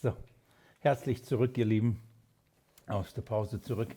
So, 0.00 0.14
herzlich 0.80 1.24
zurück, 1.24 1.58
ihr 1.58 1.64
Lieben, 1.66 2.00
aus 2.86 3.12
der 3.12 3.22
Pause 3.22 3.60
zurück 3.60 3.94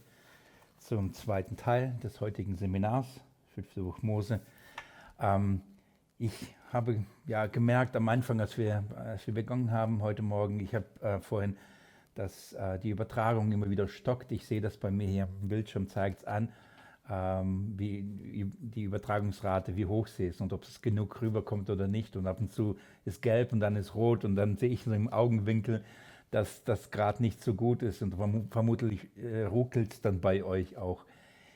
zum 0.80 1.14
zweiten 1.14 1.56
Teil 1.56 1.96
des 2.04 2.20
heutigen 2.20 2.58
Seminars, 2.58 3.08
fünfte 3.54 3.82
Buch 3.82 4.02
Mose. 4.02 4.42
Ähm, 5.20 5.62
ich 6.20 6.34
habe 6.74 7.04
ja 7.28 7.46
gemerkt 7.46 7.96
am 7.96 8.10
Anfang, 8.10 8.42
als 8.42 8.58
wir, 8.58 8.84
als 8.96 9.26
wir 9.26 9.34
begonnen 9.34 9.72
haben 9.72 10.02
heute 10.02 10.22
Morgen, 10.22 10.60
ich 10.60 10.76
habe 10.76 10.86
äh, 11.02 11.20
vorhin, 11.20 11.56
dass 12.16 12.54
äh, 12.54 12.80
die 12.80 12.90
Übertragung 12.90 13.52
immer 13.52 13.70
wieder 13.70 13.88
stockt. 13.88 14.32
Ich 14.32 14.46
sehe 14.46 14.62
das 14.62 14.78
bei 14.78 14.92
mir 14.92 15.08
hier 15.08 15.28
im 15.42 15.50
Bildschirm, 15.50 15.88
zeigt 15.88 16.20
es 16.20 16.26
an, 16.26 16.50
ähm, 17.10 17.74
wie 17.78 18.04
die 18.60 18.84
Übertragungsrate, 18.84 19.76
wie 19.76 19.86
hoch 19.86 20.08
sie 20.08 20.26
ist 20.26 20.42
und 20.42 20.54
ob 20.54 20.64
es 20.64 20.82
genug 20.82 21.22
rüberkommt 21.22 21.70
oder 21.70 21.88
nicht. 21.88 22.16
Und 22.16 22.28
ab 22.28 22.40
und 22.40 22.52
zu 22.52 22.78
ist 23.06 23.22
gelb 23.22 23.54
und 23.54 23.60
dann 23.60 23.76
ist 23.76 23.96
rot 23.96 24.26
und 24.26 24.36
dann 24.36 24.58
sehe 24.58 24.70
ich 24.70 24.84
so 24.84 24.94
im 24.94 25.12
Augenwinkel, 25.12 25.84
dass 26.32 26.64
das 26.64 26.92
gerade 26.92 27.22
nicht 27.22 27.44
so 27.44 27.54
gut 27.54 27.82
ist 27.84 28.02
und 28.02 28.16
vermutlich 28.50 29.10
äh, 29.18 29.44
ruckelt 29.44 29.94
es 29.94 30.02
dann 30.02 30.22
bei 30.22 30.44
euch 30.44 30.78
auch. 30.78 31.06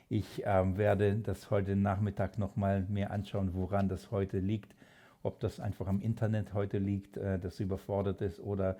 Ich 0.09 0.43
ähm, 0.45 0.77
werde 0.77 1.15
das 1.15 1.49
heute 1.49 1.75
Nachmittag 1.75 2.37
nochmal 2.37 2.85
mehr 2.89 3.11
anschauen, 3.11 3.53
woran 3.53 3.89
das 3.89 4.11
heute 4.11 4.39
liegt. 4.39 4.75
Ob 5.23 5.39
das 5.39 5.59
einfach 5.59 5.87
am 5.87 6.01
Internet 6.01 6.53
heute 6.53 6.77
liegt, 6.77 7.17
äh, 7.17 7.39
das 7.39 7.59
überfordert 7.59 8.21
ist 8.21 8.39
oder 8.39 8.77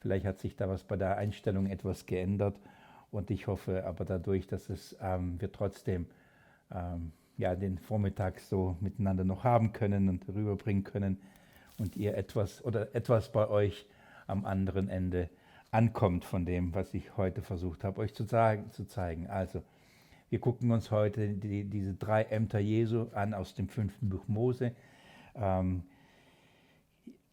vielleicht 0.00 0.26
hat 0.26 0.38
sich 0.38 0.56
da 0.56 0.68
was 0.68 0.84
bei 0.84 0.96
der 0.96 1.16
Einstellung 1.16 1.66
etwas 1.66 2.06
geändert. 2.06 2.60
Und 3.10 3.30
ich 3.30 3.46
hoffe 3.46 3.84
aber 3.86 4.04
dadurch, 4.04 4.46
dass 4.46 4.68
es, 4.68 4.96
ähm, 5.00 5.40
wir 5.40 5.50
trotzdem 5.50 6.06
ähm, 6.70 7.12
ja, 7.36 7.54
den 7.54 7.78
Vormittag 7.78 8.40
so 8.40 8.76
miteinander 8.80 9.24
noch 9.24 9.44
haben 9.44 9.72
können 9.72 10.08
und 10.08 10.28
rüberbringen 10.28 10.84
können 10.84 11.18
und 11.78 11.96
ihr 11.96 12.16
etwas 12.16 12.64
oder 12.64 12.94
etwas 12.94 13.32
bei 13.32 13.48
euch 13.48 13.86
am 14.26 14.44
anderen 14.44 14.88
Ende 14.88 15.30
ankommt 15.70 16.24
von 16.24 16.44
dem, 16.44 16.74
was 16.74 16.92
ich 16.94 17.16
heute 17.16 17.42
versucht 17.42 17.84
habe, 17.84 18.00
euch 18.00 18.14
zu, 18.14 18.24
sagen, 18.24 18.70
zu 18.72 18.86
zeigen. 18.86 19.26
Also, 19.28 19.62
wir 20.30 20.40
gucken 20.40 20.70
uns 20.72 20.90
heute 20.90 21.28
die, 21.28 21.64
diese 21.64 21.94
drei 21.94 22.24
Ämter 22.24 22.58
Jesu 22.58 23.06
an 23.12 23.32
aus 23.32 23.54
dem 23.54 23.68
fünften 23.68 24.10
Buch 24.10 24.26
Mose. 24.28 24.72
Ähm, 25.34 25.84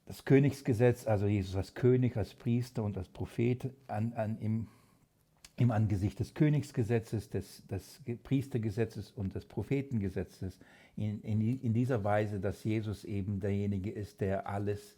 das 0.05 0.25
Königsgesetz, 0.25 1.07
also 1.07 1.25
Jesus 1.25 1.55
als 1.55 1.73
König, 1.73 2.17
als 2.17 2.33
Priester 2.33 2.83
und 2.83 2.97
als 2.97 3.09
Prophet 3.09 3.71
an, 3.87 4.13
an, 4.13 4.37
im, 4.39 4.67
im 5.57 5.71
Angesicht 5.71 6.19
des 6.19 6.33
Königsgesetzes, 6.33 7.29
des, 7.29 7.65
des 7.67 8.01
Priestergesetzes 8.23 9.11
und 9.11 9.35
des 9.35 9.45
Prophetengesetzes, 9.45 10.59
in, 10.97 11.21
in, 11.21 11.59
in, 11.59 11.73
dieser 11.73 12.03
Weise, 12.03 12.39
dass 12.39 12.63
Jesus 12.63 13.03
eben 13.03 13.39
derjenige 13.39 13.91
ist, 13.91 14.21
der 14.21 14.47
alles 14.47 14.97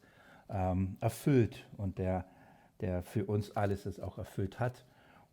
ähm, 0.50 0.98
erfüllt 1.00 1.66
und 1.78 1.98
der 1.98 2.26
der 2.82 3.04
für 3.04 3.26
uns 3.26 3.56
alles 3.56 3.86
es 3.86 4.00
auch 4.00 4.18
erfüllt 4.18 4.60
hat. 4.60 4.86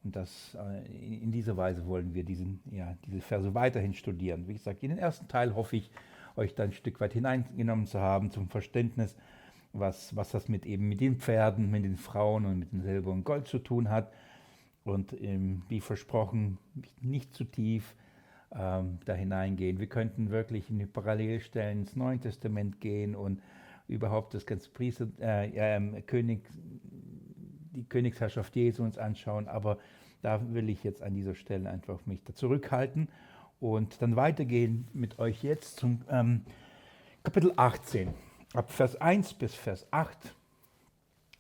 Und 0.02 0.17
das, 0.17 0.55
äh, 0.55 1.22
in 1.22 1.33
dieser 1.33 1.56
Weise 1.56 1.86
wollen 1.86 2.14
wir 2.14 2.25
diesen, 2.25 2.61
ja, 2.70 2.97
diese 3.06 3.20
Verse 3.20 3.55
weiterhin 3.55 3.95
studieren. 3.95 4.47
Wie 4.48 4.52
gesagt, 4.52 4.83
in 4.83 4.91
den 4.91 4.98
ersten 4.98 5.28
Teil 5.28 5.55
hoffe 5.55 5.77
ich, 5.77 5.91
euch 6.36 6.55
da 6.55 6.64
ein 6.64 6.72
Stück 6.72 7.00
weit 7.00 7.12
hineingenommen 7.12 7.86
zu 7.86 8.00
haben 8.00 8.30
zum 8.33 8.48
Verständnis, 8.48 9.17
was, 9.75 10.14
was 10.17 10.30
das 10.30 10.48
mit 10.48 10.64
eben 10.64 10.89
mit 10.89 11.00
den 11.00 11.17
Pferden, 11.17 11.70
mit 11.70 11.84
den 11.84 11.97
Frauen 11.97 12.47
und 12.47 12.58
mit 12.58 12.72
dem 12.72 12.80
Silber 12.80 13.11
und 13.11 13.25
Gold 13.25 13.48
zu 13.48 13.58
tun 13.58 13.91
hat. 13.91 14.12
Und 14.84 15.12
ähm, 15.20 15.62
wie 15.69 15.80
versprochen, 15.80 16.58
nicht 17.00 17.34
zu 17.34 17.44
tief 17.44 17.95
ähm, 18.55 18.98
da 19.05 19.14
hineingehen. 19.14 19.80
Wir 19.80 19.86
könnten 19.89 20.30
wirklich 20.30 20.70
in 20.70 20.78
die 20.78 20.86
Parallelstellen 20.86 21.80
ins 21.80 21.97
Neue 21.97 22.19
Testament 22.19 22.80
gehen 22.80 23.14
und 23.14 23.41
überhaupt 23.89 24.34
das 24.34 24.46
ganze 24.46 24.70
Priester, 24.70 25.08
äh, 25.20 25.77
äh, 25.77 26.02
König, 26.02 26.48
die 27.74 27.84
Königsherrschaft 27.84 28.55
Jesu 28.57 28.83
uns 28.84 28.98
anschauen, 28.98 29.48
aber 29.48 29.79
da 30.23 30.40
will 30.55 30.70
ich 30.70 30.84
jetzt 30.84 31.02
an 31.02 31.14
dieser 31.14 31.34
Stelle 31.34 31.68
einfach 31.68 32.07
mich 32.07 32.23
da 32.24 32.34
zurückhalten 32.34 33.08
und 33.61 34.01
dann 34.01 34.17
weitergehen 34.17 34.89
mit 34.92 35.18
euch 35.18 35.42
jetzt 35.42 35.79
zum 35.80 36.02
ähm, 36.08 36.42
Kapitel 37.23 37.52
18. 37.57 38.14
Ab 38.55 38.70
Vers 38.70 38.95
1 39.01 39.35
bis 39.35 39.53
Vers 39.53 39.85
8 39.91 40.33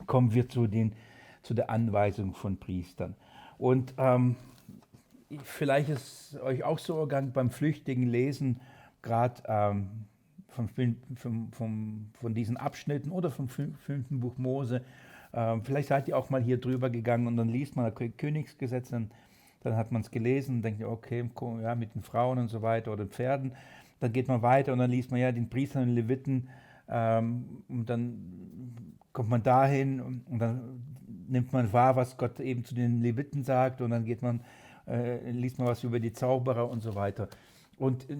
kommen 0.06 0.34
wir 0.34 0.48
zu, 0.48 0.66
den, 0.66 0.94
zu 1.42 1.54
der 1.54 1.70
Anweisung 1.70 2.34
von 2.34 2.56
Priestern. 2.56 3.14
Und 3.56 3.94
ähm, 3.98 4.34
vielleicht 5.44 5.90
ist 5.90 6.36
euch 6.42 6.64
auch 6.64 6.80
so 6.80 6.98
ergangen 6.98 7.30
beim 7.30 7.50
flüchtigen 7.50 8.08
Lesen, 8.08 8.60
gerade 9.00 9.40
ähm, 9.46 10.06
von, 10.48 10.68
von, 11.14 11.48
von, 11.52 12.10
von, 12.20 12.34
diesen 12.34 12.56
Abschnitten 12.56 13.12
oder 13.12 13.30
vom 13.30 13.48
fünften 13.48 14.18
Buch 14.18 14.36
Mose, 14.36 14.82
ähm, 15.32 15.62
vielleicht 15.62 15.88
seid 15.88 16.08
ihr 16.08 16.18
auch 16.18 16.30
mal 16.30 16.42
hier 16.42 16.60
drüber 16.60 16.90
gegangen 16.90 17.28
und 17.28 17.36
dann 17.36 17.48
liest 17.48 17.76
man 17.76 17.92
das 17.92 18.10
Königsgesetz, 18.16 18.88
dann, 18.88 19.12
dann 19.60 19.76
hat 19.76 19.92
man 19.92 20.02
es 20.02 20.10
gelesen 20.10 20.56
und 20.56 20.62
denkt, 20.62 20.82
okay, 20.82 21.30
ja, 21.62 21.76
mit 21.76 21.94
den 21.94 22.02
Frauen 22.02 22.38
und 22.38 22.48
so 22.48 22.60
weiter 22.60 22.92
oder 22.92 23.06
Pferden. 23.06 23.52
Dann 24.00 24.12
geht 24.12 24.26
man 24.26 24.42
weiter 24.42 24.72
und 24.72 24.80
dann 24.80 24.90
liest 24.90 25.12
man 25.12 25.20
ja 25.20 25.30
den 25.30 25.48
Priestern 25.48 25.84
und 25.84 25.94
Leviten 25.94 26.48
und 26.86 27.84
dann 27.86 28.86
kommt 29.12 29.30
man 29.30 29.42
dahin 29.42 30.00
und, 30.00 30.24
dann 30.38 30.82
nimmt 31.28 31.52
man 31.52 31.72
wahr, 31.72 31.96
was 31.96 32.16
Gott 32.16 32.38
eben 32.40 32.64
zu 32.64 32.74
den 32.74 33.00
Leviten 33.00 33.42
sagt 33.42 33.80
und 33.80 33.90
dann 33.90 34.04
geht 34.04 34.22
man, 34.22 34.40
äh, 34.86 35.30
liest 35.30 35.58
man 35.58 35.66
was 35.66 35.82
über 35.82 36.00
die 36.00 36.12
Zauberer 36.12 36.68
und 36.68 36.82
so 36.82 36.94
weiter. 36.94 37.28
Und 37.78 38.10
äh, 38.10 38.16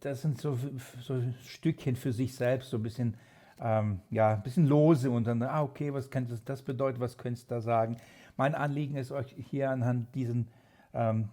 das 0.00 0.22
sind 0.22 0.40
so, 0.40 0.56
so 1.00 1.20
Stückchen 1.44 1.96
für 1.96 2.12
sich 2.12 2.34
selbst, 2.34 2.70
so 2.70 2.76
ein 2.76 2.82
bisschen 2.82 3.14
ähm, 3.60 4.00
ja, 4.10 4.34
ein 4.34 4.42
bisschen 4.42 4.66
lose 4.66 5.10
und 5.10 5.26
dann, 5.26 5.42
ah, 5.42 5.62
okay, 5.62 5.92
was 5.92 6.10
könnte 6.10 6.38
das, 6.44 6.62
bedeuten, 6.62 7.00
was 7.00 7.18
könntest 7.18 7.50
du 7.50 7.56
da 7.56 7.60
sagen? 7.60 7.96
Mein 8.36 8.54
Anliegen 8.54 8.96
ist 8.96 9.10
euch 9.10 9.34
hier 9.36 9.70
anhand 9.70 10.14
diesen, 10.14 10.46
ähm, 10.94 11.28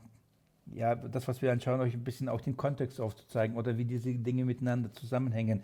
ja, 0.73 0.95
das, 0.95 1.27
was 1.27 1.41
wir 1.41 1.51
anschauen, 1.51 1.79
euch 1.81 1.93
ein 1.93 2.03
bisschen 2.03 2.29
auch 2.29 2.41
den 2.41 2.57
Kontext 2.57 2.99
aufzuzeigen 2.99 3.55
oder 3.55 3.77
wie 3.77 3.85
diese 3.85 4.11
Dinge 4.13 4.45
miteinander 4.45 4.91
zusammenhängen. 4.93 5.61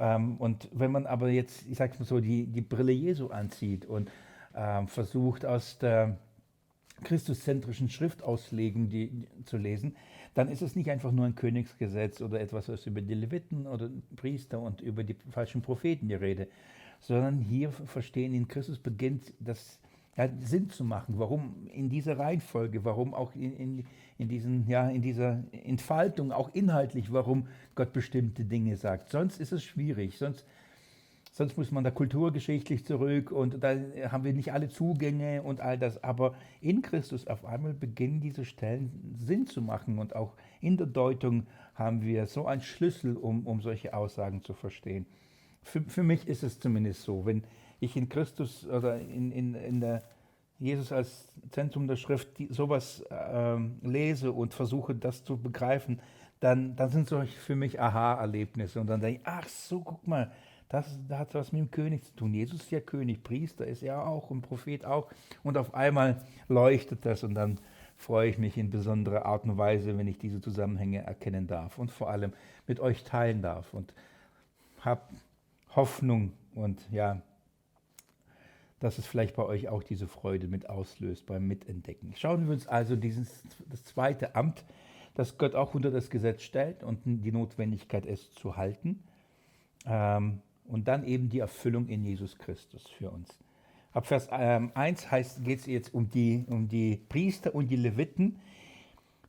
Ähm, 0.00 0.38
und 0.38 0.68
wenn 0.72 0.90
man 0.90 1.06
aber 1.06 1.28
jetzt, 1.28 1.66
ich 1.68 1.76
sag's 1.76 1.98
mal 1.98 2.06
so, 2.06 2.18
die, 2.18 2.46
die 2.46 2.62
Brille 2.62 2.92
Jesu 2.92 3.28
anzieht 3.28 3.84
und 3.84 4.10
ähm, 4.56 4.88
versucht 4.88 5.44
aus 5.44 5.78
der 5.78 6.18
christuszentrischen 7.04 7.88
Schriftauslegung 7.88 8.88
die, 8.88 9.26
zu 9.44 9.56
lesen, 9.58 9.96
dann 10.34 10.48
ist 10.48 10.62
es 10.62 10.74
nicht 10.74 10.90
einfach 10.90 11.12
nur 11.12 11.26
ein 11.26 11.34
Königsgesetz 11.34 12.20
oder 12.20 12.40
etwas, 12.40 12.68
was 12.68 12.86
über 12.86 13.00
die 13.00 13.14
Leviten 13.14 13.66
oder 13.66 13.90
Priester 14.16 14.60
und 14.60 14.80
über 14.80 15.04
die 15.04 15.16
falschen 15.30 15.60
Propheten 15.60 16.08
die 16.08 16.14
Rede, 16.14 16.48
sondern 17.00 17.38
hier 17.38 17.70
verstehen, 17.72 18.34
in 18.34 18.48
Christus 18.48 18.78
beginnt 18.78 19.32
das 19.38 19.78
ja, 20.20 20.28
Sinn 20.40 20.70
zu 20.70 20.84
machen, 20.84 21.14
warum 21.18 21.66
in 21.72 21.88
dieser 21.88 22.18
Reihenfolge, 22.18 22.84
warum 22.84 23.14
auch 23.14 23.34
in, 23.34 23.56
in, 23.56 23.84
in, 24.18 24.28
diesen, 24.28 24.66
ja, 24.66 24.88
in 24.88 25.02
dieser 25.02 25.42
Entfaltung, 25.52 26.32
auch 26.32 26.54
inhaltlich, 26.54 27.12
warum 27.12 27.46
Gott 27.74 27.92
bestimmte 27.92 28.44
Dinge 28.44 28.76
sagt. 28.76 29.10
Sonst 29.10 29.40
ist 29.40 29.52
es 29.52 29.64
schwierig, 29.64 30.18
sonst 30.18 30.44
Sonst 31.32 31.56
muss 31.56 31.70
man 31.70 31.84
da 31.84 31.92
kulturgeschichtlich 31.92 32.84
zurück 32.84 33.30
und 33.30 33.62
da 33.62 33.76
haben 34.10 34.24
wir 34.24 34.32
nicht 34.32 34.52
alle 34.52 34.68
Zugänge 34.68 35.42
und 35.42 35.60
all 35.60 35.78
das. 35.78 36.02
Aber 36.02 36.34
in 36.60 36.82
Christus 36.82 37.28
auf 37.28 37.44
einmal 37.44 37.72
beginnen 37.72 38.20
diese 38.20 38.44
Stellen 38.44 39.16
Sinn 39.16 39.46
zu 39.46 39.62
machen 39.62 40.00
und 40.00 40.16
auch 40.16 40.34
in 40.60 40.76
der 40.76 40.88
Deutung 40.88 41.46
haben 41.74 42.02
wir 42.02 42.26
so 42.26 42.46
einen 42.46 42.62
Schlüssel, 42.62 43.16
um, 43.16 43.46
um 43.46 43.62
solche 43.62 43.94
Aussagen 43.94 44.42
zu 44.42 44.54
verstehen. 44.54 45.06
Für, 45.62 45.80
für 45.82 46.02
mich 46.02 46.26
ist 46.26 46.42
es 46.42 46.58
zumindest 46.58 47.02
so, 47.02 47.24
wenn 47.24 47.44
ich 47.80 47.96
in 47.96 48.08
Christus 48.08 48.66
oder 48.66 48.98
in, 48.98 49.32
in, 49.32 49.54
in 49.54 49.80
der 49.80 50.02
Jesus 50.60 50.92
als 50.92 51.32
Zentrum 51.50 51.88
der 51.88 51.96
Schrift 51.96 52.38
die, 52.38 52.52
sowas 52.52 53.02
ähm, 53.10 53.78
lese 53.82 54.30
und 54.30 54.52
versuche, 54.52 54.94
das 54.94 55.24
zu 55.24 55.38
begreifen, 55.38 56.00
dann, 56.38 56.76
dann 56.76 56.90
sind 56.90 57.08
solche 57.08 57.38
für 57.38 57.56
mich 57.56 57.80
Aha-Erlebnisse. 57.80 58.78
Und 58.78 58.86
dann 58.86 59.00
denke 59.00 59.20
ich, 59.22 59.26
ach 59.26 59.48
so, 59.48 59.80
guck 59.80 60.06
mal, 60.06 60.30
das, 60.68 60.98
das 61.08 61.18
hat 61.18 61.34
was 61.34 61.52
mit 61.52 61.60
dem 61.60 61.70
König 61.70 62.04
zu 62.04 62.14
tun. 62.14 62.34
Jesus 62.34 62.60
ist 62.60 62.70
ja 62.70 62.80
König, 62.80 63.24
Priester 63.24 63.66
ist 63.66 63.82
er 63.82 64.06
auch 64.06 64.30
und 64.30 64.42
Prophet 64.42 64.84
auch. 64.84 65.08
Und 65.42 65.56
auf 65.56 65.74
einmal 65.74 66.22
leuchtet 66.48 67.06
das 67.06 67.24
und 67.24 67.34
dann 67.34 67.58
freue 67.96 68.28
ich 68.28 68.38
mich 68.38 68.56
in 68.56 68.70
besonderer 68.70 69.26
Art 69.26 69.44
und 69.44 69.58
Weise, 69.58 69.96
wenn 69.98 70.06
ich 70.06 70.18
diese 70.18 70.40
Zusammenhänge 70.40 71.04
erkennen 71.04 71.46
darf 71.46 71.78
und 71.78 71.90
vor 71.90 72.10
allem 72.10 72.32
mit 72.66 72.80
euch 72.80 73.02
teilen 73.04 73.42
darf 73.42 73.74
und 73.74 73.92
habe 74.80 75.02
Hoffnung 75.74 76.32
und 76.54 76.86
ja, 76.90 77.20
dass 78.80 78.98
es 78.98 79.06
vielleicht 79.06 79.36
bei 79.36 79.44
euch 79.44 79.68
auch 79.68 79.82
diese 79.82 80.08
Freude 80.08 80.48
mit 80.48 80.68
auslöst 80.68 81.26
beim 81.26 81.46
Mitentdecken. 81.46 82.14
Schauen 82.16 82.46
wir 82.46 82.54
uns 82.54 82.66
also 82.66 82.96
dieses, 82.96 83.44
das 83.68 83.84
zweite 83.84 84.34
Amt, 84.34 84.64
das 85.14 85.38
Gott 85.38 85.54
auch 85.54 85.74
unter 85.74 85.90
das 85.90 86.10
Gesetz 86.10 86.42
stellt 86.42 86.82
und 86.82 87.00
die 87.04 87.30
Notwendigkeit, 87.30 88.06
es 88.06 88.32
zu 88.32 88.56
halten. 88.56 89.02
Ähm, 89.86 90.40
und 90.66 90.88
dann 90.88 91.04
eben 91.04 91.28
die 91.28 91.40
Erfüllung 91.40 91.88
in 91.88 92.04
Jesus 92.04 92.38
Christus 92.38 92.88
für 92.88 93.10
uns. 93.10 93.38
Ab 93.92 94.06
Vers 94.06 94.28
ähm, 94.30 94.70
1 94.74 95.08
geht 95.42 95.60
es 95.60 95.66
jetzt 95.66 95.92
um 95.92 96.08
die, 96.10 96.44
um 96.48 96.68
die 96.68 96.96
Priester 97.08 97.54
und 97.54 97.68
die 97.68 97.76
Leviten. 97.76 98.38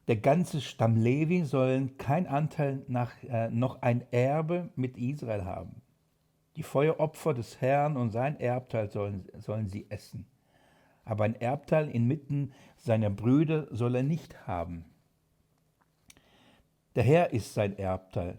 Der 0.07 0.17
ganze 0.17 0.61
Stamm 0.61 0.95
Levi 0.95 1.43
sollen 1.45 1.97
kein 1.97 2.27
Anteil 2.27 2.83
nach, 2.87 3.11
äh, 3.23 3.49
noch 3.49 3.81
ein 3.81 4.03
Erbe 4.11 4.69
mit 4.75 4.97
Israel 4.97 5.45
haben. 5.45 5.81
Die 6.61 6.67
Feueropfer 6.67 7.33
des 7.33 7.59
Herrn 7.59 7.97
und 7.97 8.11
sein 8.11 8.39
Erbteil 8.39 8.87
sollen, 8.87 9.27
sollen 9.39 9.67
sie 9.67 9.87
essen. 9.89 10.27
Aber 11.03 11.23
ein 11.23 11.33
Erbteil 11.33 11.89
inmitten 11.89 12.53
seiner 12.77 13.09
Brüder 13.09 13.65
soll 13.71 13.95
er 13.95 14.03
nicht 14.03 14.45
haben. 14.45 14.85
Der 16.93 17.01
Herr 17.01 17.33
ist 17.33 17.55
sein 17.55 17.75
Erbteil, 17.79 18.37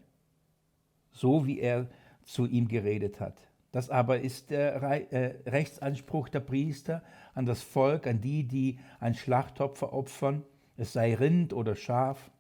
so 1.11 1.49
wie 1.49 1.59
er 1.59 1.89
zu 2.23 2.47
ihm 2.47 2.69
geredet 2.69 3.19
hat. 3.19 3.43
Das 3.73 3.91
aber 3.91 4.21
ist 4.21 4.51
der 4.51 4.81
äh, 4.81 5.51
Rechtsanspruch 5.51 6.29
der 6.29 6.39
Priester 6.39 7.03
an 7.35 7.45
das 7.45 7.61
Volk, 7.61 8.07
an 8.07 8.21
die, 8.21 8.45
die 8.45 8.79
ein 9.01 9.17
Schlachtopfer 9.17 9.93
opfern, 9.93 10.45
es 10.77 10.93
sei 10.93 11.17
Rind 11.17 11.53
oder 11.53 11.75
Schaf. 11.75 12.31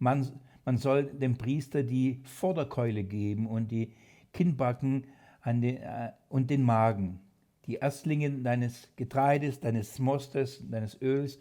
Man, 0.00 0.40
man 0.64 0.76
soll 0.76 1.04
dem 1.04 1.38
Priester 1.38 1.84
die 1.84 2.20
Vorderkeule 2.24 3.04
geben 3.04 3.46
und 3.46 3.70
die 3.70 3.92
Kinnbacken 4.32 5.06
an 5.42 5.60
den, 5.60 5.78
äh, 5.78 6.12
und 6.28 6.50
den 6.50 6.62
Magen, 6.62 7.20
die 7.66 7.74
Erstlinge 7.76 8.30
deines 8.30 8.88
Getreides, 8.96 9.60
deines 9.60 9.98
Mostes, 9.98 10.62
deines 10.68 11.00
Öls 11.00 11.38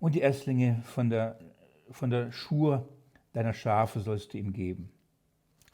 und 0.00 0.14
die 0.14 0.20
Erstlinge 0.20 0.82
von 0.84 1.10
der, 1.10 1.38
von 1.90 2.10
der 2.10 2.32
Schur 2.32 2.88
deiner 3.32 3.52
Schafe 3.52 4.00
sollst 4.00 4.32
du 4.32 4.38
ihm 4.38 4.52
geben. 4.52 4.90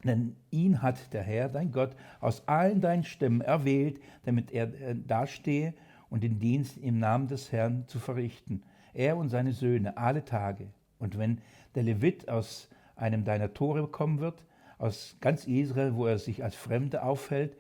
Denn 0.04 0.36
ihn 0.50 0.80
hat 0.80 1.12
der 1.12 1.22
Herr, 1.22 1.48
dein 1.48 1.72
Gott, 1.72 1.96
aus 2.20 2.46
allen 2.46 2.80
deinen 2.80 3.04
Stämmen 3.04 3.40
erwählt, 3.40 4.00
damit 4.24 4.52
er 4.52 4.72
äh, 4.80 4.94
dastehe 4.94 5.74
und 6.08 6.22
den 6.22 6.38
Dienst 6.38 6.78
im 6.78 6.98
Namen 6.98 7.26
des 7.26 7.50
Herrn 7.52 7.86
zu 7.88 7.98
verrichten. 7.98 8.62
Er 8.94 9.16
und 9.16 9.28
seine 9.28 9.52
Söhne 9.52 9.96
alle 9.96 10.24
Tage. 10.24 10.68
Und 10.98 11.18
wenn 11.18 11.40
der 11.74 11.82
Levit 11.82 12.28
aus 12.28 12.68
einem 12.96 13.24
deiner 13.24 13.54
Tore 13.54 13.88
kommen 13.88 14.20
wird, 14.20 14.42
aus 14.78 15.16
ganz 15.20 15.46
Israel, 15.46 15.94
wo 15.94 16.06
er 16.06 16.18
sich 16.18 16.42
als 16.42 16.54
Fremde 16.54 17.02
aufhält, 17.02 17.56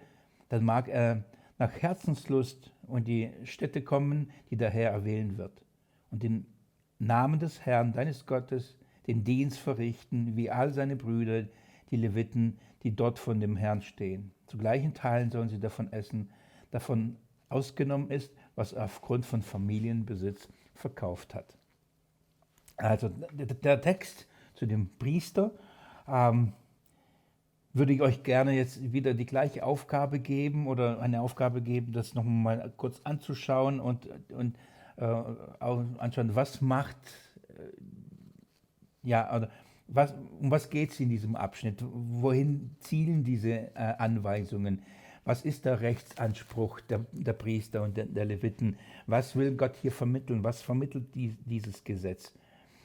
dann 0.48 0.64
mag 0.64 0.88
er 0.88 1.24
nach 1.58 1.72
Herzenslust 1.72 2.72
und 2.86 3.08
die 3.08 3.30
Städte 3.44 3.82
kommen, 3.82 4.30
die 4.50 4.56
der 4.56 4.70
Herr 4.70 4.90
erwählen 4.90 5.36
wird. 5.36 5.60
Und 6.10 6.24
im 6.24 6.46
Namen 6.98 7.38
des 7.38 7.66
Herrn, 7.66 7.92
deines 7.92 8.26
Gottes, 8.26 8.76
den 9.06 9.24
Dienst 9.24 9.58
verrichten, 9.58 10.36
wie 10.36 10.50
all 10.50 10.72
seine 10.72 10.96
Brüder, 10.96 11.44
die 11.90 11.96
Leviten, 11.96 12.58
die 12.82 12.94
dort 12.94 13.18
von 13.18 13.40
dem 13.40 13.56
Herrn 13.56 13.82
stehen. 13.82 14.30
Zu 14.46 14.58
gleichen 14.58 14.94
Teilen 14.94 15.30
sollen 15.30 15.48
sie 15.48 15.60
davon 15.60 15.92
essen, 15.92 16.30
davon 16.70 17.16
ausgenommen 17.48 18.10
ist, 18.10 18.32
was 18.54 18.72
er 18.72 18.84
aufgrund 18.84 19.26
von 19.26 19.42
Familienbesitz 19.42 20.48
verkauft 20.74 21.34
hat. 21.34 21.56
Also 22.76 23.08
der 23.08 23.80
Text 23.80 24.26
zu 24.54 24.66
dem 24.66 24.88
Priester 24.98 25.52
ähm, 26.06 26.52
würde 27.78 27.92
ich 27.92 28.02
euch 28.02 28.22
gerne 28.22 28.52
jetzt 28.52 28.92
wieder 28.92 29.14
die 29.14 29.26
gleiche 29.26 29.64
Aufgabe 29.64 30.18
geben 30.18 30.66
oder 30.66 31.00
eine 31.00 31.20
Aufgabe 31.20 31.62
geben, 31.62 31.92
das 31.92 32.14
nochmal 32.14 32.72
kurz 32.76 33.00
anzuschauen 33.04 33.80
und, 33.80 34.08
und 34.30 34.56
äh, 34.96 35.04
anschauen, 35.04 36.34
was 36.34 36.60
macht, 36.60 36.96
äh, 37.48 39.08
ja, 39.08 39.34
oder 39.34 39.48
was, 39.88 40.14
um 40.40 40.50
was 40.50 40.68
geht 40.68 40.90
es 40.90 41.00
in 41.00 41.08
diesem 41.08 41.34
Abschnitt? 41.34 41.82
Wohin 41.82 42.76
zielen 42.80 43.24
diese 43.24 43.74
äh, 43.74 43.94
Anweisungen? 43.98 44.82
Was 45.24 45.44
ist 45.44 45.64
der 45.64 45.80
Rechtsanspruch 45.80 46.80
der, 46.80 47.04
der 47.12 47.32
Priester 47.32 47.82
und 47.82 47.96
der, 47.96 48.06
der, 48.06 48.26
Leviten? 48.26 48.78
Was 49.06 49.34
will 49.36 49.56
Gott 49.56 49.76
hier 49.76 49.92
vermitteln? 49.92 50.44
Was 50.44 50.62
vermittelt 50.62 51.14
die, 51.14 51.36
dieses 51.44 51.84
Gesetz? 51.84 52.32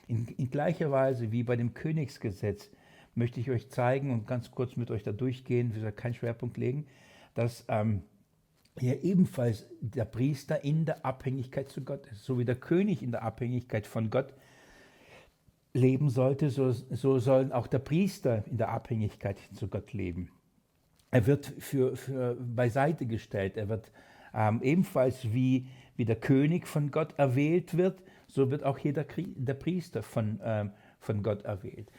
In, 0.07 0.28
in, 0.38 0.50
gleicher 0.50 0.92
Weise 0.92 1.31
wie 1.31 1.44
bei 1.44 1.56
dem 1.56 1.74
Königsgesetz 1.74 2.69
möchte 3.15 3.39
ich 3.39 3.50
euch 3.51 3.69
zeigen 3.69 4.12
und 4.12 4.27
ganz 4.27 4.51
kurz 4.51 4.75
mit 4.75 4.92
euch 4.92 5.04
da 5.04 5.12
durchgehen, 5.12 5.74
wir 5.74 5.81
sollen 5.81 5.95
keinen 5.95 6.13
Schwerpunkt 6.13 6.57
legen, 6.57 6.86
dass 7.33 7.65
ähm, 7.68 8.04
hier 8.77 9.04
ebenfalls 9.04 9.68
der 9.81 10.06
Priester 10.06 10.63
in 10.63 10.86
der 10.86 11.06
Abhängigkeit 11.06 11.69
zu 11.69 11.81
Gott 11.81 12.07
ist, 12.07 12.24
so 12.24 12.39
wie 12.39 12.45
der 12.45 12.56
König 12.56 13.04
in 13.04 13.12
der 13.12 13.24
Abhängigkeit 13.24 13.86
von 13.86 14.10
Gott 14.10 14.33
leben 15.74 16.10
sollte, 16.10 16.50
so, 16.50 16.71
so 16.71 17.19
sollen 17.19 17.51
auch 17.51 17.68
der 17.68 17.80
Priester 17.80 18.44
in 18.48 18.57
der 18.57 18.69
Abhängigkeit 18.69 19.38
zu 19.54 19.68
Gott 19.68 19.94
leben. 19.94 20.30
Er 21.12 21.27
wird 21.27 21.45
für, 21.45 21.95
für 21.95 22.36
beiseite 22.36 23.06
gestellt, 23.06 23.57
er 23.57 23.69
wird 23.69 23.92
ähm, 24.33 24.62
ebenfalls 24.63 25.31
wie, 25.31 25.68
wie 25.95 26.06
der 26.06 26.16
König 26.16 26.68
von 26.68 26.89
Gott 26.89 27.13
erwählt 27.18 27.77
wird, 27.77 28.01
so 28.27 28.50
wird 28.50 28.63
auch 28.63 28.80
hier 28.80 28.94
der, 28.94 29.06
der 29.18 29.54
Priester 29.54 30.01
von, 30.01 30.39
ähm, 30.44 30.71
von 31.00 31.21
Gott 31.21 31.44
erwählt. 31.44 31.92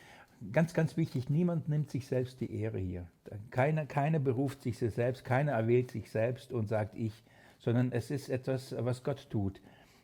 Ganz, 0.53 0.75
ganz 0.75 0.97
wichtig, 0.97 1.31
niemand 1.31 1.69
nimmt 1.69 1.91
sich 1.91 2.07
selbst 2.07 2.41
die 2.41 2.55
Ehre 2.55 2.79
hier. 2.79 3.07
Keiner, 3.51 3.87
keiner 3.87 4.19
beruft 4.19 4.63
sich 4.63 4.79
selbst, 4.79 5.25
keiner 5.25 5.53
erwählt 5.53 5.91
sich 5.91 6.11
selbst 6.11 6.53
und 6.53 6.69
sagt 6.69 6.95
ich, 6.97 7.25
sondern 7.59 7.93
es 7.93 8.11
ist 8.11 8.29
etwas, 8.29 8.75
was 8.79 9.03
Gott 9.03 9.29
tut. 9.31 9.61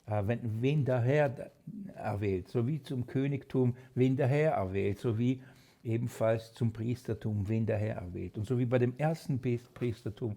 Äh, 0.06 0.22
wenn, 0.26 0.62
wen 0.62 0.84
der 0.84 1.00
Herr 1.00 1.50
erwählt, 1.94 2.48
so 2.48 2.66
wie 2.66 2.82
zum 2.82 3.06
Königtum, 3.06 3.74
wen 3.94 4.16
der 4.16 4.28
Herr 4.28 4.52
erwählt, 4.52 4.98
so 4.98 5.18
wie 5.18 5.42
ebenfalls 5.82 6.52
zum 6.54 6.72
Priestertum, 6.72 7.48
wen 7.48 7.66
der 7.66 7.78
Herr 7.78 7.96
erwählt. 7.96 8.36
Und 8.36 8.46
so 8.46 8.58
wie 8.58 8.66
bei 8.66 8.78
dem 8.78 8.96
ersten 8.98 9.40
Priestertum 9.40 10.36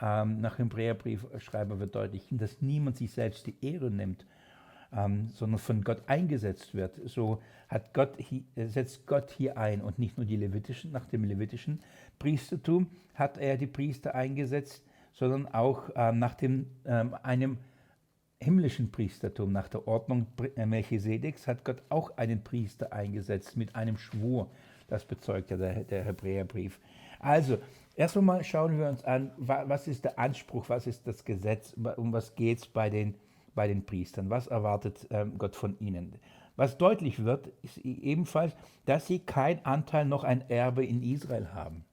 ähm, 0.00 0.40
nach 0.40 0.56
dem 0.56 0.68
Hebräerbriefschreiber 0.68 1.78
wird 1.80 1.94
deutlich, 1.94 2.26
dass 2.30 2.60
niemand 2.60 2.98
sich 2.98 3.12
selbst 3.12 3.46
die 3.46 3.54
Ehre 3.62 3.90
nimmt, 3.90 4.26
ähm, 4.96 5.28
sondern 5.34 5.58
von 5.58 5.82
Gott 5.82 6.02
eingesetzt 6.06 6.74
wird. 6.74 7.00
So 7.04 7.40
hat 7.68 7.94
Gott, 7.94 8.16
setzt 8.56 9.06
Gott 9.06 9.30
hier 9.30 9.56
ein 9.58 9.80
und 9.80 9.98
nicht 9.98 10.16
nur 10.16 10.26
die 10.26 10.36
levitischen, 10.36 10.92
nach 10.92 11.06
dem 11.06 11.24
levitischen 11.24 11.80
Priestertum 12.18 12.88
hat 13.14 13.38
er 13.38 13.56
die 13.56 13.66
Priester 13.66 14.14
eingesetzt, 14.14 14.84
sondern 15.12 15.46
auch 15.48 15.90
ähm, 15.94 16.18
nach 16.18 16.34
dem, 16.34 16.66
ähm, 16.84 17.14
einem 17.22 17.58
himmlischen 18.40 18.90
Priestertum, 18.90 19.52
nach 19.52 19.68
der 19.68 19.86
Ordnung 19.88 20.26
äh, 20.56 20.66
Melchisedeks, 20.66 21.46
hat 21.46 21.64
Gott 21.64 21.82
auch 21.88 22.16
einen 22.16 22.42
Priester 22.42 22.92
eingesetzt 22.92 23.56
mit 23.56 23.74
einem 23.74 23.96
Schwur. 23.96 24.50
Das 24.88 25.04
bezeugt 25.04 25.50
ja 25.50 25.56
der, 25.56 25.84
der 25.84 26.04
Hebräerbrief. 26.04 26.78
Also, 27.18 27.58
erst 27.94 28.16
einmal 28.16 28.44
schauen 28.44 28.78
wir 28.78 28.88
uns 28.88 29.02
an, 29.04 29.30
was 29.38 29.88
ist 29.88 30.04
der 30.04 30.18
Anspruch, 30.18 30.68
was 30.68 30.86
ist 30.86 31.06
das 31.06 31.24
Gesetz, 31.24 31.74
um 31.96 32.12
was 32.12 32.34
geht 32.34 32.58
es 32.58 32.66
bei 32.66 32.90
den, 32.90 33.14
bei 33.54 33.68
den 33.68 33.86
Priestern, 33.86 34.30
was 34.30 34.46
erwartet 34.46 35.06
ähm, 35.10 35.38
Gott 35.38 35.56
von 35.56 35.78
ihnen. 35.78 36.16
Was 36.56 36.78
deutlich 36.78 37.24
wird, 37.24 37.48
ist 37.62 37.78
ebenfalls, 37.78 38.54
dass 38.84 39.06
sie 39.06 39.18
kein 39.18 39.64
Anteil 39.64 40.04
noch 40.04 40.24
ein 40.24 40.48
Erbe 40.48 40.84
in 40.84 41.02
Israel 41.02 41.52
haben. 41.52 41.84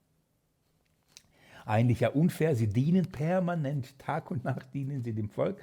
Eigentlich 1.65 1.99
ja 1.99 2.09
unfair, 2.09 2.55
sie 2.55 2.67
dienen 2.67 3.11
permanent, 3.11 3.97
Tag 3.99 4.31
und 4.31 4.43
Nacht 4.43 4.73
dienen 4.73 5.03
sie 5.03 5.13
dem 5.13 5.29
Volk 5.29 5.57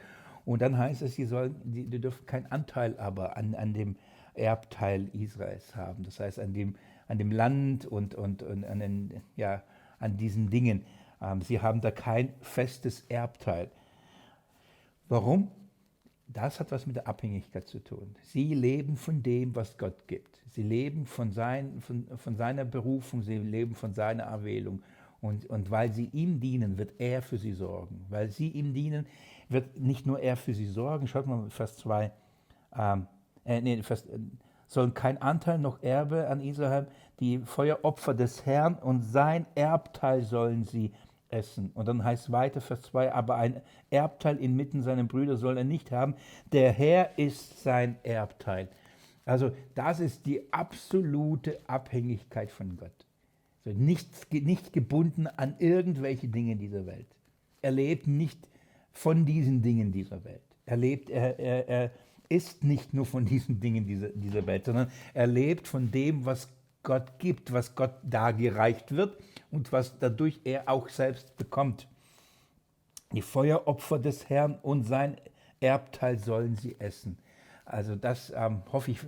und 0.45 0.63
dann 0.63 0.79
heißt 0.79 1.03
es, 1.03 1.15
sie, 1.15 1.27
sollen, 1.27 1.57
die 1.63 2.01
dürfen 2.01 2.25
keinen 2.27 2.47
Anteil 2.47 2.99
aber 2.99 3.37
an, 3.37 3.55
an 3.55 3.75
dem 3.75 3.97
Erbteil 4.33 5.09
Israels 5.13 5.77
haben. 5.77 6.05
Das 6.05 6.21
heißt, 6.21 6.39
an 6.39 6.55
dem, 6.55 6.77
an 7.07 7.19
dem 7.19 7.31
Land 7.31 7.85
und, 7.85 8.15
und, 8.15 8.43
und 8.43 8.65
an, 8.65 8.79
den, 8.79 9.23
ja, 9.37 9.63
an 9.99 10.17
diesen 10.17 10.49
Dingen. 10.49 10.87
Ähm, 11.21 11.43
sie 11.43 11.61
haben 11.61 11.81
da 11.81 11.91
kein 11.91 12.33
festes 12.41 13.03
Erbteil. 13.09 13.71
Warum? 15.09 15.51
Das 16.29 16.61
hat 16.61 16.71
was 16.71 16.87
mit 16.87 16.97
der 16.97 17.09
Abhängigkeit 17.09 17.67
zu 17.67 17.79
tun. 17.79 18.15
Sie 18.23 18.55
leben 18.55 18.97
von 18.97 19.23
dem, 19.23 19.57
was 19.57 19.79
Gott 19.79 20.07
gibt. 20.07 20.43
Sie 20.51 20.63
leben 20.63 21.07
von, 21.07 21.33
sein, 21.33 21.81
von, 21.81 22.07
von 22.17 22.37
seiner 22.37 22.65
Berufung, 22.65 23.23
sie 23.23 23.39
leben 23.39 23.75
von 23.75 23.95
seiner 23.95 24.25
Erwählung. 24.25 24.83
Und, 25.21 25.47
und 25.47 25.71
weil 25.71 25.93
sie 25.93 26.11
ihm 26.13 26.39
dienen, 26.39 26.79
wird 26.79 26.93
er 26.99 27.23
für 27.23 27.39
sie 27.39 27.53
sorgen. 27.53 28.05
Weil 28.09 28.29
sie 28.29 28.49
ihm 28.49 28.75
dienen, 28.75 29.07
wird 29.49 29.79
nicht 29.81 30.07
nur 30.07 30.21
er 30.21 30.37
für 30.37 30.55
sie 30.55 30.67
sorgen. 30.67 31.07
Schaut 31.07 31.27
mal, 31.27 31.49
Vers 31.51 31.79
2. 31.79 32.13
Ähm, 32.77 33.07
äh, 33.45 33.61
nee, 33.61 33.83
Vers, 33.83 34.05
äh, 34.07 34.19
sollen 34.69 34.95
kein 34.95 35.21
Anteil 35.21 35.59
noch 35.59 35.83
Erbe 35.83 36.29
an 36.29 36.41
Israel, 36.41 36.87
die 37.21 37.39
Feueropfer 37.39 38.15
des 38.15 38.47
Herrn 38.47 38.75
und 38.75 39.03
sein 39.03 39.47
Erbteil 39.55 40.23
sollen 40.23 40.65
sie 40.65 40.93
essen. 41.31 41.71
Und 41.75 41.89
dann 41.89 42.05
heißt 42.05 42.33
weiter, 42.33 42.61
Vers 42.61 42.83
2, 42.83 43.13
aber 43.13 43.37
ein 43.37 43.61
Erbteil 43.91 44.37
inmitten 44.39 44.83
seiner 44.83 45.05
Brüder 45.05 45.37
soll 45.37 45.59
er 45.59 45.65
nicht 45.65 45.91
haben. 45.91 46.15
Der 46.53 46.73
Herr 46.73 47.19
ist 47.19 47.63
sein 47.63 47.97
Erbteil. 48.03 48.69
Also 49.25 49.53
das 49.75 50.01
ist 50.01 50.27
die 50.27 50.53
absolute 50.53 51.61
Abhängigkeit 51.67 52.51
von 52.51 52.77
Gott. 52.77 53.07
Also 53.65 53.79
nicht, 53.79 54.33
nicht 54.33 54.73
gebunden 54.73 55.27
an 55.27 55.55
irgendwelche 55.59 56.29
Dinge 56.29 56.57
dieser 56.57 56.87
Welt. 56.87 57.09
Er 57.61 57.73
lebt 57.73 58.07
nicht 58.07 58.39
von 58.93 59.27
diesen 59.27 59.61
Dingen 59.63 59.93
dieser 59.93 60.25
Welt. 60.25 60.41
Er 60.65 60.77
lebt, 60.77 61.11
er, 61.11 61.39
er, 61.39 61.69
er 61.69 61.91
ist 62.29 62.65
nicht 62.65 62.95
nur 62.95 63.07
von 63.07 63.25
diesen 63.25 63.61
Dingen 63.61 63.87
dieser, 63.87 64.09
dieser 64.09 64.47
Welt, 64.47 64.65
sondern 64.65 64.91
er 65.15 65.27
lebt 65.27 65.67
von 65.67 65.91
dem, 65.91 66.25
was 66.25 66.49
Gott 66.89 67.19
gibt, 67.19 67.53
was 67.53 67.75
Gott 67.75 67.93
dargereicht 68.03 68.97
wird 68.97 69.19
und 69.51 69.73
was 69.73 69.99
dadurch 69.99 70.41
er 70.45 70.71
auch 70.71 70.89
selbst 70.89 71.37
bekommt. 71.37 71.87
die 73.13 73.21
Feueropfer 73.21 73.99
des 73.99 74.31
Herrn 74.31 74.59
und 74.63 74.85
sein 74.85 75.19
Erbteil 75.61 76.19
sollen 76.19 76.57
sie 76.57 76.81
essen. 76.81 77.19
Also 77.67 77.95
das 77.95 78.33
ähm, 78.35 78.63
hoffe 78.73 78.93
ich, 78.93 79.01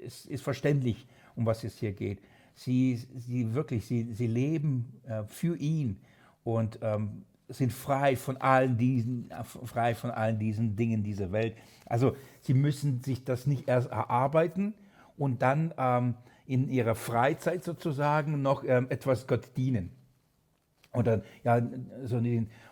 ist, 0.00 0.26
ist, 0.26 0.42
verständlich, 0.42 1.06
um 1.36 1.46
was 1.46 1.62
es 1.62 1.78
hier 1.78 1.92
geht. 1.92 2.20
Sie, 2.56 2.96
sie 2.96 3.54
wirklich, 3.54 3.86
sie, 3.86 4.12
sie 4.12 4.26
leben 4.26 5.00
äh, 5.06 5.22
für 5.28 5.56
ihn 5.56 6.00
und 6.42 6.80
ähm, 6.82 7.24
sind 7.48 7.72
frei 7.72 8.16
von 8.16 8.38
allen 8.38 8.76
diesen, 8.76 9.30
frei 9.44 9.94
von 9.94 10.10
allen 10.10 10.40
diesen 10.40 10.74
Dingen 10.74 11.04
dieser 11.04 11.30
Welt. 11.30 11.54
Also 11.86 12.16
sie 12.40 12.54
müssen 12.54 13.04
sich 13.04 13.22
das 13.22 13.46
nicht 13.46 13.68
erst 13.68 13.92
erarbeiten 13.92 14.74
und 15.16 15.42
dann 15.42 15.72
ähm, 15.78 16.14
in 16.46 16.68
ihrer 16.68 16.94
Freizeit 16.94 17.64
sozusagen 17.64 18.42
noch 18.42 18.64
ähm, 18.64 18.86
etwas 18.90 19.26
Gott 19.26 19.56
dienen. 19.56 19.90
Und 20.92 21.08
dann, 21.08 21.22
ja, 21.42 21.60
so 22.04 22.20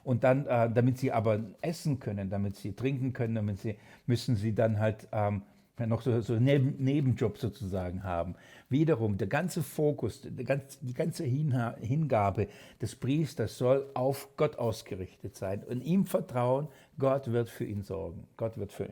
und 0.05 0.23
dann, 0.23 0.47
äh, 0.47 0.71
damit 0.71 0.99
sie 0.99 1.11
aber 1.11 1.41
essen 1.61 1.99
können, 1.99 2.31
damit 2.31 2.57
sie 2.57 2.73
trinken 2.73 3.12
können, 3.12 3.35
damit 3.35 3.59
sie, 3.59 3.76
müssen 4.07 4.37
sie 4.37 4.55
dann 4.55 4.79
halt 4.79 5.09
ähm, 5.11 5.43
noch 5.87 6.02
so, 6.02 6.21
so 6.21 6.35
Neben, 6.35 6.76
Nebenjob 6.79 7.38
sozusagen 7.38 8.05
haben. 8.05 8.37
Wiederum, 8.69 9.17
der 9.17 9.26
ganze 9.26 9.62
Fokus, 9.62 10.23
die 10.23 10.45
ganze, 10.45 10.79
die 10.81 10.95
ganze 10.95 11.25
Hingabe 11.25 12.49
des 12.81 12.95
Priesters 12.95 13.59
soll 13.59 13.91
auf 13.95 14.37
Gott 14.37 14.57
ausgerichtet 14.57 15.35
sein 15.35 15.64
und 15.64 15.83
ihm 15.83 16.07
vertrauen, 16.07 16.69
Gott 16.99 17.33
wird 17.33 17.49
für 17.49 17.64
ihn 17.64 17.83
sorgen. 17.83 18.29
Gott 18.37 18.57
wird 18.57 18.73
für, 18.73 18.88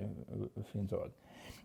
für 0.72 0.78
ihn 0.78 0.88
sorgen. 0.88 1.12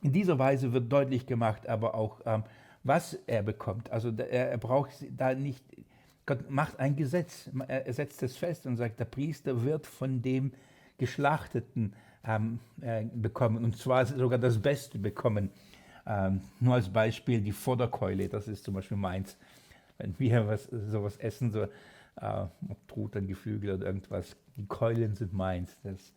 In 0.03 0.11
dieser 0.11 0.37
Weise 0.37 0.71
wird 0.71 0.91
deutlich 0.91 1.25
gemacht, 1.25 1.67
aber 1.67 1.95
auch, 1.95 2.21
ähm, 2.25 2.43
was 2.85 3.19
er 3.27 3.43
bekommt. 3.43 3.91
Also 3.91 4.13
er, 4.17 4.51
er 4.51 4.57
braucht 4.57 4.91
da 5.09 5.33
nicht 5.33 5.63
Gott 6.25 6.49
macht 6.49 6.79
ein 6.79 6.95
Gesetz, 6.95 7.49
er 7.67 7.93
setzt 7.93 8.23
es 8.23 8.35
fest 8.35 8.65
und 8.65 8.77
sagt, 8.77 8.99
der 8.99 9.05
Priester 9.05 9.63
wird 9.63 9.85
von 9.85 10.21
dem 10.23 10.53
Geschlachteten 10.97 11.93
ähm, 12.25 12.59
äh, 12.81 13.03
bekommen, 13.13 13.63
und 13.63 13.77
zwar 13.77 14.05
sogar 14.05 14.39
das 14.39 14.59
Beste 14.59 14.97
bekommen. 14.97 15.51
Ähm, 16.07 16.41
nur 16.59 16.75
als 16.75 16.89
Beispiel 16.89 17.41
die 17.41 17.51
Vorderkeule, 17.51 18.27
das 18.27 18.47
ist 18.47 18.63
zum 18.63 18.73
Beispiel 18.73 18.97
meins. 18.97 19.37
Wenn 19.97 20.17
wir 20.17 20.47
was, 20.47 20.65
sowas 20.65 21.17
essen, 21.17 21.51
so 21.51 21.63
äh, 21.63 22.45
Truten, 22.87 23.27
Geflügel 23.27 23.75
oder 23.75 23.85
irgendwas, 23.85 24.35
die 24.57 24.65
Keulen 24.65 25.15
sind 25.15 25.31
meins. 25.31 25.77
Das, 25.83 26.13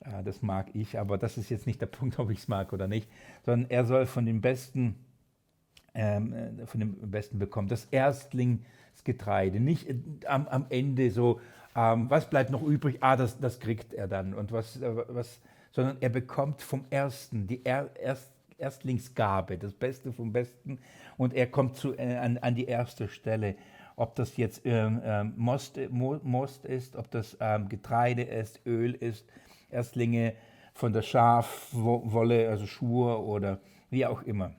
äh, 0.00 0.22
das 0.24 0.42
mag 0.42 0.74
ich, 0.74 0.98
aber 0.98 1.16
das 1.16 1.38
ist 1.38 1.48
jetzt 1.48 1.66
nicht 1.66 1.80
der 1.80 1.86
Punkt, 1.86 2.18
ob 2.18 2.30
ich 2.30 2.38
es 2.38 2.48
mag 2.48 2.72
oder 2.74 2.86
nicht, 2.86 3.08
sondern 3.46 3.70
er 3.70 3.86
soll 3.86 4.04
von 4.04 4.26
dem 4.26 4.42
Besten, 4.42 4.96
ähm, 5.94 6.32
äh, 6.32 6.66
von 6.66 6.80
dem 6.80 7.10
Besten 7.10 7.38
bekommen. 7.38 7.68
Das 7.68 7.86
Erstling 7.86 8.64
das 8.94 9.04
Getreide. 9.04 9.60
Nicht 9.60 9.88
äh, 9.88 9.96
am, 10.26 10.46
am 10.48 10.66
Ende 10.68 11.10
so, 11.10 11.40
ähm, 11.74 12.08
was 12.10 12.28
bleibt 12.28 12.50
noch 12.50 12.62
übrig? 12.62 12.98
Ah, 13.00 13.16
das, 13.16 13.38
das 13.38 13.60
kriegt 13.60 13.94
er 13.94 14.08
dann. 14.08 14.34
Und 14.34 14.52
was, 14.52 14.80
äh, 14.80 14.94
was, 15.08 15.40
sondern 15.72 15.96
er 16.00 16.10
bekommt 16.10 16.62
vom 16.62 16.84
Ersten 16.90 17.46
die 17.46 17.64
er, 17.64 17.90
Erst, 18.00 18.32
Erstlingsgabe, 18.58 19.58
das 19.58 19.72
Beste 19.72 20.12
vom 20.12 20.32
Besten. 20.32 20.78
Und 21.16 21.34
er 21.34 21.46
kommt 21.46 21.76
zu, 21.76 21.94
äh, 21.94 22.16
an, 22.16 22.38
an 22.38 22.54
die 22.54 22.66
erste 22.66 23.08
Stelle. 23.08 23.56
Ob 23.96 24.14
das 24.14 24.36
jetzt 24.36 24.62
ähm, 24.64 25.00
ähm, 25.04 25.34
Most, 25.36 25.78
Most 25.90 26.64
ist, 26.64 26.96
ob 26.96 27.10
das 27.10 27.36
ähm, 27.40 27.68
Getreide 27.68 28.22
ist, 28.22 28.60
Öl 28.66 28.94
ist, 28.94 29.26
Erstlinge 29.70 30.34
von 30.74 30.92
der 30.92 31.02
Schafwolle, 31.02 32.48
also 32.48 32.66
Schuhe 32.66 33.22
oder 33.22 33.58
wie 33.90 34.06
auch 34.06 34.22
immer. 34.22 34.52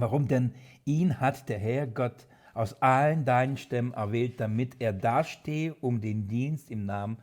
Warum 0.00 0.28
denn? 0.28 0.54
Ihn 0.84 1.20
hat 1.20 1.48
der 1.48 1.58
Herr 1.58 1.86
Gott 1.86 2.26
aus 2.54 2.80
allen 2.82 3.24
deinen 3.24 3.56
Stämmen 3.56 3.92
erwählt, 3.92 4.40
damit 4.40 4.76
er 4.80 4.92
dastehe, 4.92 5.74
um 5.80 6.00
den 6.00 6.28
Dienst 6.28 6.70
im 6.70 6.86
Namen 6.86 7.18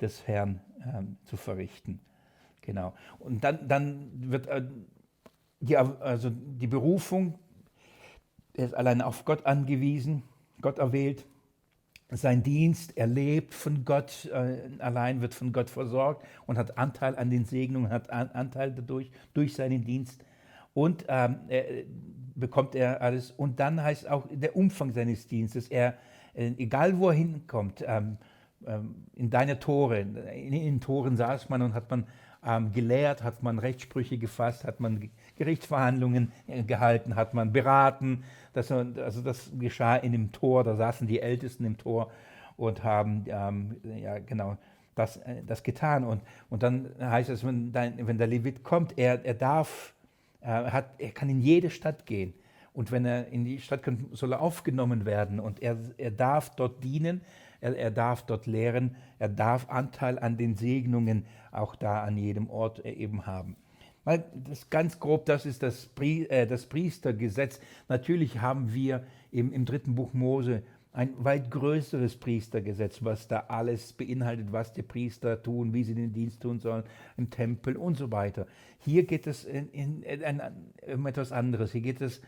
des 0.00 0.26
Herrn 0.26 0.60
ähm, 0.84 1.16
zu 1.24 1.36
verrichten. 1.36 2.00
Genau. 2.60 2.94
Und 3.18 3.44
dann, 3.44 3.68
dann 3.68 4.10
wird 4.14 4.46
äh, 4.46 4.62
die, 5.60 5.76
also 5.76 6.30
die 6.30 6.66
Berufung, 6.66 7.38
er 8.54 8.66
ist 8.66 8.74
allein 8.74 9.00
auf 9.00 9.24
Gott 9.24 9.46
angewiesen, 9.46 10.22
Gott 10.60 10.78
erwählt, 10.78 11.26
sein 12.10 12.42
Dienst, 12.42 12.96
er 12.96 13.06
lebt 13.06 13.54
von 13.54 13.84
Gott, 13.84 14.26
äh, 14.26 14.58
allein 14.80 15.22
wird 15.22 15.34
von 15.34 15.52
Gott 15.52 15.70
versorgt 15.70 16.26
und 16.46 16.58
hat 16.58 16.76
Anteil 16.76 17.16
an 17.16 17.30
den 17.30 17.46
Segnungen, 17.46 17.90
hat 17.90 18.10
an, 18.10 18.28
Anteil 18.30 18.72
dadurch, 18.72 19.10
durch 19.32 19.54
seinen 19.54 19.84
Dienst. 19.84 20.22
Und 20.74 21.06
ähm, 21.08 21.36
bekommt 22.34 22.74
er 22.74 23.02
alles. 23.02 23.30
Und 23.30 23.60
dann 23.60 23.82
heißt 23.82 24.08
auch 24.08 24.26
der 24.30 24.56
Umfang 24.56 24.92
seines 24.92 25.26
Dienstes. 25.26 25.68
Er, 25.68 25.94
äh, 26.34 26.52
egal 26.58 26.98
wo 26.98 27.08
er 27.08 27.14
hinkommt, 27.14 27.84
ähm, 27.86 28.18
ähm, 28.66 29.06
in 29.14 29.30
deine 29.30 29.58
Tore, 29.58 30.00
in 30.00 30.52
den 30.52 30.80
Toren 30.80 31.16
saß 31.16 31.48
man 31.48 31.62
und 31.62 31.74
hat 31.74 31.90
man 31.90 32.06
ähm, 32.44 32.72
gelehrt, 32.72 33.22
hat 33.22 33.42
man 33.42 33.58
Rechtssprüche 33.58 34.18
gefasst, 34.18 34.64
hat 34.64 34.80
man 34.80 35.10
Gerichtsverhandlungen 35.36 36.32
äh, 36.46 36.62
gehalten, 36.62 37.16
hat 37.16 37.34
man 37.34 37.52
beraten. 37.52 38.24
Das, 38.52 38.70
also 38.70 39.22
das 39.22 39.50
geschah 39.58 39.96
in 39.96 40.12
dem 40.12 40.32
Tor, 40.32 40.64
da 40.64 40.76
saßen 40.76 41.06
die 41.06 41.20
Ältesten 41.20 41.64
im 41.64 41.78
Tor 41.78 42.10
und 42.56 42.84
haben 42.84 43.24
ähm, 43.28 43.76
ja 44.00 44.18
genau 44.18 44.56
das, 44.94 45.18
äh, 45.18 45.42
das 45.46 45.62
getan. 45.62 46.04
Und, 46.04 46.22
und 46.50 46.62
dann 46.62 46.90
heißt 47.00 47.30
es, 47.30 47.44
wenn, 47.44 47.72
dein, 47.72 48.06
wenn 48.06 48.18
der 48.18 48.26
Levit 48.26 48.62
kommt, 48.62 48.98
er, 48.98 49.24
er 49.24 49.34
darf 49.34 49.94
er, 50.42 50.72
hat, 50.72 50.94
er 50.98 51.10
kann 51.10 51.28
in 51.28 51.40
jede 51.40 51.70
Stadt 51.70 52.06
gehen. 52.06 52.34
Und 52.72 52.90
wenn 52.90 53.04
er 53.04 53.28
in 53.28 53.44
die 53.44 53.60
Stadt 53.60 53.82
kommt, 53.82 54.16
soll 54.16 54.32
er 54.32 54.40
aufgenommen 54.40 55.04
werden. 55.04 55.40
Und 55.40 55.62
er, 55.62 55.76
er 55.98 56.10
darf 56.10 56.54
dort 56.56 56.82
dienen, 56.82 57.20
er, 57.60 57.76
er 57.76 57.90
darf 57.90 58.22
dort 58.22 58.46
lehren, 58.46 58.96
er 59.18 59.28
darf 59.28 59.68
Anteil 59.68 60.18
an 60.18 60.36
den 60.36 60.56
Segnungen 60.56 61.26
auch 61.50 61.76
da 61.76 62.02
an 62.02 62.16
jedem 62.16 62.48
Ort 62.48 62.84
äh, 62.84 62.92
eben 62.92 63.26
haben. 63.26 63.56
Weil 64.04 64.24
das 64.34 64.68
ganz 64.68 64.98
grob, 64.98 65.26
das 65.26 65.46
ist 65.46 65.62
das, 65.62 65.86
Pri, 65.86 66.24
äh, 66.24 66.46
das 66.46 66.66
Priestergesetz. 66.66 67.60
Natürlich 67.88 68.40
haben 68.40 68.72
wir 68.74 69.04
im, 69.30 69.52
im 69.52 69.64
dritten 69.64 69.94
Buch 69.94 70.12
Mose 70.12 70.62
ein 70.92 71.12
weit 71.24 71.50
größeres 71.50 72.16
Priestergesetz, 72.16 73.02
was 73.02 73.26
da 73.26 73.44
alles 73.48 73.92
beinhaltet, 73.94 74.52
was 74.52 74.72
die 74.72 74.82
Priester 74.82 75.42
tun, 75.42 75.72
wie 75.72 75.84
sie 75.84 75.94
den 75.94 76.12
Dienst 76.12 76.42
tun 76.42 76.58
sollen 76.58 76.84
im 77.16 77.30
Tempel 77.30 77.76
und 77.76 77.96
so 77.96 78.10
weiter. 78.10 78.46
Hier 78.78 79.04
geht 79.04 79.26
es 79.26 79.44
in, 79.44 79.70
in, 79.70 80.02
in, 80.02 80.42
um 80.92 81.06
etwas 81.06 81.32
anderes. 81.32 81.72
Hier 81.72 81.80
geht 81.80 82.02
es 82.02 82.20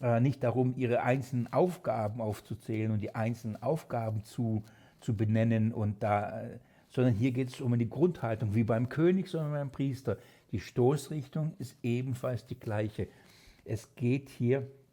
äh, 0.00 0.20
nicht 0.20 0.42
darum, 0.42 0.74
ihre 0.76 1.02
einzelnen 1.02 1.52
Aufgaben 1.52 2.22
aufzuzählen 2.22 2.90
und 2.90 3.00
die 3.00 3.14
einzelnen 3.14 3.62
Aufgaben 3.62 4.22
zu, 4.24 4.64
zu 5.00 5.14
benennen, 5.14 5.72
und 5.72 6.02
da, 6.02 6.42
äh, 6.42 6.58
sondern 6.88 7.12
hier 7.12 7.32
geht 7.32 7.50
es 7.50 7.60
um 7.60 7.78
die 7.78 7.88
Grundhaltung, 7.88 8.54
wie 8.54 8.64
beim 8.64 8.88
König, 8.88 9.28
sondern 9.28 9.52
beim 9.52 9.70
Priester. 9.70 10.16
Die 10.52 10.60
Stoßrichtung 10.60 11.52
ist 11.58 11.76
ebenfalls 11.82 12.46
die 12.46 12.58
gleiche. 12.58 13.08
Es 13.66 13.94
geht 13.94 14.30
hier 14.30 14.60
um 14.60 14.85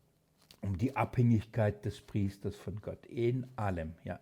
um 0.64 0.78
die 0.78 0.96
Abhängigkeit 0.96 1.84
des 1.86 2.02
Priesters 2.02 2.56
von 2.56 2.82
Gott 2.82 3.06
in 3.06 3.46
allem. 3.56 3.94
Ja. 4.04 4.20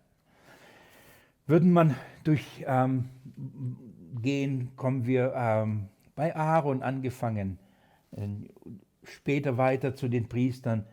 Würden 1.46 1.72
man 1.72 1.94
durchgehen, 2.24 3.08
ähm, 4.24 4.76
kommen 4.76 5.06
wir 5.06 5.32
ähm, 5.34 5.88
bei 6.14 6.34
Aaron 6.36 6.82
angefangen, 6.82 7.58
äh, 8.12 8.28
später 9.04 9.56
weiter 9.56 9.94
zu 9.94 10.08
den 10.08 10.28
Priestern 10.28 10.86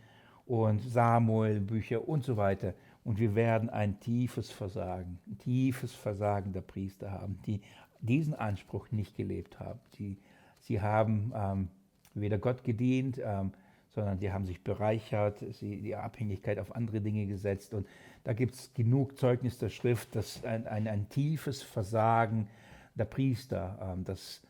und 0.46 0.82
Samuel, 0.82 1.60
Bücher 1.60 2.08
und 2.08 2.24
so 2.24 2.38
weiter. 2.38 2.74
Und 3.03 3.20
wir 3.20 3.36
werden 3.36 3.70
ein 3.70 4.00
tiefes 4.00 4.50
Versagen, 4.51 5.20
ein 5.27 5.38
tiefes 5.38 5.94
Versagen 5.94 6.53
der 6.53 6.62
Priester 6.62 7.12
haben, 7.12 7.39
die 7.46 7.62
diesen 8.01 8.34
Anspruch 8.34 8.91
nicht 8.91 9.15
gelebt 9.15 9.60
haben. 9.60 9.79
Die, 9.98 10.18
sie 10.60 10.82
haben 10.82 11.32
ähm, 11.36 11.70
weder 12.13 12.38
Gott 12.38 12.63
gedient, 12.63 13.20
ähm, 13.24 13.51
sondern 14.00 14.18
die 14.18 14.32
haben 14.32 14.46
sich 14.46 14.63
bereichert, 14.63 15.44
sie, 15.51 15.82
die 15.82 15.94
Abhängigkeit 15.94 16.58
auf 16.58 16.74
andere 16.74 17.01
Dinge 17.01 17.25
gesetzt. 17.25 17.74
Und 17.74 17.86
da 18.24 18.32
gibt 18.32 18.56
es 18.56 18.74
genug 18.74 19.18
Zeugnis 19.18 19.58
der 19.58 19.68
Schrift, 19.68 20.15
dass 20.15 20.41
ein, 20.46 20.65
ein, 20.68 20.88
ein 20.88 21.10
tiefes 21.10 21.62
Versagen 21.62 22.48
der 22.96 23.03
Priester, 23.03 23.77
ähm, 23.82 24.06
dass 24.06 24.41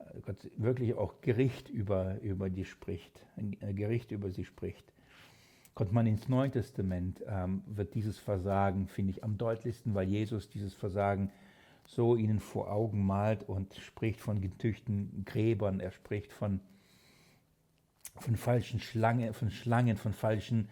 äh, 0.00 0.20
Gott 0.22 0.50
wirklich 0.56 0.94
auch 0.94 1.20
Gericht 1.20 1.68
über, 1.68 2.20
über 2.20 2.50
die 2.50 2.64
spricht, 2.64 3.24
ein 3.36 3.56
äh, 3.60 3.72
Gericht 3.74 4.10
über 4.10 4.28
sie 4.30 4.44
spricht. 4.44 4.92
Kommt 5.74 5.92
man 5.92 6.06
ins 6.08 6.28
Neue 6.28 6.50
Testament, 6.50 7.22
ähm, 7.28 7.62
wird 7.66 7.94
dieses 7.94 8.18
Versagen, 8.18 8.88
finde 8.88 9.12
ich, 9.12 9.22
am 9.22 9.38
deutlichsten, 9.38 9.94
weil 9.94 10.08
Jesus 10.08 10.48
dieses 10.48 10.74
Versagen 10.74 11.30
so 11.84 12.16
ihnen 12.16 12.40
vor 12.40 12.72
Augen 12.72 13.06
malt 13.06 13.48
und 13.48 13.72
spricht 13.76 14.20
von 14.20 14.40
getüchten 14.40 15.22
Gräbern, 15.24 15.78
er 15.78 15.92
spricht 15.92 16.32
von 16.32 16.58
von 18.20 18.36
falschen 18.36 18.80
Schlangen, 18.80 19.32
von 19.34 19.50
Schlangen, 19.50 19.96
von 19.96 20.12
falschen, 20.12 20.68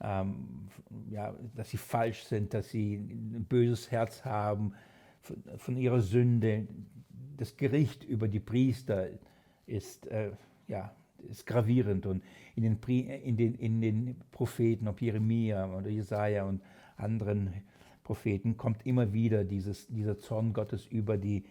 ähm, 0.00 0.68
ja, 1.10 1.34
dass 1.54 1.70
sie 1.70 1.76
falsch 1.76 2.24
sind, 2.24 2.54
dass 2.54 2.70
sie 2.70 2.96
ein 2.96 3.46
böses 3.48 3.90
Herz 3.90 4.24
haben, 4.24 4.74
von, 5.20 5.42
von 5.56 5.76
ihrer 5.76 6.00
Sünde. 6.00 6.66
Das 7.36 7.56
Gericht 7.56 8.04
über 8.04 8.28
die 8.28 8.40
Priester 8.40 9.08
ist, 9.66 10.06
äh, 10.06 10.32
ja, 10.68 10.94
ist 11.30 11.46
gravierend 11.46 12.06
und 12.06 12.22
in 12.54 12.62
den, 12.62 12.78
in, 12.86 13.36
den, 13.36 13.54
in 13.54 13.80
den 13.80 14.16
Propheten, 14.30 14.88
ob 14.88 15.00
Jeremia 15.00 15.66
oder 15.74 15.88
Jesaja 15.88 16.44
und 16.44 16.62
anderen 16.96 17.52
Propheten 18.02 18.56
kommt 18.56 18.84
immer 18.86 19.12
wieder 19.12 19.44
dieses, 19.44 19.88
dieser 19.88 20.18
Zorn 20.18 20.52
Gottes 20.52 20.86
über 20.86 21.16
die 21.16 21.44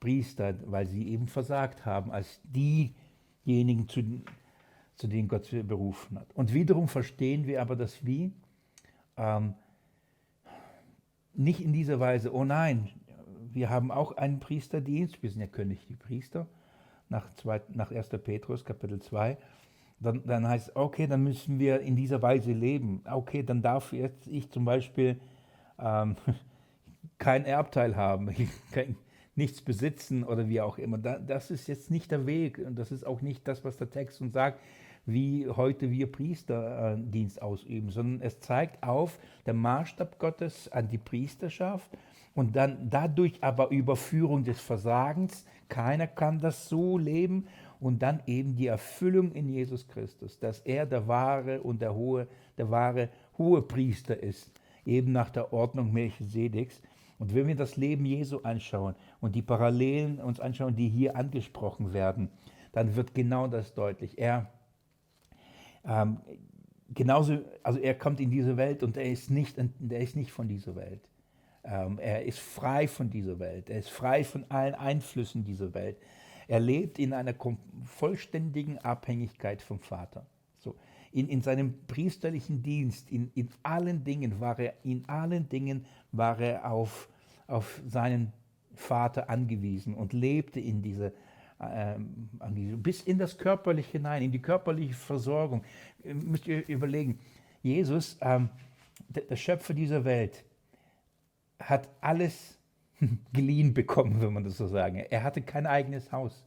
Priester, 0.00 0.56
weil 0.66 0.86
sie 0.86 1.08
eben 1.08 1.28
versagt 1.28 1.86
haben, 1.86 2.10
als 2.10 2.40
diejenigen, 2.44 3.88
zu, 3.88 4.02
zu 5.00 5.08
denen 5.08 5.28
Gott 5.28 5.46
sie 5.46 5.62
berufen 5.62 6.18
hat. 6.18 6.26
Und 6.34 6.52
wiederum 6.52 6.86
verstehen 6.86 7.46
wir 7.46 7.62
aber 7.62 7.74
das 7.74 8.04
Wie 8.04 8.34
ähm, 9.16 9.54
nicht 11.32 11.62
in 11.62 11.72
dieser 11.72 11.98
Weise, 12.00 12.34
oh 12.34 12.44
nein, 12.44 12.90
wir 13.50 13.70
haben 13.70 13.90
auch 13.90 14.12
einen 14.18 14.40
Priesterdienst, 14.40 15.22
wir 15.22 15.30
sind 15.30 15.40
ja 15.40 15.46
königliche 15.46 15.96
Priester, 15.96 16.46
nach, 17.08 17.34
zwei, 17.36 17.62
nach 17.70 17.90
1. 17.90 18.10
Petrus 18.22 18.66
Kapitel 18.66 19.00
2, 19.00 19.38
dann, 20.00 20.22
dann 20.26 20.46
heißt 20.46 20.68
es, 20.68 20.76
okay, 20.76 21.06
dann 21.06 21.24
müssen 21.24 21.58
wir 21.58 21.80
in 21.80 21.96
dieser 21.96 22.20
Weise 22.20 22.52
leben. 22.52 23.02
Okay, 23.10 23.42
dann 23.42 23.62
darf 23.62 23.94
jetzt 23.94 24.26
ich 24.26 24.50
zum 24.50 24.66
Beispiel 24.66 25.18
ähm, 25.78 26.16
kein 27.18 27.46
Erbteil 27.46 27.96
haben, 27.96 28.28
kein, 28.72 28.96
nichts 29.34 29.62
besitzen 29.62 30.24
oder 30.24 30.46
wie 30.46 30.60
auch 30.60 30.76
immer. 30.76 30.98
das 30.98 31.50
ist 31.50 31.68
jetzt 31.68 31.90
nicht 31.90 32.10
der 32.10 32.26
Weg 32.26 32.58
und 32.58 32.78
das 32.78 32.92
ist 32.92 33.06
auch 33.06 33.22
nicht 33.22 33.48
das, 33.48 33.64
was 33.64 33.78
der 33.78 33.88
Text 33.88 34.20
uns 34.20 34.34
sagt, 34.34 34.60
wie 35.06 35.48
heute 35.48 35.90
wir 35.90 36.10
Priesterdienst 36.10 37.38
äh, 37.38 37.40
ausüben, 37.40 37.90
sondern 37.90 38.20
es 38.22 38.40
zeigt 38.40 38.82
auf 38.82 39.18
der 39.46 39.54
Maßstab 39.54 40.18
Gottes 40.18 40.70
an 40.70 40.88
die 40.88 40.98
Priesterschaft 40.98 41.90
und 42.34 42.54
dann 42.54 42.88
dadurch 42.90 43.42
aber 43.42 43.70
Überführung 43.70 44.44
des 44.44 44.60
Versagens. 44.60 45.44
Keiner 45.68 46.06
kann 46.06 46.40
das 46.40 46.68
so 46.68 46.98
leben 46.98 47.46
und 47.80 48.02
dann 48.02 48.22
eben 48.26 48.54
die 48.56 48.66
Erfüllung 48.66 49.32
in 49.32 49.48
Jesus 49.48 49.88
Christus, 49.88 50.38
dass 50.38 50.60
er 50.60 50.86
der 50.86 51.08
wahre 51.08 51.62
und 51.62 51.80
der 51.80 51.94
hohe, 51.94 52.28
der 52.58 52.70
wahre 52.70 53.08
hohe 53.38 53.62
Priester 53.62 54.22
ist, 54.22 54.50
eben 54.84 55.12
nach 55.12 55.30
der 55.30 55.52
Ordnung 55.52 55.92
Melchisedeks. 55.92 56.82
Und 57.18 57.34
wenn 57.34 57.48
wir 57.48 57.56
das 57.56 57.76
Leben 57.76 58.06
Jesu 58.06 58.40
anschauen 58.40 58.94
und 59.20 59.34
die 59.34 59.42
Parallelen 59.42 60.20
uns 60.20 60.40
anschauen, 60.40 60.76
die 60.76 60.88
hier 60.88 61.16
angesprochen 61.16 61.92
werden, 61.92 62.30
dann 62.72 62.96
wird 62.96 63.14
genau 63.14 63.46
das 63.46 63.74
deutlich. 63.74 64.18
Er 64.18 64.50
ähm, 65.84 66.18
genauso, 66.92 67.38
also 67.62 67.78
er 67.78 67.94
kommt 67.94 68.20
in 68.20 68.30
diese 68.30 68.56
Welt 68.56 68.82
und 68.82 68.96
er 68.96 69.10
ist 69.10 69.30
nicht, 69.30 69.56
er 69.58 70.00
ist 70.00 70.16
nicht 70.16 70.32
von 70.32 70.48
dieser 70.48 70.76
Welt. 70.76 71.00
Ähm, 71.62 71.98
er 71.98 72.24
ist 72.24 72.38
frei 72.38 72.88
von 72.88 73.10
dieser 73.10 73.38
Welt. 73.38 73.68
Er 73.70 73.78
ist 73.78 73.90
frei 73.90 74.24
von 74.24 74.44
allen 74.48 74.74
Einflüssen 74.74 75.44
dieser 75.44 75.74
Welt. 75.74 75.98
Er 76.48 76.60
lebt 76.60 76.98
in 76.98 77.12
einer 77.12 77.34
vollständigen 77.84 78.78
Abhängigkeit 78.78 79.62
vom 79.62 79.78
Vater. 79.78 80.26
So. 80.58 80.76
In, 81.12 81.28
in 81.28 81.42
seinem 81.42 81.74
priesterlichen 81.86 82.62
Dienst, 82.62 83.10
in, 83.10 83.30
in 83.34 83.50
allen 83.62 84.04
Dingen 84.04 84.40
war 84.40 84.58
er, 84.58 84.74
in 84.82 85.08
allen 85.08 85.48
Dingen 85.48 85.86
war 86.12 86.40
er 86.40 86.70
auf, 86.70 87.08
auf 87.46 87.80
seinen 87.86 88.32
Vater 88.74 89.28
angewiesen 89.28 89.94
und 89.94 90.12
lebte 90.12 90.60
in 90.60 90.82
dieser 90.82 91.12
bis 92.76 93.02
in 93.02 93.18
das 93.18 93.36
Körperliche 93.36 93.92
hinein, 93.92 94.22
in 94.22 94.32
die 94.32 94.40
körperliche 94.40 94.94
Versorgung. 94.94 95.62
Ihr 96.02 96.14
müsst 96.14 96.46
ihr 96.46 96.66
überlegen, 96.68 97.18
Jesus, 97.62 98.16
ähm, 98.22 98.48
der, 99.08 99.24
der 99.24 99.36
Schöpfer 99.36 99.74
dieser 99.74 100.04
Welt, 100.04 100.44
hat 101.58 101.88
alles 102.00 102.58
geliehen 103.32 103.74
bekommen, 103.74 104.20
wenn 104.20 104.32
man 104.32 104.44
das 104.44 104.56
so 104.56 104.66
sagen. 104.66 104.96
Er 104.96 105.22
hatte 105.22 105.42
kein 105.42 105.66
eigenes 105.66 106.10
Haus. 106.12 106.46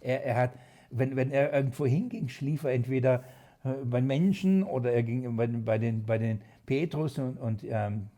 Er, 0.00 0.24
er 0.24 0.36
hat, 0.36 0.52
wenn, 0.90 1.14
wenn 1.14 1.30
er 1.30 1.52
irgendwo 1.52 1.86
hinging, 1.86 2.28
schlief 2.28 2.64
er 2.64 2.72
entweder 2.72 3.22
äh, 3.64 3.70
bei 3.84 4.00
Menschen 4.00 4.64
oder 4.64 4.92
er 4.92 5.04
ging 5.04 5.36
bei, 5.36 5.46
bei, 5.46 5.78
den, 5.78 6.04
bei 6.04 6.18
den 6.18 6.42
Petrus 6.66 7.18
und, 7.18 7.36
und 7.38 7.62
ähm, 7.64 8.08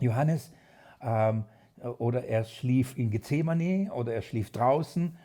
Johannes 0.00 0.52
ähm, 1.02 1.44
oder 1.98 2.24
er 2.24 2.44
schlief 2.44 2.96
in 2.96 3.10
Gethsemane 3.10 3.92
oder 3.92 4.14
er 4.14 4.22
schlief 4.22 4.50
draußen. 4.50 5.16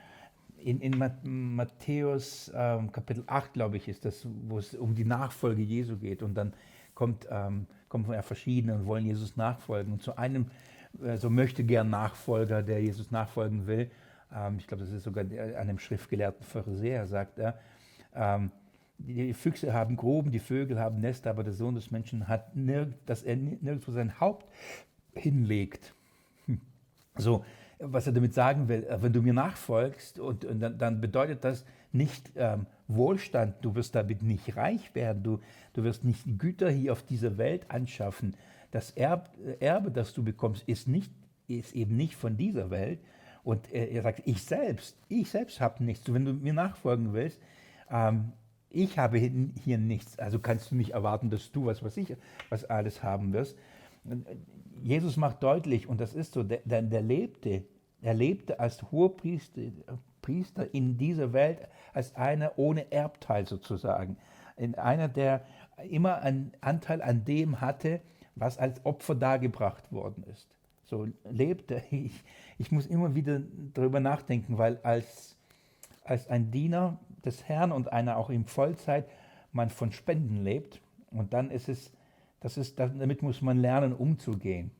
In, 0.63 0.81
in 0.81 1.55
Matthäus 1.55 2.51
ähm, 2.53 2.91
Kapitel 2.91 3.23
8, 3.27 3.53
glaube 3.53 3.77
ich, 3.77 3.87
ist 3.87 4.05
das, 4.05 4.25
wo 4.47 4.57
es 4.57 4.73
um 4.75 4.95
die 4.95 5.05
Nachfolge 5.05 5.61
Jesu 5.61 5.97
geht. 5.97 6.23
Und 6.23 6.35
dann 6.35 6.53
kommt, 6.93 7.27
ähm, 7.29 7.67
kommen 7.87 8.11
ja 8.11 8.21
verschiedene 8.21 8.75
und 8.75 8.85
wollen 8.85 9.05
Jesus 9.05 9.37
nachfolgen. 9.37 9.93
Und 9.93 10.01
zu 10.01 10.17
einem 10.17 10.47
äh, 11.03 11.17
so 11.17 11.29
möchte 11.29 11.63
gern 11.63 11.89
Nachfolger, 11.89 12.61
der 12.61 12.81
Jesus 12.81 13.11
nachfolgen 13.11 13.67
will. 13.67 13.89
Ähm, 14.33 14.57
ich 14.57 14.67
glaube, 14.67 14.83
das 14.83 14.91
ist 14.91 15.03
sogar 15.03 15.23
einem 15.23 15.79
schriftgelehrten 15.79 16.45
Pharisäer, 16.45 17.07
sagt 17.07 17.39
er. 17.39 17.59
Ähm, 18.13 18.51
die 18.97 19.33
Füchse 19.33 19.73
haben 19.73 19.95
Gruben, 19.95 20.31
die 20.31 20.39
Vögel 20.39 20.79
haben 20.79 20.99
Nester, 20.99 21.29
aber 21.29 21.43
der 21.43 21.53
Sohn 21.53 21.75
des 21.75 21.89
Menschen 21.89 22.27
hat, 22.27 22.55
nirg 22.55 22.93
dass 23.05 23.23
er 23.23 23.37
nirgendwo 23.37 23.91
sein 23.91 24.19
Haupt 24.19 24.45
hinlegt. 25.13 25.93
Hm. 26.47 26.59
So, 27.15 27.45
was 27.79 28.07
er 28.07 28.13
damit 28.13 28.33
sagen 28.33 28.67
will, 28.67 28.83
äh, 28.83 29.01
wenn 29.01 29.13
du 29.13 29.21
mir 29.21 29.33
nachfolgst, 29.33 30.19
und, 30.19 30.45
und 30.45 30.59
dann, 30.59 30.77
dann, 30.77 31.01
bedeutet 31.01 31.43
das 31.43 31.65
nicht 31.91 32.31
ähm, 32.35 32.65
Wohlstand, 32.87 33.55
du 33.61 33.75
wirst 33.75 33.95
damit 33.95 34.21
nicht 34.21 34.55
reich 34.57 34.93
werden, 34.93 35.23
du, 35.23 35.39
du 35.73 35.83
wirst 35.83 36.03
nicht 36.03 36.37
Güter 36.37 36.69
hier 36.69 36.91
auf 36.91 37.03
dieser 37.03 37.37
Welt 37.37 37.71
anschaffen, 37.71 38.35
das 38.71 38.91
Erb, 38.91 39.29
Erbe, 39.59 39.91
das 39.91 40.13
du 40.13 40.23
bekommst, 40.23 40.63
ist, 40.67 40.87
nicht, 40.87 41.11
ist 41.47 41.73
eben 41.73 41.95
nicht 41.95 42.15
von 42.15 42.37
dieser 42.37 42.69
Welt. 42.69 42.99
Und 43.43 43.71
er, 43.71 43.89
er 43.89 44.03
sagt, 44.03 44.21
ich 44.25 44.43
selbst, 44.43 44.95
ich 45.07 45.29
selbst 45.29 45.59
habe 45.59 45.83
nichts. 45.83 46.11
Wenn 46.13 46.25
du 46.25 46.33
mir 46.33 46.53
nachfolgen 46.53 47.13
willst, 47.13 47.39
ähm, 47.89 48.33
ich 48.69 48.99
habe 48.99 49.17
hier 49.17 49.79
nichts. 49.79 50.19
Also 50.19 50.37
kannst 50.37 50.69
du 50.69 50.75
nicht 50.75 50.91
erwarten, 50.91 51.31
dass 51.31 51.51
du 51.51 51.65
was, 51.65 51.81
was 51.81 51.97
ich, 51.97 52.15
was 52.49 52.65
alles 52.65 53.01
haben 53.01 53.33
wirst. 53.33 53.57
Jesus 54.81 55.17
macht 55.17 55.43
deutlich, 55.43 55.87
und 55.87 55.99
das 55.99 56.13
ist 56.13 56.33
so, 56.33 56.43
der, 56.43 56.59
der, 56.65 56.81
der 56.81 57.01
lebte, 57.01 57.63
er 58.01 58.13
lebte 58.13 58.59
als 58.59 58.91
Hohepriester 58.91 59.61
Priester 60.21 60.73
in 60.73 60.97
dieser 60.97 61.33
Welt, 61.33 61.67
als 61.93 62.15
einer 62.15 62.57
ohne 62.57 62.91
Erbteil 62.91 63.47
sozusagen. 63.47 64.17
In 64.57 64.75
einer, 64.75 65.07
der 65.07 65.45
immer 65.89 66.21
einen 66.21 66.51
Anteil 66.61 67.01
an 67.01 67.25
dem 67.25 67.61
hatte, 67.61 68.01
was 68.35 68.57
als 68.57 68.85
Opfer 68.85 69.15
dargebracht 69.15 69.91
worden 69.91 70.23
ist. 70.31 70.47
So 70.85 71.07
lebt 71.29 71.71
er. 71.71 71.81
Ich, 71.91 72.23
ich 72.57 72.71
muss 72.71 72.87
immer 72.87 73.15
wieder 73.15 73.41
darüber 73.73 73.99
nachdenken, 73.99 74.57
weil 74.57 74.77
als, 74.83 75.37
als 76.03 76.27
ein 76.27 76.51
Diener 76.51 76.99
des 77.23 77.45
Herrn 77.45 77.71
und 77.71 77.91
einer 77.91 78.17
auch 78.17 78.29
in 78.29 78.45
Vollzeit 78.45 79.05
man 79.51 79.69
von 79.69 79.91
Spenden 79.91 80.43
lebt 80.43 80.81
und 81.11 81.33
dann 81.33 81.51
ist 81.51 81.69
es, 81.69 81.91
das 82.39 82.57
ist, 82.57 82.79
damit 82.79 83.21
muss 83.21 83.41
man 83.41 83.57
lernen, 83.57 83.93
umzugehen 83.93 84.71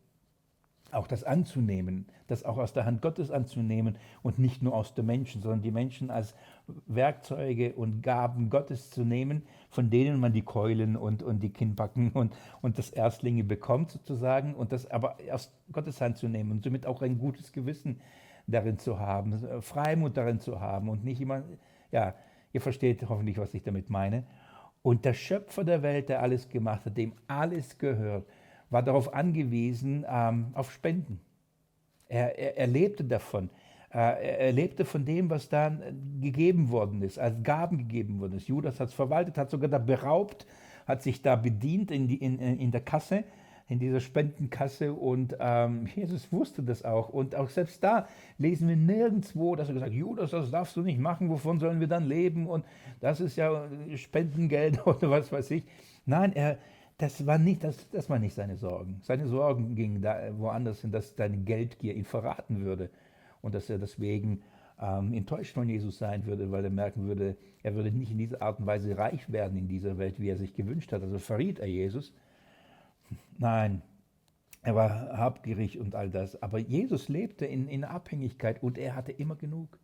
auch 0.92 1.08
das 1.08 1.24
anzunehmen, 1.24 2.06
das 2.28 2.44
auch 2.44 2.58
aus 2.58 2.74
der 2.74 2.86
Hand 2.86 3.02
Gottes 3.02 3.32
anzunehmen 3.32 3.96
und 4.22 4.40
nicht 4.40 4.62
nur 4.62 4.74
aus 4.74 4.94
der 4.94 5.04
Menschen, 5.04 5.42
sondern 5.42 5.62
die 5.62 5.72
Menschen 5.72 6.12
als 6.12 6.36
Werkzeuge 6.88 7.74
und 7.74 8.02
Gaben 8.02 8.50
Gottes 8.50 8.90
zu 8.90 9.04
nehmen, 9.04 9.44
von 9.70 9.90
denen 9.90 10.20
man 10.20 10.34
die 10.34 10.42
Keulen 10.42 10.96
und, 10.96 11.24
und 11.24 11.42
die 11.42 11.52
Kinnbacken 11.52 12.12
und, 12.12 12.36
und 12.62 12.78
das 12.78 12.90
Erstlinge 12.90 13.44
bekommt 13.44 13.92
sozusagen 13.92 14.56
und 14.56 14.72
das 14.72 14.90
aber 14.90 15.18
aus 15.32 15.52
Gottes 15.72 16.02
Hand 16.02 16.18
zu 16.18 16.28
nehmen 16.28 16.52
und 16.52 16.64
somit 16.64 16.86
auch 16.86 17.02
ein 17.02 17.18
gutes 17.18 17.52
Gewissen 17.52 18.02
darin 18.48 18.80
zu 18.80 19.00
haben, 19.00 19.62
Freimut 19.62 20.18
darin 20.18 20.40
zu 20.40 20.60
haben 20.60 20.90
und 20.90 21.04
nicht 21.04 21.22
immer, 21.22 21.44
ja, 21.92 22.16
ihr 22.52 22.62
versteht 22.62 23.08
hoffentlich, 23.08 23.38
was 23.38 23.54
ich 23.54 23.62
damit 23.62 23.90
meine. 23.90 24.24
Und 24.82 25.06
der 25.06 25.14
Schöpfer 25.14 25.64
der 25.64 25.82
Welt, 25.82 26.10
der 26.10 26.22
alles 26.22 26.48
gemacht 26.50 26.86
hat, 26.86 26.98
dem 26.98 27.14
alles 27.28 27.78
gehört, 27.78 28.28
war 28.70 28.84
darauf 28.84 29.14
angewiesen, 29.14 30.06
ähm, 30.08 30.48
auf 30.54 30.72
Spenden. 30.72 31.20
Er, 32.08 32.38
er, 32.38 32.58
er 32.58 32.68
lebte 32.68 33.04
davon. 33.04 33.50
Äh, 33.92 34.46
er 34.46 34.52
lebte 34.52 34.86
von 34.86 35.04
dem, 35.06 35.30
was 35.30 35.50
dann 35.50 35.82
gegeben 36.22 36.70
worden 36.70 37.02
ist, 37.02 37.18
als 37.18 37.42
Gaben 37.44 37.78
gegeben 37.78 38.20
worden 38.20 38.34
ist. 38.34 38.48
Judas 38.48 38.80
hat 38.80 38.90
es 38.90 38.94
verwaltet, 38.94 39.38
hat 39.38 39.50
sogar 39.50 39.70
da 39.70 39.80
beraubt, 39.80 40.46
hat 40.88 41.02
sich 41.02 41.22
da 41.22 41.36
bedient 41.36 41.92
in, 41.92 42.08
die, 42.08 42.18
in, 42.18 42.40
in 42.40 42.72
der 42.72 42.82
Kasse, 42.82 43.24
in 43.70 43.78
dieser 43.78 44.00
Spendenkasse 44.00 44.94
und 44.94 45.38
ähm, 45.40 45.88
Jesus 45.96 46.32
wusste 46.34 46.64
das 46.64 46.84
auch. 46.84 47.10
Und 47.10 47.36
auch 47.36 47.50
selbst 47.50 47.84
da 47.84 48.08
lesen 48.40 48.68
wir 48.68 48.76
nirgendwo, 48.76 49.56
dass 49.56 49.68
er 49.68 49.76
gesagt 49.76 49.92
hat, 49.92 49.98
Judas, 49.98 50.32
das 50.32 50.50
darfst 50.50 50.76
du 50.76 50.82
nicht 50.82 51.00
machen, 51.00 51.30
wovon 51.30 51.60
sollen 51.60 51.80
wir 51.80 51.88
dann 51.88 52.08
leben? 52.08 52.48
Und 52.48 52.66
das 53.00 53.22
ist 53.22 53.36
ja 53.36 53.68
Spendengeld 53.96 54.86
oder 54.88 55.12
was 55.12 55.32
weiß 55.32 55.52
ich. 55.52 55.64
Nein, 56.06 56.34
er, 56.34 56.58
das 56.98 57.26
war 57.28 57.38
nicht, 57.38 57.64
das, 57.64 57.88
das 57.92 58.10
war 58.10 58.18
nicht 58.18 58.34
seine 58.34 58.58
Sorgen. 58.58 59.00
Seine 59.04 59.28
Sorgen 59.28 59.76
gingen 59.76 60.02
da 60.02 60.18
woanders 60.38 60.82
hin, 60.82 60.92
dass 60.92 61.16
deine 61.16 61.38
Geldgier 61.38 61.96
ihn 61.96 62.06
verraten 62.06 62.66
würde 62.66 62.90
und 63.42 63.54
dass 63.54 63.70
er 63.70 63.78
deswegen 63.78 64.42
ähm, 64.82 65.14
enttäuscht 65.14 65.54
von 65.54 65.70
Jesus 65.70 66.00
sein 66.00 66.26
würde, 66.26 66.52
weil 66.52 66.64
er 66.64 66.72
merken 66.72 67.06
würde, 67.08 67.38
er 67.62 67.76
würde 67.76 67.92
nicht 67.92 68.12
in 68.12 68.18
dieser 68.18 68.42
Art 68.42 68.60
und 68.60 68.66
Weise 68.66 68.98
reich 68.98 69.32
werden 69.32 69.60
in 69.60 69.68
dieser 69.68 70.00
Welt, 70.00 70.20
wie 70.20 70.30
er 70.30 70.38
sich 70.38 70.56
gewünscht 70.56 70.92
hat. 70.92 71.04
Also 71.04 71.20
verriet 71.20 71.60
er 71.60 71.68
Jesus. 71.68 72.14
Nein, 73.38 73.82
er 74.62 74.76
war 74.76 75.18
habgierig 75.18 75.80
und 75.80 75.96
all 75.96 76.10
das. 76.10 76.42
Aber 76.42 76.60
Jesus 76.60 77.08
lebte 77.10 77.46
in, 77.46 77.68
in 77.68 77.84
Abhängigkeit 77.84 78.62
und 78.62 78.78
er 78.78 78.96
hatte 78.96 79.12
immer 79.12 79.36
genug. 79.36 79.80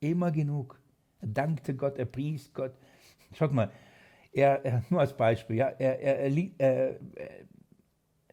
Immer 0.00 0.30
genug. 0.30 0.80
Er 1.20 1.28
dankte 1.28 1.74
Gott, 1.74 1.98
er 1.98 2.04
pries 2.04 2.52
Gott. 2.52 2.72
Schaut 3.34 3.52
mal, 3.52 3.70
er, 4.32 4.64
er, 4.64 4.82
nur 4.90 5.00
als 5.00 5.16
Beispiel, 5.16 5.56
ja, 5.56 5.68
er, 5.68 6.00
er, 6.00 6.30
er, 6.58 6.96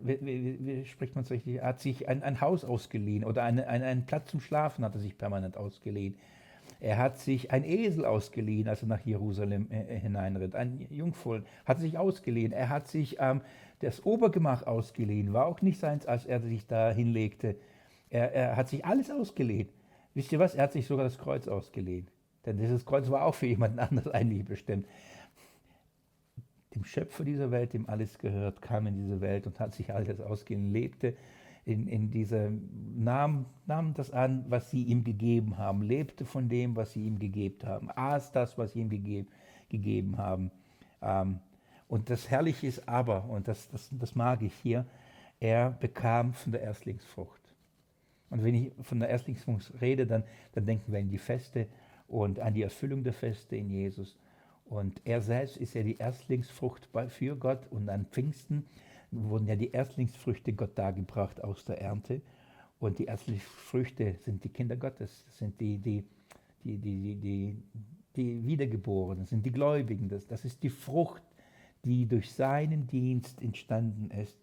wie, 0.02 0.18
wie, 0.22 0.66
wie, 0.66 0.86
spricht 0.86 1.16
man 1.16 1.24
es 1.24 1.32
richtig? 1.32 1.58
Er 1.58 1.68
hat 1.68 1.80
sich 1.80 2.08
ein, 2.08 2.24
ein 2.24 2.42
Haus 2.42 2.64
ausgeliehen 2.64 3.24
oder 3.24 3.44
eine, 3.44 3.68
ein, 3.68 3.84
einen 3.84 4.06
Platz 4.06 4.32
zum 4.32 4.40
Schlafen 4.40 4.84
hat 4.86 4.96
er 4.96 5.02
sich 5.02 5.18
permanent 5.18 5.58
ausgeliehen. 5.58 6.18
Er 6.80 6.98
hat 6.98 7.20
sich 7.20 7.52
ein 7.52 7.64
Esel 7.64 8.06
ausgeliehen, 8.06 8.70
als 8.70 8.84
er 8.84 8.88
nach 8.88 9.02
Jerusalem 9.02 9.68
äh, 9.72 9.96
äh 9.96 10.00
hineinritt. 10.00 10.56
Ein 10.56 10.88
Jungfohlen 10.90 11.46
hat 11.66 11.80
sich 11.80 11.98
ausgeliehen. 11.98 12.54
Er 12.54 12.70
hat 12.70 12.88
sich 12.88 13.18
ähm, 13.20 13.42
das 13.80 14.06
Obergemach 14.06 14.64
ausgeliehen. 14.64 15.34
War 15.34 15.46
auch 15.46 15.62
nicht 15.62 15.80
seins, 15.80 16.06
als 16.06 16.26
er 16.26 16.42
sich 16.42 16.68
da 16.68 16.92
hinlegte. 16.92 17.56
Er, 18.10 18.34
er 18.34 18.56
hat 18.56 18.70
sich 18.70 18.86
alles 18.86 19.10
ausgeliehen. 19.10 19.70
Wisst 20.14 20.32
ihr 20.32 20.40
was? 20.40 20.56
Er 20.56 20.64
hat 20.64 20.74
sich 20.74 20.88
sogar 20.88 21.06
das 21.06 21.18
Kreuz 21.18 21.48
ausgeliehen. 21.48 22.08
Denn 22.46 22.58
dieses 22.58 22.86
Kreuz 22.86 23.10
war 23.10 23.26
auch 23.26 23.36
für 23.36 23.48
jemanden 23.48 23.80
anders 23.80 24.08
eigentlich 24.08 24.46
bestimmt. 24.46 24.88
Dem 26.76 26.84
Schöpfer 26.84 27.24
dieser 27.24 27.52
Welt, 27.52 27.74
dem 27.74 27.90
alles 27.90 28.18
gehört, 28.20 28.62
kam 28.62 28.88
in 28.88 28.96
diese 28.96 29.22
Welt 29.22 29.48
und 29.48 29.60
hat 29.60 29.74
sich 29.74 29.94
alles 29.94 30.22
ausgeliehen, 30.22 30.72
lebte 30.72 31.16
in, 31.66 31.88
in 31.88 32.10
dieser, 32.10 32.50
nahm, 32.96 33.46
nahm 33.66 33.94
das 33.94 34.12
an, 34.12 34.46
was 34.50 34.72
sie 34.72 34.84
ihm 34.84 35.04
gegeben 35.04 35.58
haben, 35.58 35.82
lebte 35.82 36.26
von 36.26 36.50
dem, 36.50 36.76
was 36.76 36.94
sie 36.94 37.06
ihm 37.06 37.20
gegeben 37.20 37.60
haben, 37.66 37.90
aß 37.96 38.32
das, 38.32 38.58
was 38.58 38.74
sie 38.74 38.82
ihm 38.82 38.90
gegeben, 38.90 39.28
gegeben 39.70 40.18
haben. 40.18 40.52
Ähm, 41.02 41.40
und 41.90 42.12
das 42.12 42.30
Herrliche 42.30 42.68
ist 42.68 42.88
aber, 42.88 43.26
und 43.26 43.48
das, 43.48 43.68
das, 43.70 43.90
das 43.92 44.14
mag 44.14 44.44
ich 44.44 44.54
hier, 44.54 44.86
er 45.40 45.72
bekam 45.72 46.34
von 46.34 46.52
der 46.52 46.62
Erstlingsfrucht. 46.62 47.42
Und 48.30 48.44
wenn 48.44 48.54
ich 48.54 48.72
von 48.84 49.00
der 49.00 49.10
Erstlingsfrucht 49.10 49.74
rede, 49.82 50.06
dann, 50.06 50.24
dann 50.54 50.68
denken 50.68 50.92
wir 50.92 51.00
an 51.00 51.10
die 51.10 51.18
Feste 51.18 51.68
und 52.08 52.40
an 52.40 52.54
die 52.54 52.62
Erfüllung 52.62 53.04
der 53.04 53.14
Feste 53.14 53.56
in 53.56 53.72
Jesus. 53.72 54.16
Und 54.66 55.02
er 55.04 55.20
selbst 55.22 55.58
ist 55.58 55.74
ja 55.74 55.82
die 55.82 55.98
Erstlingsfrucht 55.98 56.90
für 57.08 57.36
Gott 57.36 57.66
und 57.72 57.90
an 57.90 58.06
Pfingsten 58.06 58.66
wurden 59.10 59.48
ja 59.48 59.56
die 59.56 59.72
Erstlingsfrüchte 59.72 60.54
Gott 60.54 60.78
dargebracht 60.78 61.44
aus 61.44 61.66
der 61.66 61.82
Ernte. 61.82 62.22
Und 62.80 63.00
die 63.00 63.06
Erstlingsfrüchte 63.06 64.16
sind 64.24 64.44
die 64.44 64.50
Kinder 64.50 64.76
Gottes, 64.76 65.24
das 65.26 65.40
sind 65.40 65.60
die, 65.60 65.80
die, 65.80 66.06
die, 66.64 66.78
die, 66.78 67.16
die, 67.16 67.64
die 68.16 68.46
Wiedergeborenen, 68.46 69.24
das 69.24 69.32
sind 69.32 69.44
die 69.44 69.52
Gläubigen. 69.52 70.08
Das, 70.08 70.28
das 70.28 70.46
ist 70.46 70.62
die 70.62 70.70
Frucht, 70.70 71.24
die 71.86 72.06
durch 72.06 72.32
seinen 72.32 72.88
Dienst 72.88 73.42
entstanden 73.42 74.12
ist. 74.12 74.40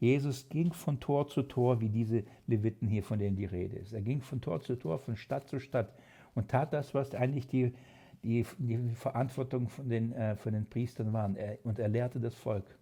Jesus 0.00 0.48
ging 0.48 0.72
von 0.72 1.00
Tor 1.00 1.28
zu 1.28 1.42
Tor, 1.42 1.80
wie 1.80 1.88
diese 1.88 2.22
Leviten 2.46 2.86
hier, 2.86 3.02
von 3.02 3.18
denen 3.18 3.36
die 3.36 3.44
Rede 3.44 3.76
ist. 3.76 3.92
Er 3.92 4.02
ging 4.02 4.20
von 4.20 4.40
Tor 4.40 4.60
zu 4.60 4.76
Tor, 4.76 4.98
von 4.98 5.16
Stadt 5.16 5.48
zu 5.48 5.58
Stadt 5.58 5.92
und 6.34 6.48
tat 6.48 6.72
das, 6.72 6.94
was 6.94 7.14
eigentlich 7.14 7.48
die, 7.48 7.72
die, 8.22 8.46
die 8.58 8.94
Verantwortung 8.94 9.68
von 9.68 9.88
den, 9.88 10.12
äh, 10.12 10.36
von 10.36 10.52
den 10.52 10.66
Priestern 10.66 11.12
war. 11.12 11.34
und 11.64 11.78
er 11.78 11.88
lehrte 11.88 12.20
das 12.20 12.34
Volk. 12.34 12.78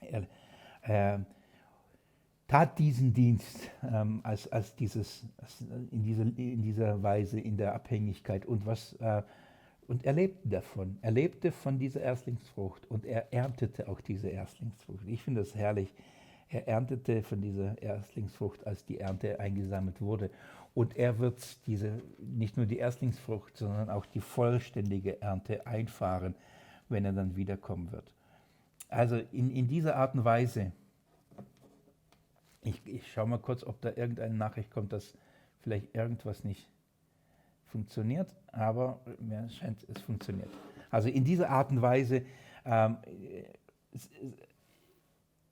Er 0.00 0.26
äh, 0.82 1.18
tat 2.48 2.78
diesen 2.78 3.12
Dienst 3.12 3.70
ähm, 3.82 4.20
als, 4.22 4.50
als 4.50 4.74
dieses, 4.74 5.26
als 5.38 5.60
in, 5.90 6.02
dieser, 6.02 6.22
in 6.22 6.62
dieser 6.62 7.02
Weise 7.02 7.40
in 7.40 7.56
der 7.56 7.74
Abhängigkeit 7.74 8.46
und 8.46 8.64
was 8.64 8.94
äh, 8.94 9.22
und 9.88 10.04
er 10.04 10.12
lebte 10.12 10.48
davon. 10.48 10.98
Er 11.02 11.12
lebte 11.12 11.52
von 11.52 11.78
dieser 11.78 12.00
Erstlingsfrucht 12.00 12.90
und 12.90 13.04
er 13.04 13.32
erntete 13.32 13.88
auch 13.88 14.00
diese 14.00 14.28
Erstlingsfrucht. 14.28 15.06
Ich 15.06 15.22
finde 15.22 15.40
das 15.40 15.54
herrlich. 15.54 15.92
Er 16.48 16.68
erntete 16.68 17.22
von 17.22 17.40
dieser 17.40 17.80
Erstlingsfrucht, 17.80 18.66
als 18.66 18.84
die 18.84 19.00
Ernte 19.00 19.40
eingesammelt 19.40 20.00
wurde. 20.00 20.30
Und 20.74 20.96
er 20.96 21.18
wird 21.18 21.66
diese, 21.66 22.02
nicht 22.18 22.56
nur 22.56 22.66
die 22.66 22.78
Erstlingsfrucht, 22.78 23.56
sondern 23.56 23.90
auch 23.90 24.06
die 24.06 24.20
vollständige 24.20 25.20
Ernte 25.22 25.66
einfahren, 25.66 26.34
wenn 26.88 27.04
er 27.04 27.12
dann 27.12 27.36
wiederkommen 27.36 27.90
wird. 27.92 28.12
Also 28.88 29.16
in, 29.32 29.50
in 29.50 29.66
dieser 29.66 29.96
Art 29.96 30.14
und 30.14 30.24
Weise, 30.24 30.72
ich, 32.62 32.86
ich 32.86 33.12
schaue 33.12 33.26
mal 33.26 33.38
kurz, 33.38 33.64
ob 33.64 33.80
da 33.80 33.90
irgendeine 33.94 34.34
Nachricht 34.34 34.70
kommt, 34.70 34.92
dass 34.92 35.14
vielleicht 35.62 35.94
irgendwas 35.94 36.44
nicht 36.44 36.68
funktioniert, 37.66 38.34
aber 38.52 39.00
mir 39.18 39.48
scheint 39.50 39.84
es 39.88 40.00
funktioniert. 40.02 40.50
Also 40.90 41.08
in 41.08 41.24
dieser 41.24 41.50
Art 41.50 41.70
und 41.70 41.82
Weise 41.82 42.22
ähm, 42.64 42.96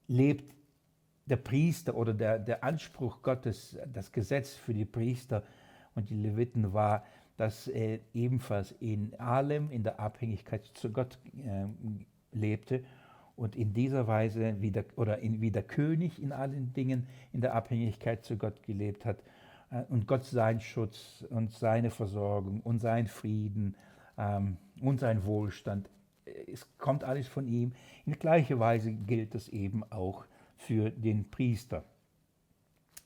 lebt 0.07 0.53
der 1.25 1.37
Priester 1.37 1.95
oder 1.95 2.13
der, 2.13 2.39
der 2.39 2.63
Anspruch 2.63 3.21
Gottes, 3.21 3.77
das 3.91 4.11
Gesetz 4.11 4.53
für 4.53 4.73
die 4.73 4.85
Priester 4.85 5.43
und 5.95 6.09
die 6.09 6.15
Leviten 6.15 6.73
war, 6.73 7.03
dass 7.37 7.67
er 7.67 7.99
ebenfalls 8.13 8.71
in 8.79 9.13
allem 9.19 9.71
in 9.71 9.83
der 9.83 9.99
Abhängigkeit 9.99 10.65
zu 10.73 10.91
Gott 10.91 11.19
äh, 11.43 11.65
lebte 12.31 12.83
und 13.35 13.55
in 13.55 13.73
dieser 13.73 14.07
Weise 14.07 14.61
wie 14.61 14.71
der, 14.71 14.85
oder 14.95 15.19
in, 15.19 15.41
wie 15.41 15.51
der 15.51 15.63
König 15.63 16.21
in 16.21 16.31
allen 16.31 16.73
Dingen 16.73 17.07
in 17.33 17.41
der 17.41 17.53
Abhängigkeit 17.53 18.23
zu 18.23 18.37
Gott 18.37 18.63
gelebt 18.63 19.03
hat 19.03 19.17
und 19.89 20.07
Gott 20.07 20.25
seinen 20.25 20.61
Schutz 20.61 21.25
und 21.29 21.51
seine 21.51 21.89
Versorgung 21.89 22.61
und 22.61 22.79
sein 22.79 23.07
Frieden 23.07 23.75
ähm, 24.17 24.57
und 24.81 24.99
sein 24.99 25.25
Wohlstand. 25.25 25.89
Es 26.47 26.67
kommt 26.77 27.03
alles 27.03 27.27
von 27.27 27.47
ihm. 27.47 27.73
In 28.05 28.17
gleicher 28.17 28.59
Weise 28.59 28.91
gilt 28.91 29.35
es 29.35 29.49
eben 29.49 29.83
auch 29.91 30.25
für 30.57 30.89
den 30.89 31.29
Priester. 31.29 31.83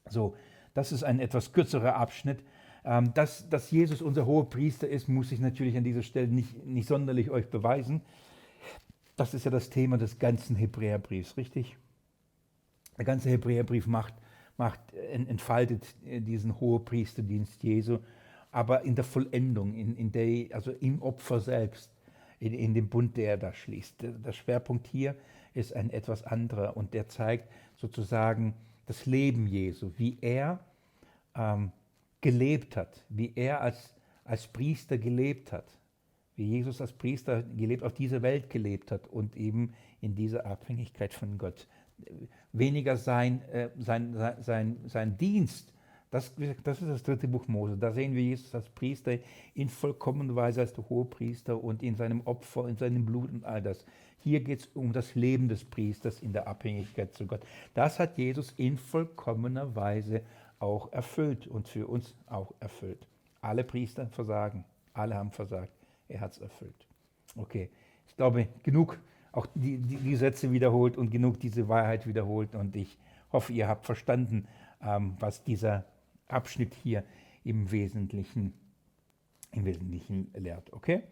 So, 0.07 0.35
das 0.73 0.91
ist 0.91 1.03
ein 1.03 1.19
etwas 1.19 1.51
kürzerer 1.51 1.95
Abschnitt. 1.95 2.43
Ähm, 2.85 3.13
dass, 3.13 3.49
dass 3.49 3.71
Jesus 3.71 4.01
unser 4.01 4.25
hoher 4.25 4.49
Priester 4.49 4.87
ist, 4.87 5.09
muss 5.09 5.31
ich 5.31 5.39
natürlich 5.39 5.75
an 5.75 5.83
dieser 5.83 6.01
Stelle 6.01 6.27
nicht, 6.27 6.65
nicht 6.65 6.87
sonderlich 6.87 7.29
euch 7.29 7.49
beweisen. 7.49 8.01
Das 9.17 9.33
ist 9.33 9.43
ja 9.43 9.51
das 9.51 9.69
Thema 9.69 9.97
des 9.97 10.17
ganzen 10.17 10.55
Hebräerbriefs, 10.55 11.35
richtig? 11.35 11.77
Der 12.97 13.05
ganze 13.05 13.29
Hebräerbrief 13.29 13.85
macht 13.85 14.13
macht, 14.59 14.93
entfaltet 14.93 15.95
äh, 16.05 16.19
diesen 16.19 16.59
Hohepriesterdienst 16.59 17.63
Jesu, 17.63 17.99
aber 18.51 18.83
in 18.83 18.95
der 18.95 19.05
Vollendung, 19.05 19.73
in, 19.73 19.95
in 19.95 20.11
der, 20.11 20.53
also 20.55 20.71
im 20.71 21.01
Opfer 21.01 21.39
selbst, 21.39 21.91
in, 22.39 22.53
in 22.53 22.73
dem 22.73 22.89
Bund, 22.89 23.17
der 23.17 23.31
er 23.31 23.37
da 23.37 23.53
schließt. 23.53 23.95
Der 24.01 24.31
Schwerpunkt 24.31 24.87
hier 24.87 25.15
ist 25.53 25.75
ein 25.75 25.89
etwas 25.89 26.23
anderer 26.23 26.77
und 26.77 26.93
der 26.93 27.07
zeigt 27.07 27.49
sozusagen 27.75 28.53
das 28.85 29.05
Leben 29.05 29.45
Jesu, 29.47 29.91
wie 29.97 30.17
er 30.21 30.59
ähm, 31.35 31.71
gelebt 32.21 32.75
hat, 32.75 33.03
wie 33.09 33.33
er 33.35 33.61
als, 33.61 33.95
als 34.23 34.47
Priester 34.47 34.97
gelebt 34.97 35.51
hat, 35.51 35.77
wie 36.35 36.45
Jesus 36.45 36.81
als 36.81 36.93
Priester 36.93 37.43
gelebt, 37.43 37.83
auf 37.83 37.93
dieser 37.93 38.21
Welt 38.21 38.49
gelebt 38.49 38.91
hat 38.91 39.07
und 39.07 39.35
eben 39.35 39.73
in 40.01 40.15
dieser 40.15 40.45
Abhängigkeit 40.45 41.13
von 41.13 41.37
Gott 41.37 41.67
weniger 42.51 42.97
sein, 42.97 43.41
äh, 43.51 43.69
sein, 43.77 44.15
sein, 44.41 44.77
sein 44.85 45.17
Dienst. 45.17 45.73
Das, 46.11 46.33
das 46.63 46.81
ist 46.81 46.89
das 46.89 47.03
dritte 47.03 47.27
Buch 47.27 47.47
Mose. 47.47 47.77
Da 47.77 47.91
sehen 47.91 48.15
wir 48.15 48.23
Jesus 48.23 48.55
als 48.55 48.67
Priester 48.69 49.17
in 49.53 49.69
vollkommener 49.69 50.35
Weise 50.35 50.61
als 50.61 50.73
der 50.73 50.89
Hohepriester 50.89 51.63
und 51.63 51.83
in 51.83 51.95
seinem 51.95 52.21
Opfer, 52.21 52.67
in 52.67 52.77
seinem 52.77 53.05
Blut 53.05 53.31
und 53.31 53.45
all 53.45 53.61
das. 53.61 53.85
Hier 54.17 54.41
geht 54.41 54.61
es 54.61 54.65
um 54.73 54.91
das 54.91 55.15
Leben 55.15 55.47
des 55.47 55.63
Priesters 55.63 56.19
in 56.19 56.33
der 56.33 56.47
Abhängigkeit 56.47 57.13
zu 57.13 57.25
Gott. 57.25 57.41
Das 57.73 57.99
hat 57.99 58.17
Jesus 58.17 58.51
in 58.57 58.77
vollkommener 58.77 59.75
Weise 59.75 60.23
auch 60.57 60.91
erfüllt 60.91 61.47
und 61.47 61.67
für 61.67 61.87
uns 61.87 62.15
auch 62.25 62.53
erfüllt. 62.59 63.07
Alle 63.41 63.63
Priester 63.63 64.07
versagen, 64.07 64.65
alle 64.93 65.15
haben 65.15 65.31
versagt. 65.31 65.71
Er 66.09 66.19
hat 66.19 66.33
es 66.33 66.39
erfüllt. 66.39 66.87
Okay, 67.37 67.69
ich 68.07 68.15
glaube, 68.15 68.47
genug 68.63 68.99
auch 69.31 69.45
die, 69.55 69.77
die, 69.77 69.97
die, 69.97 70.15
Sätze 70.15 70.51
wiederholt 70.51 70.97
und 70.97 71.09
genug 71.11 71.39
diese 71.39 71.67
Wahrheit 71.67 72.07
wiederholt. 72.07 72.55
Und 72.55 72.75
ich 72.75 72.97
hoffe, 73.31 73.53
ihr 73.53 73.67
habt 73.67 73.85
verstanden, 73.85 74.47
ähm, 74.81 75.15
was 75.19 75.43
dieser 75.43 75.85
Abschnitt 76.27 76.73
hier 76.73 77.03
im 77.43 77.71
Wesentlichen, 77.71 78.53
im 79.51 79.65
Wesentlichen 79.65 80.31
lehrt. 80.35 80.73
Okay? 80.73 81.03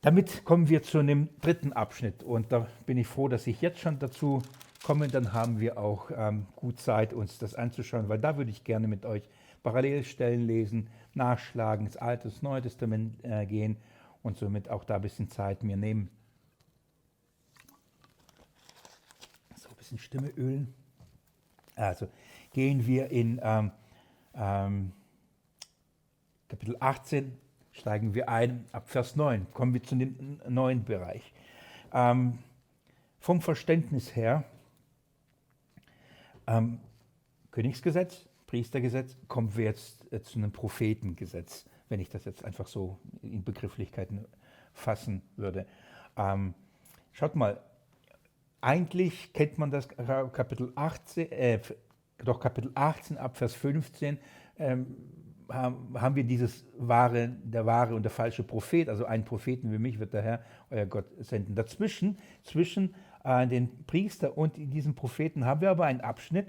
Damit 0.00 0.44
kommen 0.44 0.68
wir 0.68 0.82
zu 0.82 0.98
einem 0.98 1.28
dritten 1.40 1.72
Abschnitt. 1.72 2.22
Und 2.22 2.52
da 2.52 2.68
bin 2.86 2.98
ich 2.98 3.06
froh, 3.06 3.28
dass 3.28 3.46
ich 3.46 3.60
jetzt 3.60 3.80
schon 3.80 3.98
dazu 3.98 4.42
komme. 4.84 5.08
Dann 5.08 5.32
haben 5.32 5.58
wir 5.60 5.78
auch 5.78 6.10
ähm, 6.16 6.46
gut 6.54 6.80
Zeit, 6.80 7.12
uns 7.12 7.38
das 7.38 7.54
anzuschauen, 7.54 8.08
weil 8.08 8.18
da 8.18 8.36
würde 8.36 8.50
ich 8.50 8.64
gerne 8.64 8.86
mit 8.86 9.04
euch 9.04 9.22
Parallelstellen 9.62 10.46
lesen, 10.46 10.88
nachschlagen, 11.14 11.86
ins 11.86 11.96
Alte, 11.96 12.28
ins 12.28 12.42
Neue 12.42 12.62
Testament 12.62 13.24
äh, 13.24 13.44
gehen 13.44 13.76
und 14.22 14.36
somit 14.36 14.70
auch 14.70 14.84
da 14.84 14.96
ein 14.96 15.02
bisschen 15.02 15.28
Zeit 15.28 15.62
mir 15.62 15.76
nehmen. 15.76 16.10
Bisschen 19.88 19.98
Stimme 19.98 20.28
ölen. 20.36 20.74
Also 21.74 22.08
gehen 22.52 22.86
wir 22.86 23.10
in 23.10 23.40
ähm, 23.42 23.70
ähm, 24.34 24.92
Kapitel 26.48 26.76
18, 26.80 27.36
steigen 27.72 28.14
wir 28.14 28.28
ein 28.28 28.66
ab 28.72 28.88
Vers 28.88 29.16
9, 29.16 29.46
kommen 29.52 29.72
wir 29.72 29.82
zu 29.82 29.96
dem 29.96 30.40
neuen 30.48 30.84
Bereich. 30.84 31.32
Ähm, 31.92 32.38
vom 33.20 33.40
Verständnis 33.40 34.14
her, 34.14 34.44
ähm, 36.46 36.80
Königsgesetz, 37.50 38.28
Priestergesetz, 38.46 39.16
kommen 39.28 39.56
wir 39.56 39.64
jetzt 39.64 40.12
äh, 40.12 40.22
zu 40.22 40.38
einem 40.38 40.52
Prophetengesetz, 40.52 41.66
wenn 41.88 42.00
ich 42.00 42.08
das 42.10 42.24
jetzt 42.24 42.44
einfach 42.44 42.66
so 42.66 42.98
in 43.22 43.44
Begrifflichkeiten 43.44 44.26
fassen 44.74 45.22
würde. 45.36 45.66
Ähm, 46.16 46.54
schaut 47.12 47.36
mal, 47.36 47.62
eigentlich 48.60 49.32
kennt 49.32 49.58
man 49.58 49.70
das 49.70 49.88
Kapitel 49.88 50.72
18, 50.74 51.32
äh, 51.32 51.60
doch 52.24 52.40
Kapitel 52.40 52.70
18 52.74 53.18
ab 53.18 53.36
Vers 53.36 53.54
15 53.54 54.18
ähm, 54.58 54.86
haben 55.50 56.14
wir 56.14 56.24
dieses 56.24 56.66
wahre, 56.76 57.28
der 57.42 57.64
wahre 57.64 57.94
und 57.94 58.02
der 58.02 58.10
falsche 58.10 58.42
Prophet, 58.42 58.88
also 58.88 59.06
einen 59.06 59.24
Propheten 59.24 59.72
wie 59.72 59.78
mich 59.78 59.98
wird 59.98 60.12
der 60.12 60.22
Herr, 60.22 60.40
euer 60.70 60.84
Gott, 60.84 61.06
senden. 61.18 61.54
Dazwischen, 61.54 62.18
zwischen 62.42 62.94
äh, 63.24 63.46
den 63.46 63.84
Priester 63.86 64.36
und 64.36 64.56
diesem 64.56 64.94
Propheten 64.94 65.46
haben 65.46 65.62
wir 65.62 65.70
aber 65.70 65.86
einen 65.86 66.02
Abschnitt, 66.02 66.48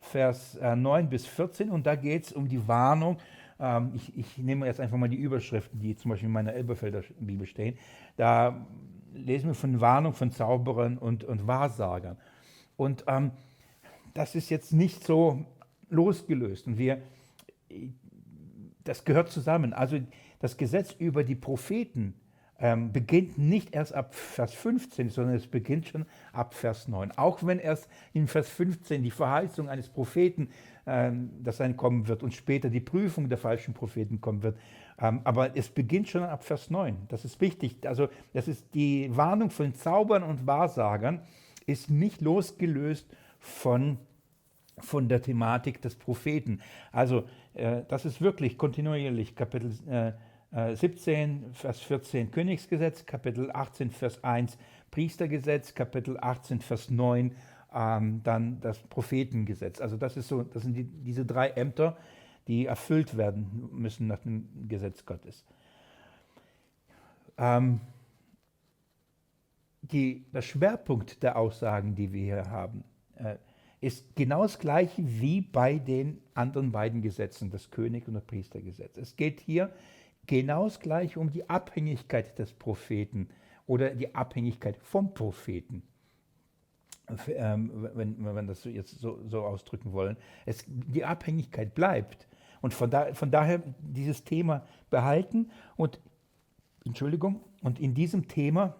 Vers 0.00 0.56
äh, 0.56 0.74
9 0.74 1.08
bis 1.08 1.26
14, 1.26 1.70
und 1.70 1.86
da 1.86 1.94
geht 1.94 2.24
es 2.24 2.32
um 2.32 2.48
die 2.48 2.66
Warnung. 2.66 3.18
Ähm, 3.60 3.92
ich, 3.94 4.16
ich, 4.16 4.38
nehme 4.38 4.66
jetzt 4.66 4.80
einfach 4.80 4.96
mal 4.96 5.08
die 5.08 5.18
Überschriften, 5.18 5.78
die 5.78 5.94
zum 5.94 6.10
Beispiel 6.10 6.26
in 6.26 6.32
meiner 6.32 6.54
Elberfelder 6.54 7.02
Bibel 7.20 7.46
stehen. 7.46 7.76
Da 8.16 8.66
lesen 9.14 9.48
wir 9.48 9.54
von 9.54 9.80
Warnung 9.80 10.14
von 10.14 10.30
Zauberern 10.30 10.98
und, 10.98 11.24
und 11.24 11.46
Wahrsagern. 11.46 12.16
Und 12.76 13.04
ähm, 13.06 13.32
das 14.14 14.34
ist 14.34 14.50
jetzt 14.50 14.72
nicht 14.72 15.04
so 15.04 15.44
losgelöst. 15.88 16.66
Und 16.66 16.78
wir, 16.78 17.02
das 18.84 19.04
gehört 19.04 19.30
zusammen. 19.30 19.72
Also 19.72 19.98
das 20.38 20.56
Gesetz 20.56 20.92
über 20.98 21.24
die 21.24 21.34
Propheten 21.34 22.14
ähm, 22.58 22.92
beginnt 22.92 23.38
nicht 23.38 23.74
erst 23.74 23.94
ab 23.94 24.14
Vers 24.14 24.52
15, 24.54 25.08
sondern 25.08 25.34
es 25.34 25.46
beginnt 25.46 25.88
schon 25.88 26.06
ab 26.32 26.54
Vers 26.54 26.88
9. 26.88 27.12
Auch 27.12 27.44
wenn 27.44 27.58
erst 27.58 27.88
in 28.12 28.28
Vers 28.28 28.48
15 28.48 29.02
die 29.02 29.10
Verheißung 29.10 29.68
eines 29.68 29.88
Propheten, 29.88 30.48
ähm, 30.86 31.30
das 31.42 31.56
dann 31.56 31.76
kommen 31.76 32.06
wird 32.08 32.22
und 32.22 32.34
später 32.34 32.68
die 32.68 32.80
Prüfung 32.80 33.28
der 33.28 33.38
falschen 33.38 33.74
Propheten 33.74 34.20
kommen 34.20 34.42
wird. 34.42 34.58
Ähm, 35.00 35.20
aber 35.24 35.56
es 35.56 35.68
beginnt 35.68 36.08
schon 36.08 36.22
ab 36.22 36.44
Vers 36.44 36.70
9. 36.70 36.96
Das 37.08 37.24
ist 37.24 37.40
wichtig. 37.40 37.86
Also 37.86 38.08
das 38.32 38.48
ist 38.48 38.74
die 38.74 39.14
Warnung 39.16 39.50
von 39.50 39.74
Zaubern 39.74 40.22
und 40.22 40.46
Wahrsagern 40.46 41.22
ist 41.66 41.90
nicht 41.90 42.20
losgelöst 42.20 43.06
von 43.38 43.98
von 44.82 45.08
der 45.08 45.20
Thematik 45.20 45.82
des 45.82 45.94
Propheten. 45.94 46.60
Also 46.92 47.24
äh, 47.54 47.82
das 47.88 48.04
ist 48.04 48.20
wirklich 48.20 48.58
kontinuierlich 48.58 49.34
Kapitel 49.34 49.72
äh, 50.52 50.74
17, 50.74 51.44
äh, 51.50 51.54
Vers 51.54 51.80
14 51.80 52.30
Königsgesetz, 52.30 53.06
Kapitel 53.06 53.50
18, 53.52 53.90
Vers 53.90 54.24
1 54.24 54.58
Priestergesetz, 54.90 55.74
Kapitel 55.74 56.18
18, 56.20 56.60
Vers 56.60 56.90
9 56.90 57.32
ähm, 57.72 58.20
dann 58.24 58.60
das 58.60 58.78
Prophetengesetz. 58.78 59.80
Also 59.80 59.96
das, 59.96 60.16
ist 60.16 60.28
so, 60.28 60.42
das 60.42 60.64
sind 60.64 60.76
die, 60.76 60.84
diese 60.84 61.24
drei 61.24 61.50
Ämter, 61.50 61.96
die 62.48 62.66
erfüllt 62.66 63.16
werden 63.16 63.68
müssen 63.72 64.06
nach 64.06 64.20
dem 64.20 64.68
Gesetz 64.68 65.04
Gottes. 65.04 65.44
Ähm, 67.38 67.80
die, 69.82 70.24
der 70.32 70.42
Schwerpunkt 70.42 71.22
der 71.22 71.36
Aussagen, 71.36 71.94
die 71.94 72.12
wir 72.12 72.22
hier 72.22 72.50
haben, 72.50 72.84
äh, 73.16 73.36
ist 73.80 74.14
genau 74.14 74.42
das 74.42 74.58
gleiche 74.58 75.02
wie 75.02 75.40
bei 75.40 75.78
den 75.78 76.20
anderen 76.34 76.70
beiden 76.70 77.00
Gesetzen, 77.00 77.50
das 77.50 77.70
König- 77.70 78.06
und 78.08 78.14
das 78.14 78.24
Priestergesetz. 78.24 78.96
Es 78.98 79.16
geht 79.16 79.40
hier 79.40 79.72
genau 80.26 80.64
das 80.64 80.80
gleiche 80.80 81.18
um 81.18 81.30
die 81.30 81.48
Abhängigkeit 81.48 82.38
des 82.38 82.52
Propheten 82.52 83.28
oder 83.66 83.94
die 83.94 84.14
Abhängigkeit 84.14 84.76
vom 84.76 85.14
Propheten, 85.14 85.82
ähm, 87.28 87.88
wenn, 87.94 88.22
wenn 88.24 88.34
wir 88.34 88.42
das 88.42 88.64
jetzt 88.64 88.98
so, 88.98 89.20
so 89.26 89.44
ausdrücken 89.44 89.92
wollen. 89.92 90.16
Es, 90.44 90.64
die 90.68 91.04
Abhängigkeit 91.04 91.74
bleibt. 91.74 92.28
Und 92.60 92.74
von, 92.74 92.90
da, 92.90 93.14
von 93.14 93.30
daher 93.30 93.62
dieses 93.80 94.24
Thema 94.24 94.66
behalten 94.90 95.50
und, 95.76 96.00
Entschuldigung, 96.84 97.40
und 97.62 97.78
in 97.78 97.94
diesem 97.94 98.28
Thema 98.28 98.76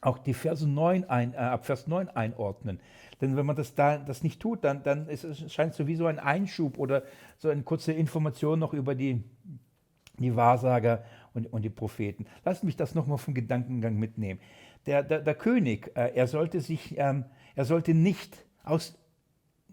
auch 0.00 0.18
die 0.18 0.34
Verse 0.34 0.66
9 0.66 1.04
ein, 1.04 1.34
äh, 1.34 1.36
ab 1.36 1.66
Vers 1.66 1.86
9 1.86 2.08
einordnen. 2.08 2.80
Denn 3.20 3.36
wenn 3.36 3.44
man 3.44 3.56
das, 3.56 3.74
da, 3.74 3.98
das 3.98 4.22
nicht 4.22 4.40
tut, 4.40 4.64
dann, 4.64 4.82
dann 4.82 5.08
ist 5.08 5.24
es, 5.24 5.52
scheint 5.52 5.74
so 5.74 5.86
wie 5.86 5.96
so 5.96 6.06
ein 6.06 6.18
Einschub 6.18 6.78
oder 6.78 7.02
so 7.36 7.48
eine 7.48 7.62
kurze 7.62 7.92
Information 7.92 8.58
noch 8.58 8.72
über 8.72 8.94
die, 8.94 9.22
die 10.18 10.34
Wahrsager 10.36 11.04
und, 11.34 11.52
und 11.52 11.62
die 11.62 11.70
Propheten. 11.70 12.26
Lasst 12.44 12.64
mich 12.64 12.76
das 12.76 12.94
nochmal 12.94 13.18
vom 13.18 13.34
Gedankengang 13.34 13.96
mitnehmen. 13.96 14.40
Der, 14.86 15.02
der, 15.02 15.20
der 15.20 15.34
König, 15.34 15.92
äh, 15.94 16.12
er 16.14 16.26
sollte 16.26 16.60
sich, 16.60 16.96
ähm, 16.98 17.24
er 17.54 17.66
sollte 17.66 17.92
nicht 17.92 18.46
aus, 18.64 18.98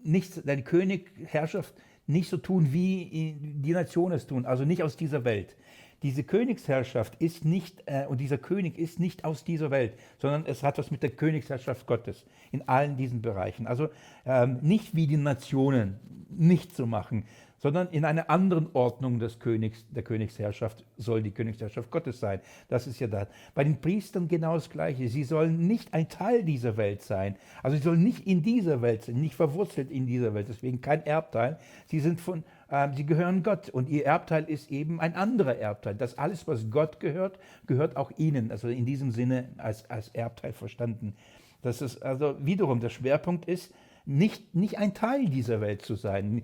nicht, 0.04 0.34
seine 0.34 0.64
Königherrschaft 0.64 1.74
nicht 2.08 2.30
so 2.30 2.38
tun, 2.38 2.74
wie 2.74 3.38
die 3.40 3.74
Nationen 3.74 4.16
es 4.16 4.26
tun, 4.26 4.46
also 4.46 4.66
nicht 4.66 4.82
aus 4.84 4.98
dieser 4.98 5.24
Welt 5.24 5.56
diese 6.04 6.24
Königsherrschaft 6.24 7.16
ist 7.16 7.44
nicht, 7.44 7.84
äh, 7.86 8.06
und 8.08 8.20
dieser 8.20 8.38
König 8.38 8.78
ist 8.78 9.00
nicht 9.00 9.26
aus 9.26 9.44
dieser 9.44 9.72
Welt, 9.72 9.98
sondern 10.20 10.46
es 10.46 10.62
hat 10.62 10.78
was 10.78 10.92
mit 10.92 11.02
der 11.02 11.10
Königsherrschaft 11.10 11.88
Gottes 11.88 12.26
in 12.52 12.68
allen 12.68 12.98
diesen 12.98 13.22
Bereichen. 13.22 13.66
Also 13.68 13.90
ähm, 14.26 14.60
nicht 14.62 14.96
wie 14.96 15.08
die 15.08 15.18
Nationen 15.18 16.00
nicht 16.30 16.76
zu 16.76 16.86
machen, 16.86 17.26
sondern 17.58 17.90
in 17.90 18.06
einer 18.06 18.30
anderen 18.30 18.70
Ordnung 18.74 19.20
des 19.20 19.40
Königs, 19.40 19.86
der 19.90 20.04
Königsherrschaft 20.04 20.86
soll 20.98 21.24
die 21.24 21.32
Königsherrschaft 21.32 21.90
Gottes 21.90 22.20
sein. 22.20 22.40
Das 22.68 22.88
ist 22.88 23.00
ja 23.00 23.08
das. 23.08 23.28
Bei 23.56 23.64
den 23.64 23.82
Priestern 23.82 24.28
genau 24.28 24.56
das 24.56 24.70
Gleiche. 24.70 25.08
Sie 25.10 25.24
sollen 25.24 25.68
nicht 25.68 25.94
ein 25.94 26.08
Teil 26.08 26.44
dieser 26.44 26.78
Welt 26.78 27.02
sein. 27.02 27.36
Also 27.64 27.78
sie 27.78 27.84
sollen 27.84 28.04
nicht 28.04 28.28
in 28.28 28.44
dieser 28.44 28.82
Welt 28.82 29.04
sein, 29.04 29.16
nicht 29.16 29.36
verwurzelt 29.36 29.92
in 29.92 30.06
dieser 30.06 30.34
Welt. 30.34 30.48
Deswegen 30.50 30.82
kein 30.82 31.06
Erbteil. 31.06 31.58
Sie 31.88 32.00
sind 32.00 32.22
von, 32.22 32.44
äh, 32.70 32.90
sie 32.96 33.06
gehören 33.06 33.42
Gott 33.42 33.70
und 33.70 33.90
ihr 33.90 34.06
Erbteil 34.06 34.44
ist 34.44 34.72
eben 34.72 35.00
ein 35.00 35.16
anderer 35.16 35.56
Erbteil. 35.58 35.96
Das 35.96 36.18
alles, 36.18 36.48
was 36.48 36.70
Gott 36.70 37.00
gehört, 37.00 37.40
gehört 37.66 37.98
auch 37.98 38.12
ihnen. 38.18 38.52
Also 38.52 38.68
in 38.68 38.86
diesem 38.86 39.12
Sinne 39.12 39.50
als, 39.58 39.90
als 39.90 40.10
Erbteil 40.10 40.54
verstanden. 40.54 41.16
Das 41.64 41.82
ist 41.82 42.04
also 42.04 42.36
wiederum 42.40 42.80
der 42.80 42.90
Schwerpunkt 42.90 43.46
ist, 43.46 43.74
nicht, 44.08 44.56
nicht 44.56 44.78
ein 44.78 44.94
Teil 44.94 45.30
dieser 45.30 45.60
Welt 45.62 45.82
zu 45.82 45.96
sein, 45.96 46.44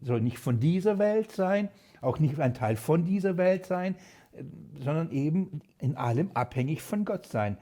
soll, 0.00 0.20
nicht 0.20 0.38
von 0.38 0.58
dieser 0.58 0.98
Welt 0.98 1.32
sein, 1.32 1.68
auch 2.00 2.18
nicht 2.18 2.38
ein 2.40 2.52
Teil 2.52 2.76
von 2.76 3.04
dieser 3.04 3.36
Welt 3.36 3.64
sein, 3.64 3.94
sondern 4.80 5.10
eben 5.12 5.60
in 5.78 5.96
allem 5.96 6.30
abhängig 6.34 6.82
von 6.82 7.04
Gott 7.04 7.26
sein. 7.26 7.58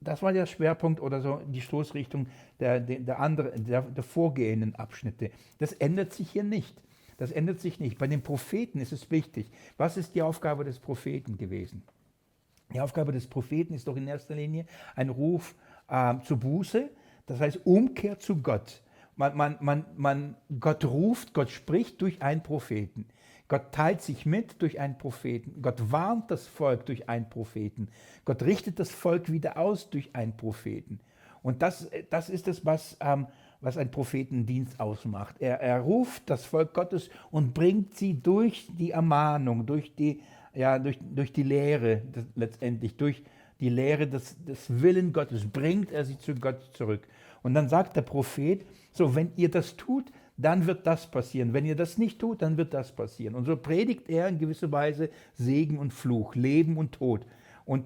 Das 0.00 0.22
war 0.22 0.32
der 0.32 0.46
Schwerpunkt 0.46 1.00
oder 1.00 1.20
so 1.20 1.40
die 1.46 1.60
Stoßrichtung 1.60 2.26
der, 2.60 2.80
der, 2.80 3.00
der, 3.00 3.20
andere, 3.20 3.58
der, 3.58 3.82
der 3.82 4.04
vorgehenden 4.04 4.74
Abschnitte. 4.74 5.30
Das 5.58 5.72
ändert 5.72 6.12
sich 6.12 6.30
hier 6.30 6.44
nicht. 6.44 6.80
Das 7.16 7.30
ändert 7.30 7.60
sich 7.60 7.80
nicht. 7.80 7.98
Bei 7.98 8.06
den 8.06 8.22
Propheten 8.22 8.78
ist 8.78 8.92
es 8.92 9.10
wichtig. 9.10 9.50
Was 9.76 9.96
ist 9.96 10.14
die 10.14 10.22
Aufgabe 10.22 10.64
des 10.64 10.78
Propheten 10.78 11.38
gewesen? 11.38 11.82
Die 12.72 12.80
Aufgabe 12.80 13.12
des 13.12 13.26
Propheten 13.26 13.74
ist 13.74 13.86
doch 13.86 13.96
in 13.96 14.06
erster 14.06 14.34
Linie 14.34 14.66
ein 14.96 15.08
Ruf 15.08 15.54
äh, 15.88 16.14
zur 16.24 16.38
Buße, 16.38 16.90
das 17.26 17.40
heißt 17.40 17.64
Umkehr 17.64 18.18
zu 18.18 18.42
Gott. 18.42 18.81
Man, 19.16 19.36
man, 19.36 19.56
man, 19.60 19.84
man, 19.96 20.36
Gott 20.58 20.84
ruft, 20.84 21.34
Gott 21.34 21.50
spricht 21.50 22.00
durch 22.00 22.22
einen 22.22 22.42
Propheten. 22.42 23.06
Gott 23.48 23.72
teilt 23.72 24.00
sich 24.00 24.24
mit 24.24 24.62
durch 24.62 24.80
einen 24.80 24.96
Propheten. 24.96 25.60
Gott 25.60 25.92
warnt 25.92 26.30
das 26.30 26.46
Volk 26.46 26.86
durch 26.86 27.08
einen 27.10 27.28
Propheten. 27.28 27.88
Gott 28.24 28.42
richtet 28.42 28.78
das 28.78 28.90
Volk 28.90 29.30
wieder 29.30 29.58
aus 29.58 29.90
durch 29.90 30.14
einen 30.14 30.36
Propheten. 30.36 31.00
Und 31.42 31.60
das, 31.60 31.90
das 32.08 32.30
ist 32.30 32.48
es, 32.48 32.64
was, 32.64 32.96
ähm, 33.00 33.26
was 33.60 33.76
ein 33.76 33.90
Prophetendienst 33.90 34.80
ausmacht. 34.80 35.36
Er, 35.40 35.60
er 35.60 35.80
ruft 35.80 36.30
das 36.30 36.44
Volk 36.44 36.72
Gottes 36.72 37.10
und 37.30 37.52
bringt 37.52 37.94
sie 37.94 38.14
durch 38.14 38.68
die 38.78 38.92
Ermahnung, 38.92 39.66
durch 39.66 39.94
die, 39.94 40.22
ja, 40.54 40.78
durch, 40.78 40.98
durch 41.00 41.32
die 41.32 41.42
Lehre 41.42 42.02
letztendlich, 42.34 42.96
durch 42.96 43.22
die 43.60 43.68
Lehre 43.68 44.06
des, 44.06 44.42
des 44.44 44.80
Willen 44.80 45.12
Gottes, 45.12 45.46
bringt 45.46 45.92
er 45.92 46.04
sie 46.04 46.18
zu 46.18 46.34
Gott 46.34 46.74
zurück. 46.74 47.06
Und 47.42 47.54
dann 47.54 47.68
sagt 47.68 47.96
der 47.96 48.02
Prophet, 48.02 48.64
so, 48.92 49.14
wenn 49.14 49.32
ihr 49.36 49.50
das 49.50 49.76
tut, 49.76 50.12
dann 50.36 50.66
wird 50.66 50.86
das 50.86 51.10
passieren. 51.10 51.52
Wenn 51.52 51.66
ihr 51.66 51.76
das 51.76 51.98
nicht 51.98 52.18
tut, 52.18 52.42
dann 52.42 52.56
wird 52.56 52.74
das 52.74 52.92
passieren. 52.92 53.34
Und 53.34 53.44
so 53.44 53.56
predigt 53.56 54.08
er 54.08 54.28
in 54.28 54.38
gewisser 54.38 54.70
Weise 54.72 55.10
Segen 55.34 55.78
und 55.78 55.92
Fluch, 55.92 56.34
Leben 56.34 56.76
und 56.76 56.92
Tod. 56.92 57.26
Und, 57.64 57.84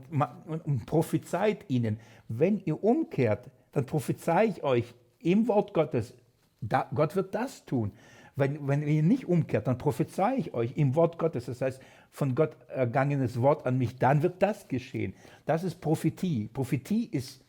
und 0.64 0.86
prophezeit 0.86 1.64
ihnen, 1.68 1.98
wenn 2.28 2.60
ihr 2.64 2.82
umkehrt, 2.82 3.50
dann 3.72 3.84
prophezei 3.84 4.46
ich 4.46 4.62
euch 4.62 4.94
im 5.20 5.48
Wort 5.48 5.74
Gottes, 5.74 6.14
da, 6.60 6.88
Gott 6.94 7.14
wird 7.14 7.34
das 7.34 7.64
tun. 7.66 7.92
Wenn, 8.36 8.66
wenn 8.68 8.82
ihr 8.86 9.02
nicht 9.02 9.26
umkehrt, 9.26 9.66
dann 9.66 9.78
prophezei 9.78 10.36
ich 10.36 10.54
euch 10.54 10.76
im 10.76 10.94
Wort 10.94 11.18
Gottes, 11.18 11.46
das 11.46 11.60
heißt 11.60 11.80
von 12.10 12.34
Gott 12.34 12.56
ergangenes 12.68 13.40
Wort 13.40 13.66
an 13.66 13.78
mich, 13.78 13.96
dann 13.96 14.22
wird 14.22 14.42
das 14.42 14.68
geschehen. 14.68 15.14
Das 15.44 15.64
ist 15.64 15.80
Prophetie. 15.80 16.48
Prophetie 16.52 17.06
ist 17.06 17.42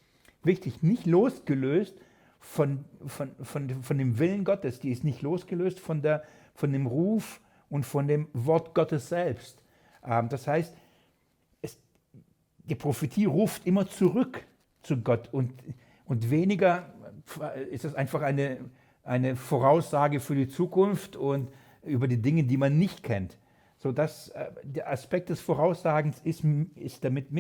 wichtig, 0.44 0.84
nicht 0.84 1.06
losgelöst 1.06 1.96
von, 2.40 2.86
von, 3.06 3.32
von, 3.42 3.84
von 3.84 3.98
dem 3.98 4.20
Willen 4.20 4.44
Gottes, 4.44 4.80
die 4.80 4.92
ist 4.92 5.04
nicht 5.04 5.22
losgelöst 5.22 5.80
von, 5.80 6.02
der, 6.02 6.24
von 6.54 6.72
dem 6.72 6.88
Ruf 6.88 7.42
und 7.70 7.86
von 7.86 8.08
dem 8.08 8.28
Wort 8.34 8.74
Gottes 8.74 9.10
selbst. 9.10 9.62
Ähm, 10.06 10.30
das 10.30 10.48
heißt, 10.48 10.76
es, 11.62 11.78
die 12.60 12.76
Prophetie 12.76 13.26
ruft 13.26 13.66
immer 13.66 13.88
zurück 13.88 14.46
zu 14.82 14.98
Gott 14.98 15.30
und, 15.34 15.54
und 16.06 16.30
weniger 16.30 16.94
ist 17.70 17.84
es 17.84 17.96
einfach 17.96 18.22
eine, 18.22 18.58
eine 19.04 19.36
Voraussage 19.36 20.20
für 20.20 20.36
die 20.36 20.48
Zukunft 20.48 21.16
und 21.16 21.52
über 21.84 22.08
die 22.08 22.22
Dinge, 22.22 22.44
die 22.44 22.58
man 22.58 22.78
nicht 22.78 23.04
kennt. 23.04 23.38
So 23.78 23.92
dass 23.92 24.30
äh, 24.30 24.52
der 24.64 24.90
Aspekt 24.90 25.30
des 25.30 25.40
Voraussagens 25.40 26.20
ist, 26.24 26.44
ist 26.76 27.04
damit 27.04 27.32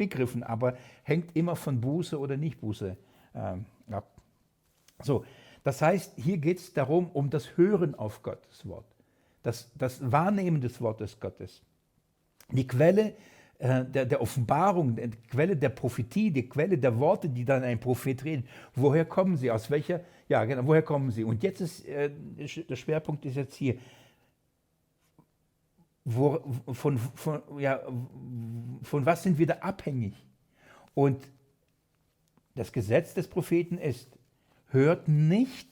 mitbegriffen, 0.00 0.42
aber 0.42 0.76
hängt 1.04 1.36
immer 1.36 1.56
von 1.56 1.80
Buße 1.80 2.18
oder 2.18 2.36
Nicht-Buße 2.36 2.96
ähm, 3.34 3.66
ab. 3.90 4.10
So, 5.02 5.24
das 5.62 5.82
heißt, 5.82 6.14
hier 6.16 6.38
geht 6.38 6.58
es 6.58 6.72
darum, 6.72 7.10
um 7.10 7.30
das 7.30 7.56
Hören 7.56 7.94
auf 7.94 8.22
Gottes 8.22 8.66
Wort, 8.66 8.86
das, 9.42 9.70
das 9.76 10.00
Wahrnehmen 10.10 10.60
des 10.60 10.80
Wortes 10.80 11.20
Gottes. 11.20 11.62
Die 12.50 12.66
Quelle 12.66 13.14
äh, 13.58 13.84
der, 13.84 14.06
der, 14.06 14.20
Offenbarung, 14.20 14.96
die 14.96 15.10
Quelle 15.30 15.56
der 15.56 15.68
Prophetie, 15.68 16.30
die 16.30 16.48
Quelle 16.48 16.78
der 16.78 16.98
Worte, 16.98 17.28
die 17.28 17.44
dann 17.44 17.62
ein 17.62 17.78
Prophet 17.78 18.24
redet. 18.24 18.46
Woher 18.74 19.04
kommen 19.04 19.36
sie? 19.36 19.50
Aus 19.50 19.70
welcher? 19.70 20.00
Ja, 20.28 20.44
genau. 20.44 20.66
Woher 20.66 20.82
kommen 20.82 21.10
sie? 21.10 21.24
Und 21.24 21.42
jetzt 21.42 21.60
ist 21.60 21.86
äh, 21.86 22.10
der 22.38 22.76
Schwerpunkt 22.76 23.24
ist 23.26 23.36
jetzt 23.36 23.54
hier. 23.54 23.76
Wo, 26.04 26.40
von, 26.72 26.98
von, 26.98 27.42
ja, 27.58 27.80
von 28.82 29.04
was 29.06 29.22
sind 29.22 29.38
wir 29.38 29.46
da 29.46 29.54
abhängig? 29.60 30.14
Und 30.94 31.20
das 32.54 32.72
Gesetz 32.72 33.14
des 33.14 33.28
Propheten 33.28 33.78
ist, 33.78 34.18
hört 34.68 35.08
nicht 35.08 35.68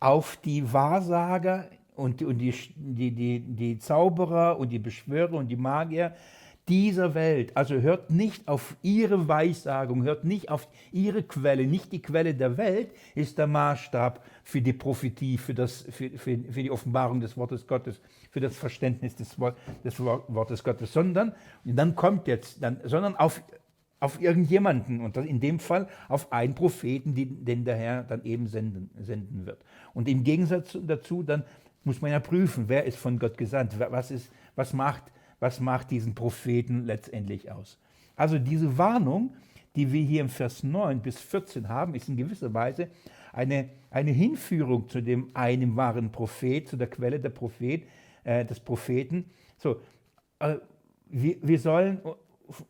auf 0.00 0.36
die 0.36 0.72
Wahrsager 0.72 1.68
und, 1.96 2.22
und 2.22 2.38
die, 2.38 2.52
die, 2.76 3.10
die, 3.10 3.40
die 3.40 3.78
Zauberer 3.78 4.58
und 4.58 4.70
die 4.70 4.78
Beschwörer 4.78 5.34
und 5.34 5.48
die 5.48 5.56
Magier, 5.56 6.14
dieser 6.68 7.14
Welt. 7.14 7.56
Also 7.56 7.76
hört 7.76 8.10
nicht 8.10 8.48
auf 8.48 8.76
ihre 8.82 9.28
Weissagung, 9.28 10.02
hört 10.02 10.24
nicht 10.24 10.50
auf 10.50 10.68
ihre 10.92 11.22
Quelle. 11.22 11.66
Nicht 11.66 11.92
die 11.92 12.00
Quelle 12.00 12.34
der 12.34 12.56
Welt 12.56 12.90
ist 13.14 13.38
der 13.38 13.46
Maßstab 13.46 14.24
für 14.42 14.62
die 14.62 14.72
Prophetie, 14.72 15.36
für, 15.36 15.54
das, 15.54 15.86
für, 15.90 16.10
für, 16.10 16.38
für 16.38 16.62
die 16.62 16.70
Offenbarung 16.70 17.20
des 17.20 17.36
Wortes 17.36 17.66
Gottes, 17.66 18.00
für 18.30 18.40
das 18.40 18.56
Verständnis 18.56 19.14
des, 19.16 19.36
des 19.84 20.00
Wortes 20.00 20.64
Gottes, 20.64 20.92
sondern, 20.92 21.32
dann 21.64 21.94
kommt 21.94 22.28
jetzt, 22.28 22.62
dann, 22.62 22.80
sondern 22.84 23.16
auf, 23.16 23.42
auf 24.00 24.20
irgendjemanden 24.20 25.00
und 25.00 25.16
in 25.18 25.40
dem 25.40 25.58
Fall 25.58 25.88
auf 26.08 26.32
einen 26.32 26.54
Propheten, 26.54 27.14
den 27.14 27.64
der 27.64 27.76
Herr 27.76 28.04
dann 28.04 28.24
eben 28.24 28.46
senden, 28.46 28.90
senden 28.98 29.44
wird. 29.44 29.62
Und 29.92 30.08
im 30.08 30.24
Gegensatz 30.24 30.78
dazu, 30.82 31.22
dann 31.22 31.44
muss 31.84 32.00
man 32.00 32.10
ja 32.10 32.20
prüfen, 32.20 32.64
wer 32.68 32.84
ist 32.84 32.96
von 32.96 33.18
Gott 33.18 33.36
gesandt, 33.36 33.78
was, 33.78 34.10
ist, 34.10 34.32
was 34.56 34.72
macht 34.72 35.02
was 35.44 35.60
macht 35.60 35.90
diesen 35.90 36.14
Propheten 36.14 36.86
letztendlich 36.86 37.52
aus. 37.52 37.78
Also 38.16 38.38
diese 38.38 38.78
Warnung, 38.78 39.34
die 39.76 39.92
wir 39.92 40.00
hier 40.00 40.22
im 40.22 40.30
Vers 40.30 40.62
9 40.62 41.02
bis 41.02 41.20
14 41.20 41.68
haben, 41.68 41.94
ist 41.94 42.08
in 42.08 42.16
gewisser 42.16 42.54
Weise 42.54 42.88
eine, 43.30 43.68
eine 43.90 44.10
Hinführung 44.10 44.88
zu 44.88 45.02
dem 45.02 45.28
einen 45.34 45.76
wahren 45.76 46.10
Prophet, 46.10 46.66
zu 46.66 46.78
der 46.78 46.86
Quelle 46.86 47.20
der 47.20 47.28
Prophet, 47.28 47.82
äh, 48.24 48.46
des 48.46 48.58
Propheten. 48.58 49.26
So, 49.58 49.82
äh, 50.38 50.56
wir, 51.10 51.36
wir 51.42 51.58
sollen, 51.58 52.00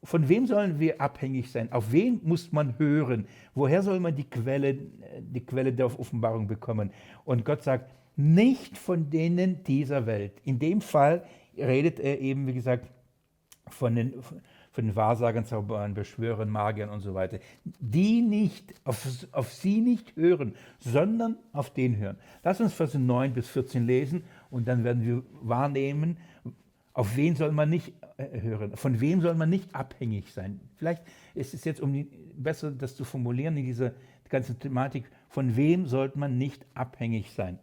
von 0.03 0.29
wem 0.29 0.49
sollen 0.49 0.81
wir 0.81 1.01
abhängig 1.01 1.53
sein? 1.53 1.71
Auf 1.71 1.93
wen 1.93 2.21
muss 2.25 2.51
man 2.51 2.77
hören? 2.81 3.29
Woher 3.55 3.85
soll 3.85 4.01
man 4.01 4.17
die 4.17 4.29
Quelle, 4.29 4.75
die 5.21 5.47
Quelle 5.47 5.73
der 5.73 5.87
Offenbarung 5.87 6.49
bekommen? 6.49 6.91
Und 7.25 7.45
Gott 7.45 7.63
sagt, 7.63 7.95
nicht 8.17 8.77
von 8.77 9.11
denen 9.11 9.63
dieser 9.63 10.07
Welt. 10.07 10.41
In 10.45 10.59
dem 10.59 10.81
Fall 10.81 11.23
redet 11.57 12.01
er 12.01 12.21
eben, 12.21 12.47
wie 12.47 12.55
gesagt, 12.55 12.91
von 13.69 13.95
den, 13.95 14.15
von 14.23 14.87
den 14.87 14.97
Wahrsagern, 14.97 15.45
Zauberern, 15.45 15.95
Beschwörern, 15.95 16.51
Magiern 16.51 16.91
und 16.91 17.01
so 17.01 17.15
weiter. 17.15 17.39
Die 17.65 18.23
nicht, 18.23 18.75
auf, 18.85 19.07
auf 19.33 19.53
sie 19.53 19.81
nicht 19.81 20.17
hören, 20.17 20.55
sondern 20.79 21.37
auf 21.53 21.73
den 21.73 21.97
hören. 21.97 22.17
Lass 22.43 22.61
uns 22.61 22.75
Vers 22.75 22.95
9 22.95 23.33
bis 23.33 23.49
14 23.49 23.87
lesen 23.87 24.25
und 24.51 24.69
dann 24.69 24.85
werden 24.85 25.05
wir 25.05 25.23
wahrnehmen, 25.43 26.19
auf 26.93 27.17
wen 27.17 27.35
soll 27.35 27.53
man 27.53 27.71
nicht 27.71 27.93
äh, 28.17 28.41
hören, 28.41 28.77
von 28.77 29.01
wem 29.01 29.21
soll 29.21 29.35
man 29.35 29.51
nicht 29.51 29.75
abhängig 29.75 30.33
sein. 30.33 30.61
Vielleicht 30.77 31.03
ist 31.35 31.55
es 31.55 31.65
jetzt, 31.65 31.81
um 31.81 32.07
besser 32.37 32.71
das 32.71 32.95
zu 32.95 33.05
formulieren 33.05 33.57
in 33.57 33.65
dieser 33.65 33.93
ganzen 34.29 34.59
Thematik, 34.59 35.11
von 35.29 35.57
wem 35.57 35.87
sollte 35.87 36.19
man 36.19 36.39
nicht 36.39 36.65
abhängig 36.75 37.33
sein. 37.33 37.59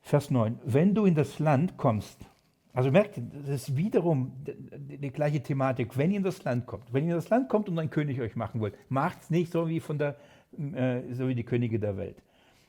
Vers 0.00 0.30
9. 0.30 0.58
Wenn 0.64 0.94
du 0.94 1.04
in 1.04 1.14
das 1.14 1.38
Land 1.38 1.76
kommst, 1.76 2.24
also 2.78 2.92
merkt, 2.92 3.20
das 3.44 3.48
ist 3.48 3.76
wiederum 3.76 4.30
die, 4.46 5.10
gleiche 5.10 5.42
Thematik. 5.42 5.98
Wenn 5.98 6.12
ihr 6.12 6.18
in 6.18 6.22
das 6.22 6.44
Land 6.44 6.64
kommt, 6.66 6.84
wenn 6.92 7.06
ihr 7.06 7.10
in 7.10 7.16
das 7.16 7.28
Land 7.28 7.48
kommt 7.48 7.68
und 7.68 7.76
einen 7.76 7.90
König 7.90 8.20
euch 8.20 8.36
machen 8.36 8.60
wollt, 8.60 8.76
macht 8.88 9.20
es 9.22 9.30
nicht 9.30 9.50
so 9.50 9.68
wie, 9.68 9.80
von 9.80 9.98
der, 9.98 10.14
äh, 10.56 11.00
so 11.12 11.26
wie 11.26 11.34
die 11.34 11.42
Könige 11.42 11.80
der 11.80 11.96
Welt. 11.96 12.22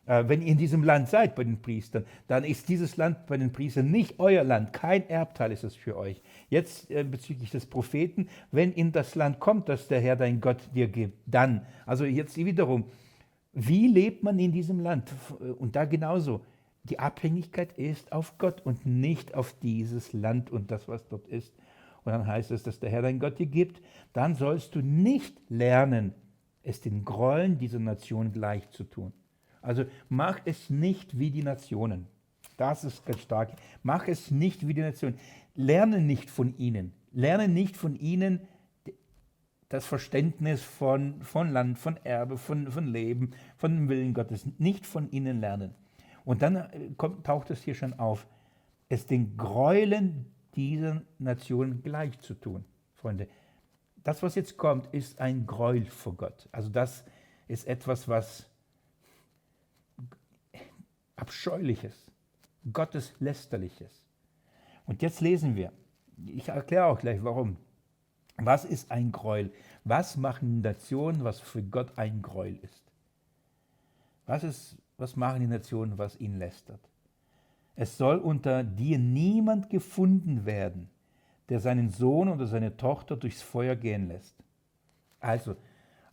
Äh, 0.08 0.24
wenn 0.26 0.42
ihr 0.42 0.48
in 0.48 0.58
diesem 0.58 0.84
Land 0.84 1.10
seid 1.10 1.36
bei 1.36 1.44
den 1.44 1.62
Priestern, 1.62 2.06
dann 2.26 2.44
ist 2.44 2.70
dieses 2.70 2.98
Land 2.98 3.28
bei 3.28 3.38
den 3.38 3.52
Priestern 3.52 3.92
nicht 3.92 4.16
euer 4.18 4.44
Land. 4.44 4.74
Kein 4.74 5.08
Erbteil 5.08 5.52
ist 5.52 5.64
es 5.64 5.76
für 5.76 5.96
euch. 5.96 6.20
Jetzt 6.50 6.90
äh, 6.90 7.04
bezüglich 7.04 7.52
des 7.52 7.68
Propheten, 7.68 8.30
wenn 8.52 8.72
in 8.72 8.92
das 8.92 9.14
Land 9.14 9.40
kommt, 9.40 9.70
das 9.70 9.90
der 9.90 10.02
Herr 10.02 10.16
dein 10.16 10.42
Gott 10.42 10.58
dir 10.74 10.88
gibt, 10.88 11.20
dann. 11.28 11.68
Also 11.86 12.06
jetzt 12.06 12.36
wiederum, 12.36 12.86
wie 13.54 13.86
lebt 13.86 14.24
man 14.24 14.40
in 14.40 14.52
diesem 14.52 14.80
Land? 14.80 15.14
Und 15.60 15.76
da 15.76 15.86
genauso 15.86 16.42
die 16.84 17.00
Abhängigkeit 17.00 17.74
ist 17.78 18.12
auf 18.12 18.38
Gott 18.38 18.62
und 18.66 18.86
nicht 18.86 19.36
auf 19.36 19.54
dieses 19.60 20.14
Land 20.14 20.50
und 20.50 20.72
das, 20.72 20.88
was 20.88 21.08
dort 21.08 21.28
ist. 21.28 21.54
Und 22.04 22.14
dann 22.14 22.26
heißt 22.26 22.52
es, 22.52 22.64
dass 22.64 22.80
der 22.80 22.90
Herr 22.90 23.02
dein 23.02 23.20
Gott 23.20 23.40
dir 23.40 23.46
gibt. 23.46 23.82
Dann 24.14 24.36
sollst 24.36 24.76
du 24.76 24.82
nicht 24.82 25.40
lernen, 25.50 26.14
es 26.64 26.82
den 26.82 27.06
Gräueln 27.06 27.58
dieser 27.58 27.80
Nation 27.80 28.32
gleich 28.32 28.70
zu 28.70 28.84
tun. 28.84 29.14
Also 29.62 29.86
mach 30.08 30.40
es 30.46 30.70
nicht 30.70 31.20
wie 31.20 31.32
die 31.32 31.44
Nationen. 31.44 32.08
Das 32.58 32.84
ist 32.84 33.06
ganz 33.06 33.22
stark. 33.22 33.54
Mach 33.84 34.08
es 34.08 34.32
nicht 34.32 34.68
wie 34.68 34.74
die 34.74 34.82
Nationen. 34.82 35.20
Lerne 35.56 36.02
nicht 36.02 36.30
von 36.30 36.58
ihnen. 36.58 36.94
Lerne 37.12 37.48
nicht 37.48 37.76
von 37.76 37.96
ihnen 37.96 38.42
das 39.70 39.86
Verständnis 39.86 40.64
von, 40.64 41.22
von 41.22 41.52
Land, 41.52 41.78
von 41.78 41.98
Erbe, 42.04 42.38
von, 42.38 42.72
von 42.72 42.88
Leben, 42.88 43.32
von 43.56 43.76
dem 43.76 43.90
Willen 43.90 44.14
Gottes. 44.14 44.48
Nicht 44.58 44.86
von 44.86 45.12
ihnen 45.12 45.40
lernen. 45.42 45.76
Und 46.30 46.44
dann 46.44 46.58
äh, 46.58 46.92
kommt, 46.96 47.26
taucht 47.26 47.50
es 47.50 47.64
hier 47.64 47.74
schon 47.74 47.96
auf, 47.96 48.28
es 48.88 49.08
den 49.08 49.36
Gräulen 49.36 50.32
dieser 50.54 51.02
Nation 51.18 51.82
gleich 51.82 52.20
zu 52.20 52.36
tun. 52.36 52.66
Freunde, 52.94 53.28
das, 54.04 54.22
was 54.22 54.36
jetzt 54.36 54.56
kommt, 54.56 54.94
ist 54.94 55.20
ein 55.20 55.48
Gräuel 55.48 55.86
vor 55.86 56.14
Gott. 56.14 56.48
Also 56.52 56.70
das 56.70 57.04
ist 57.48 57.66
etwas, 57.66 58.08
was 58.08 58.48
abscheuliches, 61.16 62.12
Gotteslästerliches. 62.72 64.06
Und 64.86 65.02
jetzt 65.02 65.22
lesen 65.22 65.56
wir, 65.56 65.74
ich 66.28 66.50
erkläre 66.50 66.86
auch 66.86 67.00
gleich 67.00 67.24
warum. 67.24 67.58
Was 68.38 68.66
ist 68.66 68.92
ein 68.92 69.12
Gräuel? 69.12 69.52
Was 69.84 70.16
machen 70.16 70.62
Nationen, 70.62 71.24
was 71.24 71.40
für 71.40 71.64
Gott 71.64 71.98
ein 71.98 72.22
Gräuel 72.22 72.60
ist? 72.62 72.84
Was 74.28 74.44
ist 74.44 74.78
was 75.00 75.16
machen 75.16 75.42
die 75.42 75.48
Nationen, 75.48 75.98
was 75.98 76.20
ihn 76.20 76.38
lästert? 76.38 76.80
Es 77.76 77.98
soll 77.98 78.18
unter 78.18 78.64
dir 78.64 79.00
niemand 79.00 79.70
gefunden 79.70 80.46
werden, 80.46 80.90
der 81.48 81.60
seinen 81.60 81.90
Sohn 81.90 82.28
oder 82.30 82.46
seine 82.46 82.78
Tochter 82.78 83.16
durchs 83.16 83.42
Feuer 83.42 83.76
gehen 83.76 84.08
lässt. 84.08 84.36
Also, 85.20 85.56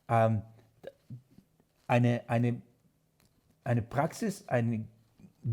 ähm, 0.08 0.42
eine, 1.86 2.22
eine, 2.28 2.62
eine 3.64 3.82
Praxis, 3.82 4.48
eine 4.48 4.86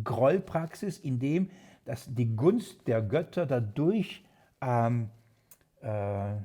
Grollpraxis, 0.04 1.00
in 1.00 1.20
dem 1.20 1.50
dass 1.86 2.14
die 2.14 2.36
Gunst 2.36 2.88
der 2.88 3.02
Götter 3.02 3.46
dadurch 3.46 4.24
ähm, 4.62 5.10
äh, 5.82 6.36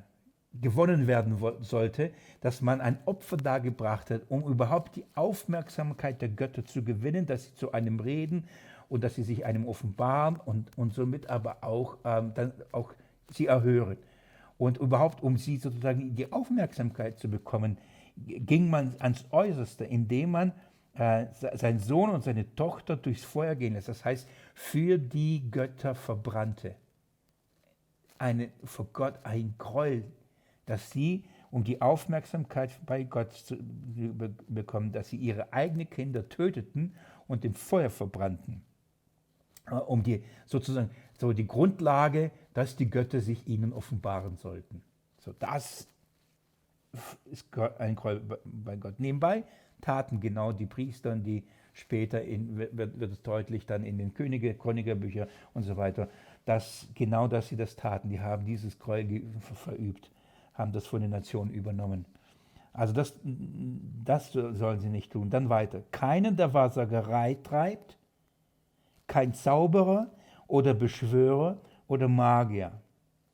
gewonnen 0.53 1.07
werden 1.07 1.37
sollte, 1.61 2.11
dass 2.41 2.61
man 2.61 2.81
ein 2.81 2.97
Opfer 3.05 3.37
dargebracht 3.37 4.09
hat, 4.09 4.21
um 4.29 4.43
überhaupt 4.43 4.95
die 4.95 5.05
Aufmerksamkeit 5.15 6.21
der 6.21 6.29
Götter 6.29 6.65
zu 6.65 6.83
gewinnen, 6.83 7.25
dass 7.25 7.45
sie 7.45 7.55
zu 7.55 7.71
einem 7.71 7.99
reden 7.99 8.45
und 8.89 9.03
dass 9.03 9.15
sie 9.15 9.23
sich 9.23 9.45
einem 9.45 9.67
offenbaren 9.67 10.37
und, 10.37 10.75
und 10.77 10.93
somit 10.93 11.29
aber 11.29 11.63
auch, 11.63 11.97
ähm, 12.03 12.33
dann 12.33 12.53
auch 12.71 12.93
sie 13.29 13.45
erhören. 13.45 13.97
Und 14.57 14.77
überhaupt, 14.77 15.23
um 15.23 15.37
sie 15.37 15.57
sozusagen 15.57 16.15
die 16.15 16.31
Aufmerksamkeit 16.31 17.19
zu 17.19 17.29
bekommen, 17.29 17.77
ging 18.17 18.69
man 18.69 18.95
ans 18.99 19.25
Äußerste, 19.31 19.85
indem 19.85 20.31
man 20.31 20.51
äh, 20.95 21.27
seinen 21.33 21.79
Sohn 21.79 22.09
und 22.09 22.23
seine 22.23 22.53
Tochter 22.55 22.97
durchs 22.97 23.23
Feuer 23.23 23.55
gehen 23.55 23.73
lässt. 23.73 23.87
Das 23.87 24.03
heißt, 24.03 24.27
für 24.53 24.97
die 24.97 25.49
Götter 25.49 25.95
verbrannte. 25.95 26.75
Eine, 28.17 28.49
vor 28.65 28.87
Gott 28.91 29.13
ein 29.23 29.55
Gräuel, 29.57 30.03
dass 30.69 30.91
sie, 30.91 31.23
um 31.49 31.63
die 31.63 31.81
Aufmerksamkeit 31.81 32.79
bei 32.85 33.03
Gott 33.03 33.33
zu 33.33 33.57
bekommen, 34.47 34.91
dass 34.91 35.09
sie 35.09 35.17
ihre 35.17 35.51
eigenen 35.51 35.89
Kinder 35.89 36.29
töteten 36.29 36.95
und 37.27 37.43
im 37.43 37.55
Feuer 37.55 37.89
verbrannten, 37.89 38.61
äh, 39.65 39.73
um 39.73 40.03
die 40.03 40.23
sozusagen 40.45 40.91
so 41.17 41.33
die 41.33 41.47
Grundlage, 41.47 42.29
dass 42.53 42.75
die 42.75 42.87
Götter 42.87 43.19
sich 43.19 43.47
ihnen 43.47 43.73
offenbaren 43.73 44.37
sollten. 44.37 44.83
So, 45.17 45.33
das 45.39 45.87
ist 47.25 47.47
ein 47.79 47.95
Gräuel 47.95 48.21
bei 48.43 48.75
Gott. 48.77 48.99
Nebenbei 48.99 49.43
taten 49.81 50.19
genau 50.19 50.51
die 50.51 50.67
Priester, 50.67 51.15
die 51.15 51.47
später 51.73 52.21
in, 52.21 52.57
wird, 52.57 52.99
wird, 52.99 53.11
es 53.11 53.23
deutlich 53.23 53.65
dann 53.65 53.83
in 53.83 53.97
den 53.97 54.13
Könige, 54.13 54.53
Chronikerbücher 54.53 55.27
und 55.55 55.63
so 55.63 55.77
weiter, 55.77 56.09
dass 56.45 56.87
genau, 56.93 57.27
dass 57.27 57.47
sie 57.47 57.55
das 57.55 57.75
taten. 57.75 58.09
Die 58.09 58.19
haben 58.19 58.45
dieses 58.45 58.77
Gräuel 58.77 59.23
verübt 59.55 60.11
haben 60.59 60.71
das 60.73 60.85
von 60.85 61.01
den 61.01 61.09
Nationen 61.09 61.51
übernommen. 61.51 62.05
Also 62.73 62.93
das, 62.93 63.15
das 63.23 64.31
sollen 64.31 64.79
sie 64.79 64.89
nicht 64.89 65.11
tun. 65.11 65.29
Dann 65.29 65.49
weiter. 65.49 65.81
Keinen, 65.91 66.37
der 66.37 66.53
Wahrsagerei 66.53 67.37
treibt, 67.43 67.97
kein 69.07 69.33
Zauberer 69.33 70.11
oder 70.47 70.73
Beschwörer 70.73 71.59
oder 71.87 72.07
Magier 72.07 72.73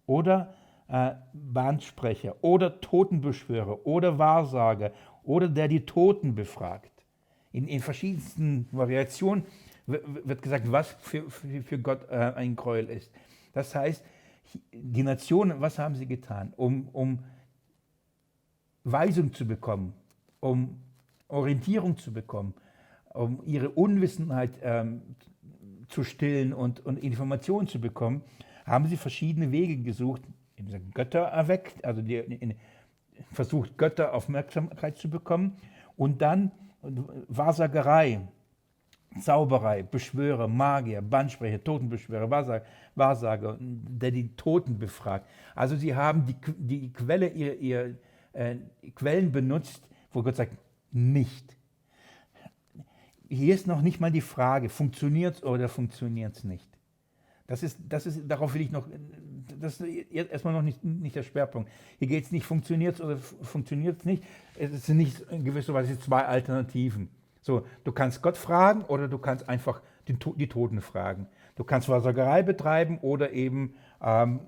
oder 0.06 0.54
äh, 0.88 1.12
Bandsprecher 1.34 2.36
oder 2.42 2.80
Totenbeschwörer 2.80 3.86
oder 3.86 4.18
Wahrsager 4.18 4.92
oder 5.24 5.50
der 5.50 5.68
die 5.68 5.86
Toten 5.86 6.36
befragt. 6.36 6.92
In, 7.52 7.68
in 7.68 7.82
verschiedensten 7.82 8.68
Variationen 8.72 9.46
wird 9.86 10.42
gesagt, 10.42 10.72
was 10.72 10.90
für, 11.00 11.30
für, 11.30 11.62
für 11.62 11.80
Gott 11.80 12.10
äh, 12.10 12.34
ein 12.36 12.56
Gräuel 12.56 12.90
ist. 12.90 13.12
Das 13.54 13.76
heißt, 13.76 14.04
die 14.72 15.04
Nationen, 15.04 15.62
was 15.62 15.80
haben 15.80 15.96
sie 15.96 16.06
getan, 16.06 16.54
um, 16.56 16.88
um 16.90 17.20
Weisung 18.84 19.34
zu 19.34 19.48
bekommen, 19.48 19.94
um 20.40 20.80
Orientierung 21.28 21.98
zu 21.98 22.14
bekommen, 22.14 22.54
um 23.14 23.42
ihre 23.46 23.70
Unwissenheit 23.70 24.52
ähm, 24.62 25.02
zu 25.90 26.04
stillen 26.04 26.54
und, 26.54 26.86
und 26.86 26.98
Informationen 26.98 27.68
zu 27.68 27.80
bekommen, 27.80 28.22
haben 28.66 28.88
sie 28.88 28.98
verschiedene 28.98 29.52
Wege 29.52 29.78
gesucht, 29.78 30.22
Götter 30.94 31.22
erweckt, 31.22 31.84
also 31.84 32.02
die, 32.02 32.16
in, 32.16 32.56
versucht, 33.32 33.78
Götter 33.78 34.14
Aufmerksamkeit 34.14 34.98
zu 34.98 35.10
bekommen. 35.10 35.58
Und 35.98 36.22
dann 36.22 36.52
Wahrsagerei, 36.82 38.28
Zauberei, 39.20 39.84
Beschwörer, 39.84 40.48
Magier, 40.48 41.02
Bandsprecher, 41.02 41.64
Totenbeschwörer, 41.64 42.30
Wahrsager, 42.30 42.66
Wahrsager, 42.96 43.58
der 43.60 44.12
die 44.12 44.36
Toten 44.36 44.78
befragt. 44.78 45.28
Also 45.56 45.76
sie 45.76 45.96
haben 45.96 46.26
die, 46.26 46.36
die 46.58 46.94
Quelle, 46.94 47.30
ihr, 47.30 47.60
ihr 47.60 47.96
äh, 48.34 48.56
Quellen 48.94 49.32
benutzt, 49.32 49.88
wo 50.12 50.22
Gott 50.22 50.36
sagt, 50.36 50.52
nicht. 50.92 51.56
Hier 53.28 53.56
ist 53.56 53.68
noch 53.68 53.82
nicht 53.82 54.00
mal 54.00 54.12
die 54.12 54.22
Frage, 54.22 54.70
funktioniert 54.70 55.36
es 55.36 55.44
oder 55.44 55.68
funktioniert 55.70 56.36
es 56.36 56.44
nicht. 56.44 56.68
Das 57.48 57.64
ist, 57.64 57.78
das 57.88 58.06
ist, 58.06 58.22
darauf 58.28 58.54
will 58.54 58.62
ich 58.62 58.72
noch, 58.72 58.88
das 59.60 59.80
ist 59.80 60.12
erstmal 60.12 60.54
noch 60.54 60.62
nicht, 60.62 60.84
nicht 60.84 61.16
der 61.16 61.24
Schwerpunkt. 61.24 61.70
Hier 62.00 62.08
geht 62.08 62.26
es 62.26 62.32
nicht, 62.32 62.46
funktioniert 62.46 62.96
es 62.96 63.02
oder 63.02 63.18
funktioniert 63.18 64.00
es 64.00 64.06
nicht. 64.06 64.24
Es 64.58 64.86
sind 64.86 64.98
nicht 64.98 65.20
in 65.30 65.44
gewisser 65.44 65.74
Weise 65.74 66.00
zwei 66.00 66.26
Alternativen. 66.26 67.10
So, 67.46 67.64
du 67.84 67.92
kannst 67.92 68.24
Gott 68.24 68.38
fragen 68.38 68.82
oder 68.86 69.08
du 69.08 69.20
kannst 69.20 69.48
einfach 69.48 69.84
die, 70.08 70.18
die 70.36 70.48
Toten 70.48 70.82
fragen. 70.82 71.28
Du 71.56 71.64
kannst 71.64 71.88
Wahrsagerei 71.88 72.42
betreiben 72.42 72.98
oder 73.04 73.34
eben 73.34 73.76
ähm, 74.02 74.40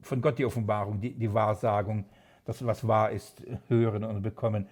von 0.00 0.22
Gott 0.22 0.38
die 0.38 0.46
Offenbarung, 0.46 1.02
die, 1.02 1.12
die 1.12 1.34
Wahrsagung, 1.34 2.06
das, 2.46 2.64
was 2.64 2.88
wahr 2.88 3.10
ist, 3.10 3.42
hören 3.68 4.02
und 4.02 4.22
bekommen. 4.22 4.66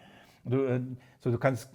Du, 0.47 0.65
äh, 0.65 0.81
so, 1.21 1.31
du 1.31 1.37
kannst 1.37 1.69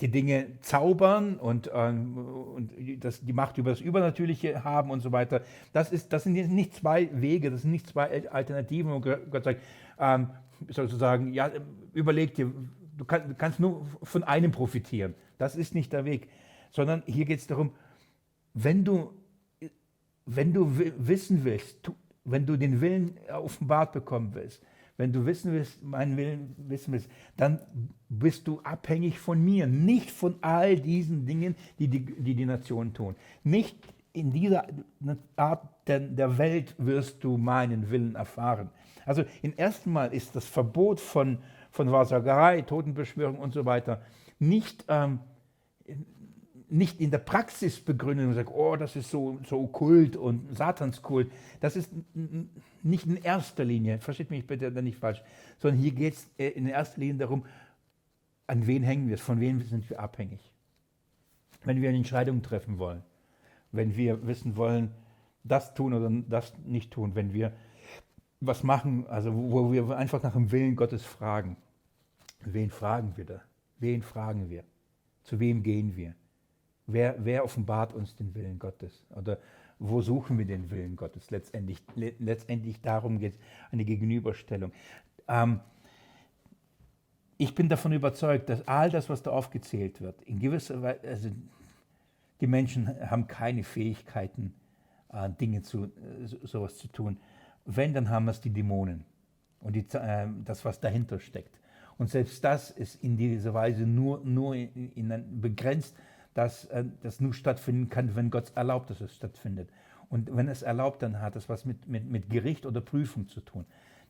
die 0.00 0.12
Dinge 0.12 0.60
zaubern 0.60 1.36
und, 1.36 1.68
ähm, 1.74 2.16
und 2.16 2.70
das, 3.00 3.20
die 3.20 3.32
Macht 3.32 3.58
über 3.58 3.70
das 3.70 3.80
Übernatürliche 3.80 4.62
haben 4.62 4.92
und 4.92 5.00
so 5.00 5.10
weiter. 5.10 5.40
Das, 5.72 5.90
ist, 5.90 6.12
das 6.12 6.22
sind 6.22 6.34
nicht 6.34 6.72
zwei 6.72 7.10
Wege, 7.20 7.50
das 7.50 7.62
sind 7.62 7.72
nicht 7.72 7.88
zwei 7.88 8.30
Alternativen. 8.30 8.92
Und 8.92 9.02
Gott 9.02 9.42
sagt, 9.42 9.60
ähm, 9.98 10.30
sozusagen, 10.68 11.32
ja, 11.32 11.50
überleg 11.92 12.36
dir, 12.36 12.52
du, 12.96 13.04
kann, 13.04 13.36
kannst 13.38 13.60
nur 13.60 13.86
von 14.02 14.22
einem 14.24 14.50
profitieren. 14.50 15.14
Das 15.38 15.56
ist 15.56 15.74
nicht 15.74 15.92
der 15.92 16.04
Weg. 16.04 16.28
Sondern 16.70 17.02
hier 17.06 17.24
geht 17.24 17.40
es 17.40 17.46
darum, 17.46 17.72
wenn 18.54 18.84
du, 18.84 19.12
wenn 20.26 20.52
du 20.52 20.78
wissen 20.98 21.44
willst, 21.44 21.90
wenn 22.24 22.46
du 22.46 22.56
den 22.56 22.80
Willen 22.80 23.18
offenbart 23.30 23.92
bekommen 23.92 24.34
willst, 24.34 24.62
wenn 24.96 25.12
du 25.12 25.26
wissen 25.26 25.52
willst, 25.52 25.82
meinen 25.82 26.16
Willen 26.16 26.54
wissen 26.56 26.92
willst, 26.92 27.08
dann 27.36 27.60
bist 28.08 28.46
du 28.46 28.60
abhängig 28.60 29.18
von 29.18 29.44
mir, 29.44 29.66
nicht 29.66 30.10
von 30.10 30.36
all 30.40 30.76
diesen 30.76 31.26
Dingen, 31.26 31.56
die 31.78 31.88
die, 31.88 32.04
die, 32.04 32.34
die 32.34 32.46
Nationen 32.46 32.94
tun. 32.94 33.16
Nicht 33.42 33.76
in 34.12 34.30
dieser 34.30 34.66
Art 35.34 35.68
der 35.88 36.38
Welt 36.38 36.76
wirst 36.78 37.24
du 37.24 37.36
meinen 37.36 37.90
Willen 37.90 38.14
erfahren. 38.14 38.70
Also 39.04 39.24
im 39.42 39.52
ersten 39.56 39.92
Mal 39.92 40.14
ist 40.14 40.36
das 40.36 40.46
Verbot 40.46 41.00
von, 41.00 41.38
von 41.74 41.90
Wahrsagerei, 41.90 42.62
Totenbeschwörung 42.62 43.38
und 43.38 43.52
so 43.52 43.64
weiter 43.64 44.00
nicht 44.38 44.84
ähm, 44.88 45.18
nicht 46.68 47.00
in 47.00 47.10
der 47.10 47.18
Praxis 47.18 47.78
begründen 47.80 48.28
und 48.28 48.34
sagen, 48.34 48.50
oh, 48.52 48.74
das 48.74 48.96
ist 48.96 49.10
so, 49.10 49.38
so 49.46 49.60
okkult 49.60 50.16
und 50.16 50.56
Satanskult. 50.56 51.30
Das 51.60 51.76
ist 51.76 51.92
nicht 52.82 53.06
in 53.06 53.16
erster 53.16 53.64
Linie, 53.64 54.00
versteht 54.00 54.30
mich 54.30 54.46
bitte 54.46 54.70
nicht 54.82 54.98
falsch, 54.98 55.22
sondern 55.58 55.80
hier 55.80 55.92
geht 55.92 56.14
es 56.14 56.28
äh, 56.38 56.48
in 56.48 56.66
erster 56.66 57.00
Linie 57.00 57.16
darum, 57.16 57.44
an 58.46 58.66
wen 58.66 58.82
hängen 58.82 59.08
wir, 59.08 59.18
von 59.18 59.40
wem 59.40 59.60
sind 59.62 59.88
wir 59.88 60.00
abhängig. 60.00 60.40
Wenn 61.64 61.80
wir 61.80 61.90
eine 61.90 61.98
Entscheidung 61.98 62.42
treffen 62.42 62.78
wollen, 62.78 63.02
wenn 63.70 63.96
wir 63.96 64.26
wissen 64.26 64.56
wollen, 64.56 64.90
das 65.44 65.74
tun 65.74 65.92
oder 65.94 66.10
das 66.28 66.54
nicht 66.64 66.90
tun, 66.90 67.14
wenn 67.14 67.32
wir 67.32 67.52
was 68.40 68.62
machen, 68.62 69.06
also 69.06 69.32
wo 69.32 69.72
wir 69.72 69.96
einfach 69.96 70.22
nach 70.22 70.32
dem 70.32 70.50
Willen 70.50 70.76
Gottes 70.76 71.04
fragen. 71.04 71.56
Wen 72.44 72.70
fragen 72.70 73.16
wir 73.16 73.24
da? 73.24 73.42
Wen 73.78 74.02
fragen 74.02 74.50
wir? 74.50 74.64
Zu 75.22 75.40
wem 75.40 75.62
gehen 75.62 75.96
wir? 75.96 76.14
Wer, 76.86 77.16
wer 77.18 77.44
offenbart 77.44 77.94
uns 77.94 78.14
den 78.14 78.34
Willen 78.34 78.58
Gottes? 78.58 79.06
Oder 79.10 79.38
wo 79.78 80.02
suchen 80.02 80.38
wir 80.38 80.44
den 80.44 80.70
Willen 80.70 80.96
Gottes? 80.96 81.30
Letztendlich, 81.30 81.82
letztendlich 81.94 82.80
darum 82.80 83.18
geht 83.18 83.34
es, 83.34 83.40
eine 83.70 83.84
Gegenüberstellung. 83.84 84.72
Ähm, 85.26 85.60
ich 87.36 87.54
bin 87.54 87.68
davon 87.68 87.92
überzeugt, 87.92 88.48
dass 88.48 88.66
all 88.68 88.90
das, 88.90 89.08
was 89.08 89.22
da 89.22 89.30
aufgezählt 89.30 90.00
wird, 90.00 90.22
in 90.22 90.38
gewisser 90.38 90.82
Weise, 90.82 91.00
also 91.08 91.30
die 92.40 92.46
Menschen 92.46 92.88
haben 93.10 93.26
keine 93.26 93.64
Fähigkeiten, 93.64 94.54
äh, 95.12 95.30
Dinge 95.30 95.62
zu, 95.62 95.84
äh, 95.84 96.26
sowas 96.42 96.76
zu 96.76 96.88
tun. 96.88 97.18
Wenn, 97.64 97.94
dann 97.94 98.10
haben 98.10 98.28
es 98.28 98.40
die 98.40 98.50
Dämonen 98.50 99.04
und 99.60 99.74
die, 99.74 99.86
äh, 99.94 100.28
das, 100.44 100.64
was 100.64 100.80
dahinter 100.80 101.18
steckt. 101.18 101.58
Und 101.98 102.10
selbst 102.10 102.42
das 102.42 102.70
ist 102.70 103.02
in 103.02 103.16
dieser 103.16 103.54
Weise 103.54 103.86
nur, 103.86 104.20
nur 104.24 104.54
in, 104.54 104.92
in 104.94 105.40
begrenzt 105.40 105.94
dass 106.34 106.66
äh, 106.66 106.84
das 107.02 107.20
nur 107.20 107.32
stattfinden 107.32 107.88
kann, 107.88 108.14
wenn 108.14 108.30
Gott 108.30 108.52
erlaubt, 108.54 108.90
dass 108.90 109.00
es 109.00 109.14
stattfindet. 109.14 109.70
Und 110.10 110.36
wenn 110.36 110.48
es 110.48 110.62
erlaubt, 110.62 111.02
dann 111.02 111.20
hat 111.20 111.34
es 111.36 111.48
was 111.48 111.64
mit, 111.64 111.88
mit, 111.88 112.10
mit 112.10 112.28
Gericht 112.28 112.66
oder 112.66 112.80
Prüfung 112.80 113.28
zu 113.28 113.40
tun. 113.40 113.64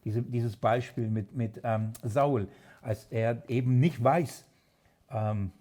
Diese, 0.05 0.23
dieses 0.23 0.57
Beispiel 0.57 1.09
mit, 1.09 1.35
mit 1.35 1.61
ähm, 1.63 1.93
Saul, 2.03 2.49
als 2.83 3.05
er 3.11 3.43
eben 3.49 3.79
nicht 3.79 4.03
weiß, 4.03 4.45
ähm, 5.11 5.53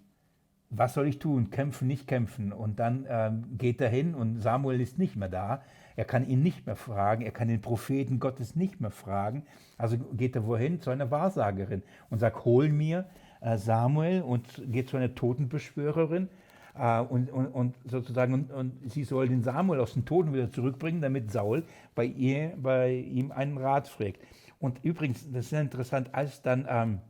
was 0.70 0.94
soll 0.94 1.06
ich 1.06 1.18
tun, 1.18 1.50
kämpfen, 1.50 1.86
nicht 1.86 2.06
kämpfen. 2.06 2.52
Und 2.52 2.80
dann 2.80 3.06
ähm, 3.08 3.44
geht 3.56 3.80
er 3.80 3.88
hin 3.88 4.14
und 4.14 4.40
Samuel 4.40 4.80
ist 4.80 4.98
nicht 4.98 5.16
mehr 5.16 5.28
da. 5.28 5.62
Er 5.96 6.04
kann 6.04 6.28
ihn 6.28 6.42
nicht 6.42 6.66
mehr 6.66 6.76
fragen, 6.76 7.22
er 7.22 7.30
kann 7.30 7.48
den 7.48 7.60
Propheten 7.60 8.18
Gottes 8.18 8.56
nicht 8.56 8.80
mehr 8.80 8.90
fragen. 8.90 9.44
Also 9.78 9.96
geht 9.98 10.34
er 10.34 10.46
wohin? 10.46 10.80
Zu 10.80 10.90
einer 10.90 11.10
Wahrsagerin 11.10 11.82
und 12.10 12.18
sagt, 12.18 12.44
hol 12.44 12.68
mir 12.68 13.06
äh, 13.40 13.58
Samuel 13.58 14.22
und 14.22 14.62
geht 14.72 14.88
zu 14.88 14.96
einer 14.96 15.14
Totenbeschwörerin 15.14 16.28
äh, 16.76 17.00
und, 17.00 17.30
und, 17.30 17.46
und, 17.46 17.74
sozusagen, 17.84 18.34
und, 18.34 18.52
und, 18.52 18.90
sie 18.90 19.04
soll 19.04 19.28
den 19.28 19.42
Samuel 19.42 19.80
aus 19.80 19.94
den 19.94 20.04
Toten 20.04 20.32
wieder 20.32 20.50
zurückbringen, 20.50 21.00
damit 21.00 21.30
Saul 21.30 21.64
bei, 21.94 22.04
ihr, 22.04 22.52
bei 22.56 22.92
ihm 22.92 23.30
einen 23.30 23.58
Rat 23.58 23.88
fragt. 23.88 24.20
Und 24.58 24.82
übrigens, 24.82 25.30
das 25.30 25.44
ist 25.44 25.50
sehr 25.50 25.60
interessant, 25.60 26.10
als 26.12 26.42
dann 26.42 26.66
ähm, 26.68 27.00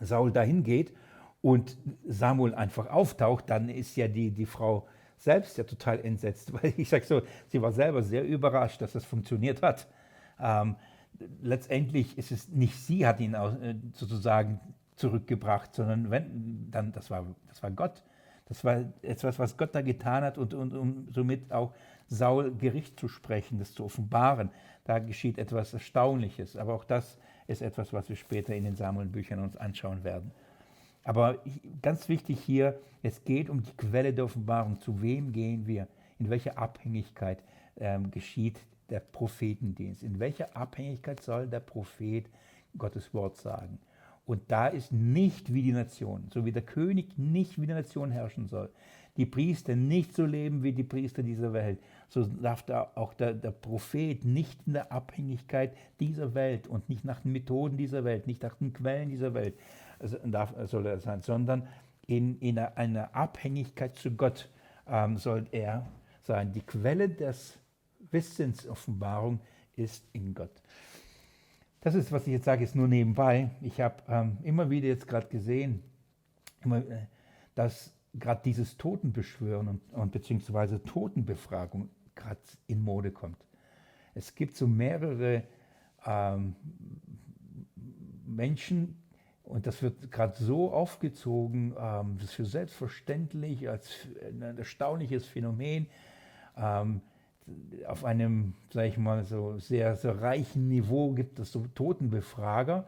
Saul 0.00 0.30
dahin 0.30 0.62
geht 0.62 0.92
und 1.42 1.76
Samuel 2.06 2.54
einfach 2.54 2.88
auftaucht, 2.90 3.50
dann 3.50 3.68
ist 3.68 3.96
ja 3.96 4.08
die, 4.08 4.30
die 4.30 4.46
Frau 4.46 4.86
selbst 5.16 5.58
ja 5.58 5.64
total 5.64 6.00
entsetzt, 6.00 6.52
weil 6.62 6.74
ich 6.76 6.88
sage 6.88 7.04
so, 7.04 7.22
sie 7.48 7.60
war 7.62 7.72
selber 7.72 8.02
sehr 8.02 8.24
überrascht, 8.24 8.80
dass 8.82 8.92
das 8.92 9.04
funktioniert 9.04 9.62
hat. 9.62 9.86
Ähm, 10.40 10.76
letztendlich 11.40 12.18
ist 12.18 12.30
es 12.30 12.48
nicht 12.48 12.76
sie 12.76 13.06
hat 13.06 13.20
ihn 13.20 13.34
äh, 13.34 13.74
sozusagen 13.92 14.60
zurückgebracht, 14.96 15.74
sondern 15.74 16.10
wenn, 16.10 16.70
dann 16.70 16.92
das 16.92 17.10
war, 17.10 17.26
das 17.48 17.62
war 17.62 17.70
Gott, 17.70 18.02
das 18.46 18.64
war 18.64 18.84
etwas, 19.02 19.38
was 19.38 19.56
Gott 19.56 19.74
da 19.74 19.82
getan 19.82 20.22
hat 20.22 20.38
und, 20.38 20.54
und 20.54 20.74
um 20.74 21.08
somit 21.10 21.52
auch 21.52 21.74
Saul 22.06 22.54
Gericht 22.54 22.98
zu 22.98 23.08
sprechen, 23.08 23.58
das 23.58 23.74
zu 23.74 23.84
offenbaren. 23.84 24.50
Da 24.84 25.00
geschieht 25.00 25.38
etwas 25.38 25.74
Erstaunliches. 25.74 26.56
Aber 26.56 26.74
auch 26.74 26.84
das 26.84 27.18
ist 27.48 27.60
etwas, 27.60 27.92
was 27.92 28.08
wir 28.08 28.16
später 28.16 28.54
in 28.54 28.64
den 28.64 28.76
Samuel-Büchern 28.76 29.40
uns 29.40 29.56
anschauen 29.56 30.04
werden. 30.04 30.30
Aber 31.06 31.38
ganz 31.82 32.08
wichtig 32.08 32.40
hier, 32.40 32.80
es 33.04 33.22
geht 33.24 33.48
um 33.48 33.62
die 33.62 33.70
Quelle 33.76 34.12
der 34.12 34.24
Offenbarung. 34.24 34.80
Zu 34.80 35.00
wem 35.02 35.32
gehen 35.32 35.64
wir? 35.64 35.86
In 36.18 36.30
welcher 36.30 36.58
Abhängigkeit 36.58 37.38
ähm, 37.78 38.10
geschieht 38.10 38.58
der 38.90 38.98
Prophetendienst? 38.98 40.02
In 40.02 40.18
welcher 40.18 40.56
Abhängigkeit 40.56 41.22
soll 41.22 41.46
der 41.46 41.60
Prophet 41.60 42.28
Gottes 42.76 43.14
Wort 43.14 43.36
sagen? 43.36 43.78
Und 44.24 44.42
da 44.48 44.66
ist 44.66 44.90
nicht 44.90 45.54
wie 45.54 45.62
die 45.62 45.72
Nation, 45.72 46.26
so 46.34 46.44
wie 46.44 46.50
der 46.50 46.62
König 46.62 47.16
nicht 47.16 47.60
wie 47.60 47.68
die 47.68 47.72
Nation 47.72 48.10
herrschen 48.10 48.48
soll, 48.48 48.68
die 49.16 49.26
Priester 49.26 49.76
nicht 49.76 50.12
so 50.12 50.26
leben 50.26 50.64
wie 50.64 50.72
die 50.72 50.82
Priester 50.82 51.22
dieser 51.22 51.52
Welt, 51.52 51.78
so 52.08 52.24
darf 52.24 52.64
da 52.64 52.90
auch 52.96 53.14
der, 53.14 53.32
der 53.32 53.52
Prophet 53.52 54.24
nicht 54.24 54.58
in 54.66 54.72
der 54.72 54.90
Abhängigkeit 54.90 55.72
dieser 56.00 56.34
Welt 56.34 56.66
und 56.66 56.88
nicht 56.88 57.04
nach 57.04 57.20
den 57.20 57.30
Methoden 57.30 57.76
dieser 57.76 58.02
Welt, 58.02 58.26
nicht 58.26 58.42
nach 58.42 58.56
den 58.56 58.72
Quellen 58.72 59.08
dieser 59.08 59.32
Welt 59.34 59.54
soll 60.00 60.86
er 60.86 60.98
sein, 61.00 61.22
sondern 61.22 61.66
in, 62.06 62.38
in 62.38 62.58
einer 62.58 63.14
Abhängigkeit 63.14 63.96
zu 63.96 64.12
Gott 64.12 64.48
ähm, 64.86 65.16
soll 65.16 65.46
er 65.50 65.86
sein. 66.22 66.52
Die 66.52 66.60
Quelle 66.60 67.08
des 67.08 67.58
Wissens, 68.10 68.68
Offenbarung 68.68 69.40
ist 69.74 70.04
in 70.12 70.34
Gott. 70.34 70.62
Das 71.80 71.94
ist, 71.94 72.10
was 72.10 72.26
ich 72.26 72.32
jetzt 72.32 72.44
sage, 72.44 72.64
ist 72.64 72.74
nur 72.74 72.88
nebenbei. 72.88 73.50
Ich 73.60 73.80
habe 73.80 74.02
ähm, 74.08 74.38
immer 74.42 74.70
wieder 74.70 74.88
jetzt 74.88 75.06
gerade 75.06 75.28
gesehen, 75.28 75.82
immer, 76.64 76.78
äh, 76.78 77.06
dass 77.54 77.92
gerade 78.14 78.40
dieses 78.44 78.76
Totenbeschwören 78.76 79.68
und, 79.68 79.80
und 79.92 80.12
beziehungsweise 80.12 80.82
Totenbefragung 80.82 81.90
gerade 82.14 82.40
in 82.66 82.82
Mode 82.82 83.12
kommt. 83.12 83.44
Es 84.14 84.34
gibt 84.34 84.56
so 84.56 84.66
mehrere 84.66 85.42
ähm, 86.06 86.56
Menschen, 88.26 88.96
und 89.46 89.66
das 89.66 89.80
wird 89.80 90.10
gerade 90.10 90.36
so 90.36 90.72
aufgezogen, 90.72 91.74
ähm, 91.78 92.16
das 92.16 92.30
ist 92.30 92.34
für 92.34 92.46
selbstverständlich, 92.46 93.68
als 93.68 93.90
ein 94.22 94.58
erstaunliches 94.58 95.24
Phänomen. 95.26 95.86
Ähm, 96.56 97.00
auf 97.86 98.04
einem, 98.04 98.54
sage 98.70 98.88
ich 98.88 98.98
mal, 98.98 99.24
so 99.24 99.56
sehr, 99.58 99.94
sehr 99.94 100.20
reichen 100.20 100.66
Niveau 100.66 101.12
gibt 101.12 101.38
es 101.38 101.52
so 101.52 101.64
Totenbefrager, 101.74 102.86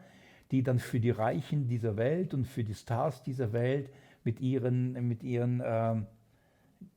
die 0.50 0.64
dann 0.64 0.80
für 0.80 0.98
die 0.98 1.11
Reichen 1.11 1.68
dieser 1.68 1.96
Welt 1.96 2.34
und 2.34 2.44
für 2.44 2.64
die 2.64 2.74
Stars 2.74 3.22
dieser 3.22 3.52
Welt 3.52 3.90
mit 4.24 4.40
ihren, 4.40 4.92
mit 5.06 5.22
ihren 5.22 5.62
ähm, 5.64 6.06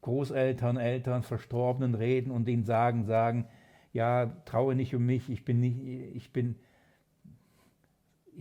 Großeltern, 0.02 0.78
Eltern, 0.78 1.22
Verstorbenen 1.22 1.94
reden 1.94 2.32
und 2.32 2.48
ihnen 2.48 2.64
sagen, 2.64 3.06
sagen, 3.06 3.46
ja, 3.94 4.26
traue 4.46 4.74
nicht 4.74 4.96
um 4.96 5.06
mich, 5.06 5.30
ich 5.30 5.46
bin 5.46 5.60
nicht, 5.60 5.80
ich 6.16 6.34
bin, 6.34 6.56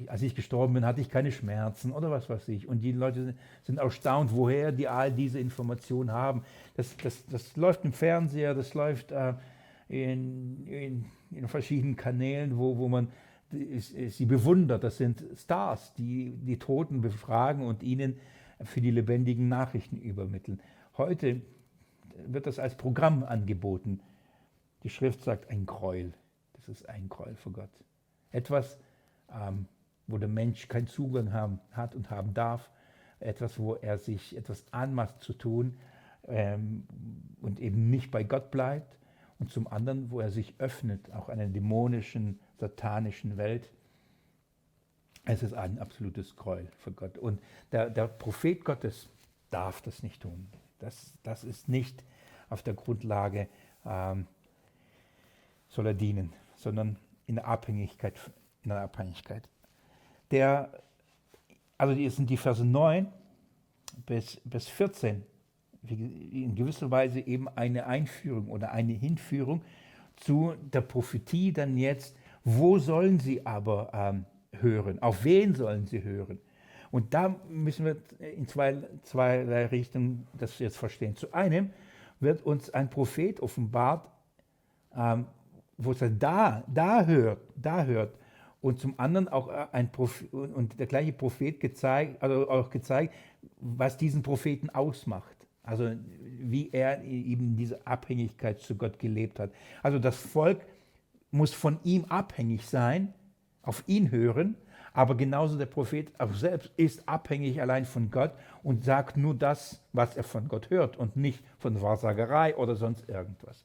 als 0.09 0.22
ich 0.22 0.34
gestorben 0.34 0.74
bin, 0.74 0.84
hatte 0.84 1.01
ich 1.01 1.09
keine 1.09 1.32
Schmerzen 1.32 1.92
oder 1.92 2.11
was 2.11 2.28
weiß 2.28 2.48
ich. 2.48 2.66
Und 2.66 2.80
die 2.80 2.92
Leute 2.92 3.34
sind 3.64 3.78
erstaunt, 3.78 4.32
woher 4.32 4.72
die 4.72 4.88
all 4.88 5.12
diese 5.12 5.38
Informationen 5.38 6.12
haben. 6.12 6.42
Das, 6.74 6.96
das, 6.96 7.24
das 7.26 7.57
läuft 7.57 7.84
im 7.84 7.92
Fernseher, 7.92 8.55
das 8.55 8.74
läuft 8.74 9.12
äh, 9.12 9.34
in, 9.88 10.66
in, 10.66 11.05
in, 11.30 11.48
verschiedenen 11.48 11.96
Kanälen, 11.96 12.57
wo, 12.57 12.78
wo 12.78 12.88
man 12.88 13.09
sie 13.51 14.26
bewundert. 14.26 14.84
Das 14.84 14.96
sind 14.96 15.24
Stars, 15.36 15.92
die 15.94 16.36
die 16.42 16.59
Toten 16.59 17.01
befragen 17.01 17.66
und 17.66 17.82
ihnen 17.82 18.16
für 18.62 18.80
die 18.80 18.90
lebendigen 18.90 19.48
Nachrichten 19.48 19.96
übermitteln. 19.96 20.61
Heute 20.96 21.40
wird 22.26 22.46
das 22.46 22.59
als 22.59 22.76
Programm 22.76 23.24
angeboten. 23.24 24.01
Die 24.82 24.90
Schrift 24.90 25.22
sagt 25.22 25.51
ein 25.51 25.66
Gräuel. 25.66 26.12
Das 26.55 26.68
ist 26.68 26.88
ein 26.88 27.09
Gräuel 27.09 27.34
für 27.36 27.51
Gott. 27.51 27.70
Etwas, 28.30 28.78
ähm, 29.32 29.66
wo 30.11 30.18
der 30.18 30.28
Mensch 30.28 30.68
keinen 30.68 30.86
Zugang 30.86 31.32
haben, 31.32 31.61
hat 31.72 31.94
und 31.94 32.11
haben 32.11 32.34
darf, 32.34 32.70
etwas, 33.20 33.58
wo 33.58 33.74
er 33.74 33.98
sich 33.98 34.36
etwas 34.36 34.64
anmaßt 34.72 35.20
zu 35.20 35.34
tun 35.34 35.78
ähm, 36.26 36.86
und 37.40 37.61
eben 37.61 37.90
nicht 37.90 38.11
bei 38.11 38.24
Gott 38.24 38.50
bleibt 38.50 38.98
und 39.38 39.50
zum 39.50 39.66
anderen, 39.68 40.11
wo 40.11 40.20
er 40.20 40.30
sich 40.30 40.54
öffnet, 40.58 41.12
auch 41.12 41.28
einer 41.28 41.46
dämonischen, 41.46 42.40
satanischen 42.58 43.36
Welt. 43.36 43.70
Es 45.24 45.42
ist 45.42 45.54
ein 45.54 45.78
absolutes 45.78 46.34
Gräuel 46.36 46.68
für 46.78 46.92
Gott. 46.92 47.18
Und 47.18 47.40
der, 47.72 47.90
der 47.90 48.08
Prophet 48.08 48.64
Gottes 48.64 49.08
darf 49.50 49.82
das 49.82 50.02
nicht 50.02 50.22
tun. 50.22 50.48
Das, 50.78 51.14
das 51.22 51.44
ist 51.44 51.68
nicht 51.68 52.04
auf 52.48 52.62
der 52.62 52.74
Grundlage, 52.74 53.48
ähm, 53.84 54.26
soll 55.68 55.86
er 55.86 55.94
dienen, 55.94 56.32
sondern 56.56 56.98
in 57.26 57.36
der 57.36 57.46
Abhängigkeit, 57.46 58.14
in 58.62 58.70
der 58.70 58.80
Abhängigkeit 58.80 59.48
der, 60.31 60.70
also 61.78 61.95
die 61.95 62.09
sind 62.11 62.31
die 62.31 62.37
Verse 62.37 62.64
9 62.64 63.07
bis, 64.07 64.41
bis 64.45 64.68
14, 64.68 65.22
in 65.89 66.55
gewisser 66.55 66.91
Weise 66.91 67.20
eben 67.20 67.49
eine 67.49 67.87
Einführung 67.87 68.49
oder 68.49 68.72
eine 68.72 68.93
Hinführung 68.93 69.62
zu 70.16 70.55
der 70.72 70.83
Prophetie 70.83 71.53
dann 71.53 71.76
jetzt, 71.76 72.16
wo 72.45 72.78
sollen 72.78 73.18
sie 73.18 73.47
aber 73.47 73.91
ähm, 73.93 74.24
hören, 74.61 75.01
auf 75.01 75.24
wen 75.24 75.55
sollen 75.55 75.87
sie 75.87 76.03
hören. 76.03 76.39
Und 76.91 77.14
da 77.14 77.37
müssen 77.49 77.87
wir 77.87 77.97
in 78.18 78.47
zwei, 78.49 78.76
zwei 79.03 79.66
Richtungen 79.66 80.26
das 80.37 80.59
jetzt 80.59 80.76
verstehen. 80.76 81.14
Zu 81.14 81.33
einem 81.33 81.70
wird 82.18 82.43
uns 82.43 82.68
ein 82.70 82.91
Prophet 82.91 83.41
offenbart, 83.41 84.09
ähm, 84.97 85.26
wo 85.78 85.93
es 85.93 86.03
da, 86.18 86.62
da 86.66 87.05
hört, 87.07 87.41
da 87.57 87.85
hört, 87.85 88.14
und 88.61 88.78
zum 88.78 88.98
anderen 88.98 89.28
auch 89.28 89.48
äh, 89.48 89.66
ein 89.72 89.90
Prophet, 89.90 90.32
und 90.32 90.78
der 90.78 90.86
gleiche 90.86 91.12
Prophet 91.12 91.61
gezeigt, 91.61 92.22
also 92.22 92.48
auch 92.50 92.70
gezeigt, 92.70 93.14
was 93.61 93.96
diesen 93.96 94.22
Propheten 94.22 94.70
ausmacht. 94.70 95.36
Also 95.62 95.92
wie 96.38 96.70
er 96.72 97.04
eben 97.04 97.56
diese 97.56 97.86
Abhängigkeit 97.86 98.61
zu 98.61 98.76
Gott 98.76 98.98
gelebt 98.98 99.38
hat. 99.38 99.50
Also 99.82 99.98
das 99.98 100.16
Volk 100.16 100.61
muss 101.30 101.52
von 101.52 101.78
ihm 101.84 102.06
abhängig 102.06 102.66
sein, 102.66 103.12
auf 103.62 103.84
ihn 103.86 104.11
hören, 104.11 104.56
aber 104.92 105.16
genauso 105.16 105.56
der 105.58 105.66
Prophet 105.66 106.11
auch 106.18 106.32
selbst 106.32 106.72
ist 106.76 107.08
abhängig 107.08 107.61
allein 107.61 107.84
von 107.84 108.11
Gott 108.11 108.32
und 108.62 108.84
sagt 108.84 109.16
nur 109.16 109.34
das, 109.34 109.82
was 109.92 110.16
er 110.16 110.24
von 110.24 110.48
Gott 110.48 110.70
hört 110.70 110.96
und 110.96 111.16
nicht 111.16 111.44
von 111.58 111.80
Wahrsagerei 111.80 112.56
oder 112.56 112.74
sonst 112.74 113.08
irgendwas. 113.08 113.64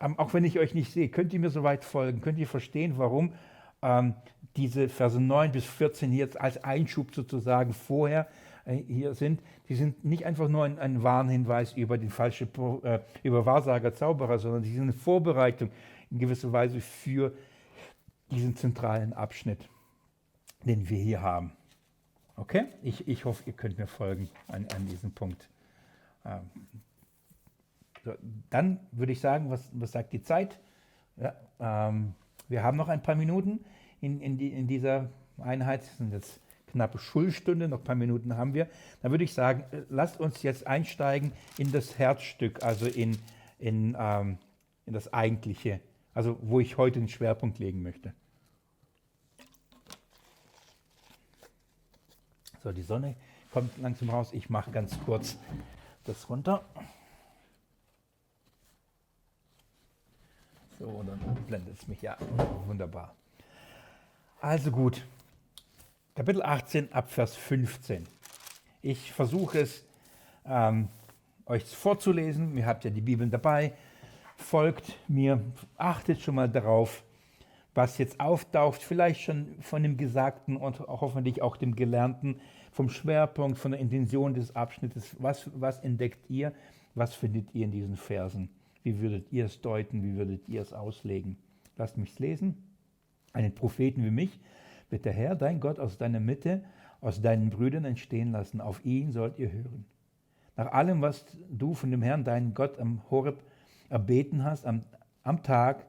Ähm, 0.00 0.18
auch 0.18 0.34
wenn 0.34 0.44
ich 0.44 0.58
euch 0.58 0.74
nicht 0.74 0.92
sehe, 0.92 1.08
könnt 1.08 1.32
ihr 1.32 1.40
mir 1.40 1.50
soweit 1.50 1.84
folgen, 1.84 2.20
könnt 2.20 2.38
ihr 2.38 2.46
verstehen, 2.46 2.94
warum 2.96 3.32
ähm, 3.82 4.14
diese 4.56 4.88
Verse 4.88 5.20
9 5.20 5.52
bis 5.52 5.64
14 5.64 6.12
jetzt 6.12 6.40
als 6.40 6.62
Einschub 6.64 7.14
sozusagen 7.14 7.72
vorher 7.72 8.28
äh, 8.64 8.76
hier 8.76 9.14
sind, 9.14 9.42
die 9.68 9.74
sind 9.74 10.04
nicht 10.04 10.26
einfach 10.26 10.48
nur 10.48 10.64
ein, 10.64 10.78
ein 10.78 11.02
Warnhinweis 11.02 11.72
über 11.72 11.98
die 11.98 12.08
falsche, 12.08 12.48
äh, 12.82 13.00
über 13.22 13.46
Wahrsager, 13.46 13.94
Zauberer, 13.94 14.38
sondern 14.38 14.62
die 14.62 14.72
sind 14.72 14.82
eine 14.82 14.92
Vorbereitung 14.92 15.70
in 16.10 16.18
gewisser 16.18 16.52
Weise 16.52 16.80
für 16.80 17.34
diesen 18.30 18.56
zentralen 18.56 19.12
Abschnitt, 19.12 19.68
den 20.64 20.88
wir 20.88 20.98
hier 20.98 21.22
haben. 21.22 21.52
Okay? 22.36 22.66
Ich, 22.82 23.08
ich 23.08 23.24
hoffe, 23.24 23.42
ihr 23.46 23.52
könnt 23.52 23.78
mir 23.78 23.86
folgen 23.86 24.28
an, 24.46 24.66
an 24.74 24.86
diesem 24.86 25.12
Punkt. 25.12 25.48
Ähm, 26.24 26.50
so, 28.04 28.14
dann 28.50 28.80
würde 28.92 29.12
ich 29.12 29.20
sagen, 29.20 29.50
was, 29.50 29.68
was 29.72 29.92
sagt 29.92 30.12
die 30.12 30.22
Zeit? 30.22 30.58
Ja, 31.16 31.34
ähm, 31.58 32.14
wir 32.48 32.62
haben 32.62 32.76
noch 32.76 32.88
ein 32.88 33.02
paar 33.02 33.14
Minuten 33.14 33.64
in, 34.00 34.20
in, 34.20 34.38
die, 34.38 34.48
in 34.48 34.66
dieser 34.66 35.10
Einheit. 35.38 35.82
Das 35.82 35.96
sind 35.98 36.12
jetzt 36.12 36.40
knappe 36.70 36.98
Schulstunde, 36.98 37.68
noch 37.68 37.78
ein 37.78 37.84
paar 37.84 37.94
Minuten 37.94 38.36
haben 38.36 38.54
wir. 38.54 38.68
Dann 39.02 39.10
würde 39.10 39.24
ich 39.24 39.34
sagen, 39.34 39.64
äh, 39.72 39.82
lasst 39.88 40.20
uns 40.20 40.42
jetzt 40.42 40.66
einsteigen 40.66 41.32
in 41.56 41.72
das 41.72 41.98
Herzstück, 41.98 42.62
also 42.62 42.86
in, 42.86 43.18
in, 43.58 43.96
ähm, 43.98 44.38
in 44.86 44.92
das 44.92 45.12
Eigentliche, 45.12 45.80
also 46.14 46.38
wo 46.42 46.60
ich 46.60 46.76
heute 46.76 46.98
den 46.98 47.08
Schwerpunkt 47.08 47.58
legen 47.58 47.82
möchte. 47.82 48.12
So, 52.62 52.72
die 52.72 52.82
Sonne 52.82 53.14
kommt 53.52 53.78
langsam 53.78 54.10
raus. 54.10 54.32
Ich 54.32 54.50
mache 54.50 54.70
ganz 54.70 54.98
kurz 55.04 55.38
das 56.04 56.28
runter. 56.28 56.64
So, 60.78 61.02
dann 61.02 61.18
blendet 61.46 61.76
es 61.78 61.88
mich 61.88 62.02
ja. 62.02 62.16
Wunderbar. 62.66 63.14
Also 64.40 64.70
gut. 64.70 65.04
Kapitel 66.14 66.42
18 66.42 66.92
Abvers 66.92 67.34
15. 67.34 68.06
Ich 68.82 69.12
versuche 69.12 69.60
es 69.60 69.84
ähm, 70.46 70.88
euch 71.46 71.64
vorzulesen. 71.64 72.56
Ihr 72.56 72.66
habt 72.66 72.84
ja 72.84 72.90
die 72.90 73.00
Bibeln 73.00 73.30
dabei. 73.30 73.72
Folgt 74.36 74.96
mir, 75.08 75.42
achtet 75.76 76.20
schon 76.20 76.36
mal 76.36 76.48
darauf, 76.48 77.02
was 77.74 77.98
jetzt 77.98 78.20
auftaucht, 78.20 78.80
vielleicht 78.80 79.22
schon 79.22 79.56
von 79.60 79.82
dem 79.82 79.96
Gesagten 79.96 80.56
und 80.56 80.78
hoffentlich 80.80 81.42
auch 81.42 81.56
dem 81.56 81.74
Gelernten, 81.74 82.40
vom 82.70 82.88
Schwerpunkt, 82.88 83.58
von 83.58 83.72
der 83.72 83.80
Intention 83.80 84.34
des 84.34 84.54
Abschnittes. 84.54 85.16
Was, 85.18 85.50
was 85.54 85.80
entdeckt 85.80 86.30
ihr? 86.30 86.52
Was 86.94 87.14
findet 87.14 87.52
ihr 87.52 87.64
in 87.64 87.72
diesen 87.72 87.96
Versen? 87.96 88.48
Wie 88.88 89.00
würdet 89.00 89.30
ihr 89.32 89.44
es 89.44 89.60
deuten? 89.60 90.02
Wie 90.02 90.16
würdet 90.16 90.48
ihr 90.48 90.62
es 90.62 90.72
auslegen? 90.72 91.36
Lasst 91.76 91.98
mich 91.98 92.12
es 92.12 92.18
lesen. 92.18 92.56
Einen 93.34 93.54
Propheten 93.54 94.02
wie 94.02 94.10
mich 94.10 94.40
wird 94.88 95.04
der 95.04 95.12
Herr, 95.12 95.34
dein 95.34 95.60
Gott, 95.60 95.78
aus 95.78 95.98
deiner 95.98 96.20
Mitte, 96.20 96.64
aus 97.02 97.20
deinen 97.20 97.50
Brüdern 97.50 97.84
entstehen 97.84 98.32
lassen. 98.32 98.62
Auf 98.62 98.82
ihn 98.86 99.12
sollt 99.12 99.38
ihr 99.38 99.52
hören. 99.52 99.84
Nach 100.56 100.72
allem, 100.72 101.02
was 101.02 101.26
du 101.50 101.74
von 101.74 101.90
dem 101.90 102.00
Herrn, 102.00 102.24
deinen 102.24 102.54
Gott, 102.54 102.78
am 102.78 103.02
Horeb 103.10 103.42
erbeten 103.90 104.42
hast, 104.42 104.66
am, 104.66 104.82
am 105.22 105.42
Tag 105.42 105.84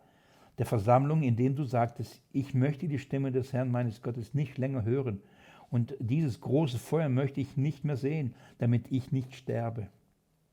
der 0.57 0.65
Versammlung, 0.65 1.23
in 1.23 1.37
dem 1.37 1.55
du 1.55 1.63
sagtest, 1.63 2.21
ich 2.33 2.53
möchte 2.53 2.89
die 2.89 2.99
Stimme 2.99 3.31
des 3.31 3.53
Herrn 3.53 3.71
meines 3.71 4.01
Gottes 4.01 4.33
nicht 4.33 4.57
länger 4.57 4.83
hören 4.83 5.21
und 5.69 5.95
dieses 5.99 6.41
große 6.41 6.77
Feuer 6.77 7.07
möchte 7.07 7.39
ich 7.39 7.55
nicht 7.55 7.85
mehr 7.85 7.95
sehen, 7.95 8.33
damit 8.57 8.91
ich 8.91 9.13
nicht 9.13 9.35
sterbe. 9.35 9.87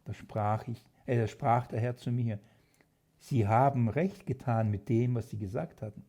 Da 0.04 0.14
sprach, 0.14 0.68
ich, 0.68 0.80
äh, 1.06 1.26
sprach 1.26 1.66
der 1.66 1.80
Herr 1.80 1.96
zu 1.96 2.10
mir, 2.10 2.38
Sie 3.18 3.46
haben 3.46 3.88
recht 3.88 4.26
getan 4.26 4.70
mit 4.70 4.88
dem, 4.88 5.14
was 5.14 5.30
Sie 5.30 5.38
gesagt 5.38 5.82
hatten. 5.82 6.04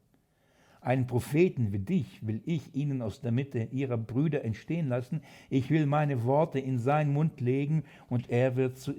Einen 0.81 1.07
Propheten 1.07 1.73
wie 1.73 1.79
dich 1.79 2.25
will 2.25 2.41
ich 2.45 2.73
ihnen 2.75 3.01
aus 3.01 3.19
der 3.19 3.31
Mitte 3.31 3.67
ihrer 3.71 3.97
Brüder 3.97 4.45
entstehen 4.45 4.87
lassen. 4.87 5.21
Ich 5.49 5.69
will 5.69 5.85
meine 5.85 6.23
Worte 6.23 6.59
in 6.59 6.77
seinen 6.77 7.11
Mund 7.11 7.41
legen 7.41 7.83
und 8.07 8.29
er 8.29 8.55
wird 8.55 8.77
zu, 8.77 8.93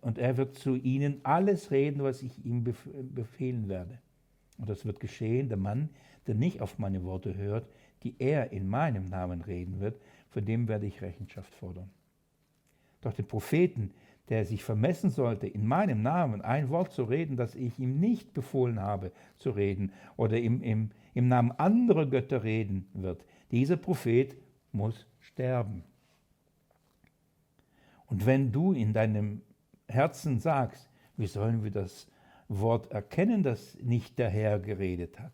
und 0.00 0.18
er 0.18 0.36
wird 0.36 0.56
zu 0.56 0.74
ihnen 0.74 1.20
alles 1.22 1.70
reden, 1.70 2.02
was 2.02 2.22
ich 2.22 2.44
ihm 2.44 2.64
befehlen 2.64 3.68
werde. 3.68 3.98
Und 4.58 4.68
das 4.68 4.84
wird 4.84 5.00
geschehen, 5.00 5.48
der 5.48 5.56
Mann, 5.56 5.88
der 6.26 6.34
nicht 6.34 6.60
auf 6.60 6.78
meine 6.78 7.04
Worte 7.04 7.34
hört, 7.36 7.70
die 8.02 8.16
er 8.18 8.52
in 8.52 8.68
meinem 8.68 9.06
Namen 9.06 9.40
reden 9.40 9.80
wird, 9.80 10.00
von 10.28 10.44
dem 10.44 10.68
werde 10.68 10.86
ich 10.86 11.00
Rechenschaft 11.00 11.54
fordern. 11.54 11.90
Doch 13.00 13.14
den 13.14 13.26
Propheten, 13.26 13.92
der 14.30 14.46
sich 14.46 14.62
vermessen 14.62 15.10
sollte, 15.10 15.48
in 15.48 15.66
meinem 15.66 16.02
Namen 16.02 16.40
ein 16.40 16.70
Wort 16.70 16.92
zu 16.92 17.02
reden, 17.02 17.36
das 17.36 17.56
ich 17.56 17.78
ihm 17.80 17.98
nicht 17.98 18.32
befohlen 18.32 18.80
habe 18.80 19.12
zu 19.36 19.50
reden, 19.50 19.92
oder 20.16 20.38
im, 20.38 20.62
im, 20.62 20.90
im 21.14 21.28
Namen 21.28 21.50
anderer 21.52 22.06
Götter 22.06 22.44
reden 22.44 22.88
wird, 22.94 23.24
dieser 23.50 23.76
Prophet 23.76 24.36
muss 24.72 25.06
sterben. 25.18 25.82
Und 28.06 28.24
wenn 28.24 28.52
du 28.52 28.72
in 28.72 28.92
deinem 28.92 29.42
Herzen 29.88 30.38
sagst, 30.38 30.88
wie 31.16 31.26
sollen 31.26 31.64
wir 31.64 31.72
das 31.72 32.06
Wort 32.48 32.90
erkennen, 32.92 33.42
das 33.42 33.76
nicht 33.82 34.18
der 34.18 34.30
Herr 34.30 34.60
geredet 34.60 35.18
hat? 35.18 35.32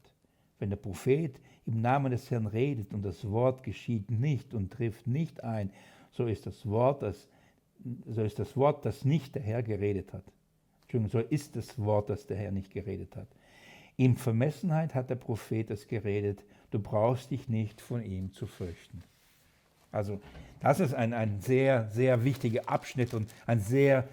Wenn 0.58 0.70
der 0.70 0.76
Prophet 0.76 1.38
im 1.66 1.82
Namen 1.82 2.12
des 2.12 2.30
Herrn 2.30 2.46
redet 2.46 2.94
und 2.94 3.02
das 3.02 3.30
Wort 3.30 3.62
geschieht 3.62 4.10
nicht 4.10 4.54
und 4.54 4.72
trifft 4.72 5.06
nicht 5.06 5.44
ein, 5.44 5.70
so 6.12 6.26
ist 6.26 6.46
das 6.46 6.66
Wort, 6.66 7.02
das 7.02 7.28
so 8.06 8.22
ist 8.22 8.38
das 8.38 8.56
Wort, 8.56 8.84
das 8.84 9.04
nicht 9.04 9.34
der 9.34 9.42
Herr 9.42 9.62
geredet 9.62 10.12
hat. 10.12 10.24
Entschuldigung, 10.82 11.10
so 11.10 11.28
ist 11.28 11.56
das 11.56 11.78
Wort, 11.78 12.10
das 12.10 12.26
der 12.26 12.36
Herr 12.36 12.52
nicht 12.52 12.70
geredet 12.70 13.16
hat. 13.16 13.28
In 13.96 14.16
Vermessenheit 14.16 14.94
hat 14.94 15.10
der 15.10 15.16
Prophet 15.16 15.70
es 15.70 15.88
geredet, 15.88 16.44
du 16.70 16.78
brauchst 16.78 17.30
dich 17.30 17.48
nicht 17.48 17.80
von 17.80 18.02
ihm 18.02 18.32
zu 18.32 18.46
fürchten. 18.46 19.02
Also 19.90 20.20
das 20.60 20.80
ist 20.80 20.94
ein, 20.94 21.14
ein 21.14 21.40
sehr, 21.40 21.88
sehr 21.88 22.24
wichtiger 22.24 22.68
Abschnitt 22.68 23.14
und 23.14 23.32
ein 23.46 23.60
sehr 23.60 24.06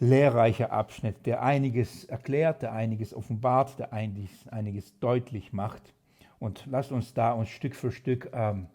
lehrreicher 0.00 0.72
Abschnitt, 0.72 1.26
der 1.26 1.42
einiges 1.42 2.04
erklärt, 2.04 2.62
der 2.62 2.72
einiges 2.72 3.14
offenbart, 3.14 3.78
der 3.78 3.92
einiges, 3.92 4.48
einiges 4.48 4.98
deutlich 4.98 5.52
macht. 5.52 5.94
Und 6.38 6.66
lasst 6.66 6.90
uns 6.92 7.14
da 7.14 7.32
uns 7.32 7.48
Stück 7.48 7.76
für 7.76 7.92
Stück 7.92 8.30
ähm, 8.34 8.66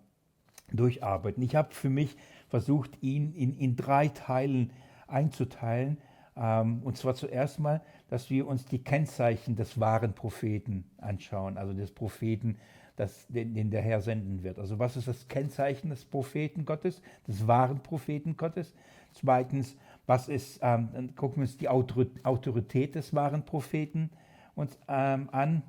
durcharbeiten. 0.71 1.43
Ich 1.43 1.55
habe 1.55 1.73
für 1.73 1.89
mich 1.89 2.15
versucht, 2.47 2.91
ihn 3.01 3.33
in, 3.33 3.57
in 3.57 3.75
drei 3.75 4.07
Teilen 4.09 4.71
einzuteilen. 5.07 5.97
Ähm, 6.35 6.81
und 6.83 6.97
zwar 6.97 7.15
zuerst 7.15 7.59
mal, 7.59 7.81
dass 8.09 8.29
wir 8.29 8.47
uns 8.47 8.65
die 8.65 8.79
Kennzeichen 8.79 9.55
des 9.55 9.79
wahren 9.79 10.13
Propheten 10.13 10.85
anschauen, 10.97 11.57
also 11.57 11.73
des 11.73 11.91
Propheten, 11.91 12.57
das, 12.95 13.27
den, 13.27 13.53
den 13.53 13.69
der 13.69 13.81
Herr 13.81 14.01
senden 14.01 14.43
wird. 14.43 14.57
Also 14.57 14.79
was 14.79 14.97
ist 14.97 15.07
das 15.07 15.27
Kennzeichen 15.27 15.89
des 15.89 16.05
Propheten 16.05 16.65
Gottes, 16.65 17.01
des 17.27 17.45
wahren 17.47 17.79
Propheten 17.79 18.37
Gottes? 18.37 18.73
Zweitens, 19.13 19.75
was 20.05 20.29
ist, 20.29 20.59
ähm, 20.61 20.89
dann 20.93 21.15
gucken 21.15 21.37
wir 21.37 21.43
uns 21.43 21.57
die 21.57 21.69
Autorität 21.69 22.95
des 22.95 23.13
wahren 23.13 23.43
Propheten 23.43 24.09
uns 24.57 24.77
ähm, 24.87 25.29
an. 25.31 25.63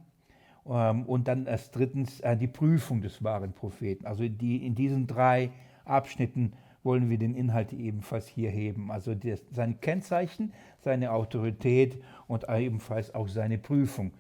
Ähm, 0.67 1.05
und 1.05 1.29
dann 1.29 1.47
als 1.47 1.71
drittens 1.71 2.21
äh, 2.21 2.37
die 2.37 2.47
Prüfung 2.47 3.01
des 3.01 3.23
wahren 3.23 3.53
Propheten. 3.53 4.07
Also 4.07 4.29
die, 4.29 4.67
in 4.67 4.75
diesen 4.75 5.07
drei 5.07 5.51
Abschnitten 5.85 6.53
wollen 6.89 7.11
wir 7.11 7.19
den 7.19 7.35
Inhalt 7.35 7.75
ebenfalls 7.75 8.27
hier 8.27 8.49
heben. 8.49 8.91
Also 8.91 9.15
das, 9.15 9.45
sein 9.53 9.79
Kennzeichen, 9.83 10.55
seine 10.81 11.13
Autorität 11.13 12.03
und 12.29 12.47
ebenfalls 12.49 13.15
auch 13.15 13.29
seine 13.29 13.59
Prüfung. 13.59 14.13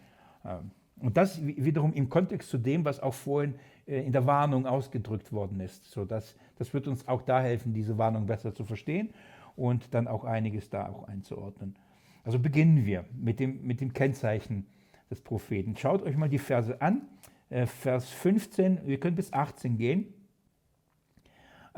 Ähm, 0.45 0.71
und 1.01 1.16
das 1.16 1.41
wiederum 1.43 1.95
im 1.95 2.11
Kontext 2.11 2.51
zu 2.51 2.59
dem, 2.59 2.85
was 2.85 3.01
auch 3.01 3.14
vorhin 3.14 3.55
äh, 3.87 4.05
in 4.05 4.12
der 4.12 4.27
Warnung 4.27 4.66
ausgedrückt 4.66 5.33
worden 5.33 5.61
ist. 5.61 5.91
So 5.91 6.05
das, 6.05 6.37
das 6.57 6.75
wird 6.75 6.89
uns 6.89 7.09
auch 7.09 7.23
da 7.23 7.41
helfen, 7.41 7.73
diese 7.73 7.97
Warnung 7.97 8.27
besser 8.27 8.55
zu 8.55 8.64
verstehen 8.64 9.14
und 9.57 9.95
dann 9.95 10.07
auch 10.07 10.25
einiges 10.25 10.69
da 10.69 10.91
auch 10.91 11.09
einzuordnen. 11.09 11.75
Also 12.23 12.39
beginnen 12.39 12.85
wir 12.85 13.07
mit 13.19 13.41
dem, 13.41 13.66
mit 13.66 13.81
dem 13.81 13.95
Kennzeichen 13.95 14.66
des 15.11 15.23
Propheten. 15.23 15.75
Schaut 15.75 16.03
euch 16.03 16.19
mal 16.19 16.29
die 16.29 16.39
Verse 16.39 16.83
an. 16.83 17.09
Äh, 17.49 17.64
Vers 17.64 18.11
15, 18.11 18.87
wir 18.87 19.01
können 19.01 19.16
bis 19.16 19.33
18 19.33 19.79
gehen. 19.79 20.12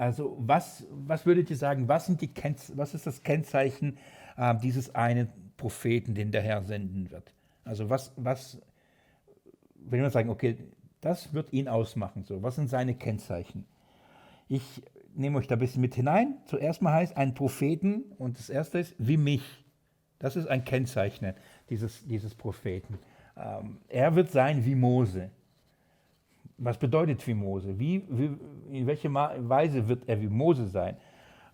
Also 0.01 0.35
was, 0.39 0.87
was 0.91 1.27
würdet 1.27 1.51
ihr 1.51 1.59
sagen, 1.59 1.87
was, 1.87 2.07
sind 2.07 2.23
die 2.23 2.31
was 2.75 2.95
ist 2.95 3.07
das 3.07 3.23
Kennzeichen 3.23 3.99
äh, 4.39 4.55
dieses 4.57 4.95
einen 4.95 5.29
Propheten, 5.59 6.15
den 6.15 6.33
der 6.33 6.41
Herr 6.41 6.63
senden 6.63 7.11
wird? 7.11 7.35
Also 7.65 7.91
was, 7.91 8.11
was, 8.17 8.59
wenn 9.75 10.01
wir 10.01 10.09
sagen, 10.09 10.31
okay, 10.31 10.57
das 11.03 11.35
wird 11.35 11.53
ihn 11.53 11.69
ausmachen, 11.69 12.25
so, 12.25 12.43
was 12.43 12.57
sind 12.57 12.71
seine 12.71 12.95
Kennzeichen? 12.95 13.67
Ich 14.49 14.83
nehme 15.15 15.37
euch 15.37 15.49
da 15.49 15.57
ein 15.57 15.59
bisschen 15.59 15.83
mit 15.83 15.95
hinein. 15.95 16.39
Zuerst 16.47 16.81
mal 16.81 16.95
heißt 16.95 17.19
ein 17.19 17.35
Propheten 17.35 18.05
und 18.17 18.39
das 18.39 18.49
erste 18.49 18.79
ist 18.79 18.95
wie 18.97 19.19
mich. 19.19 19.43
Das 20.19 20.35
ist 20.35 20.47
ein 20.47 20.65
Kennzeichen 20.65 21.35
dieses, 21.69 22.07
dieses 22.07 22.35
Propheten. 22.35 22.99
Ähm, 23.37 23.83
er 23.89 24.17
wird 24.17 24.31
sein 24.31 24.65
wie 24.65 24.77
Mose. 24.77 25.31
Was 26.63 26.79
bedeutet 26.79 27.27
wie 27.27 27.35
Mose? 27.35 27.79
Wie, 27.79 28.03
wie, 28.11 28.37
in 28.71 28.87
welcher 28.87 29.13
Weise 29.13 29.89
wird 29.89 30.07
er 30.09 30.21
wie 30.21 30.29
Mose 30.29 30.67
sein? 30.67 30.97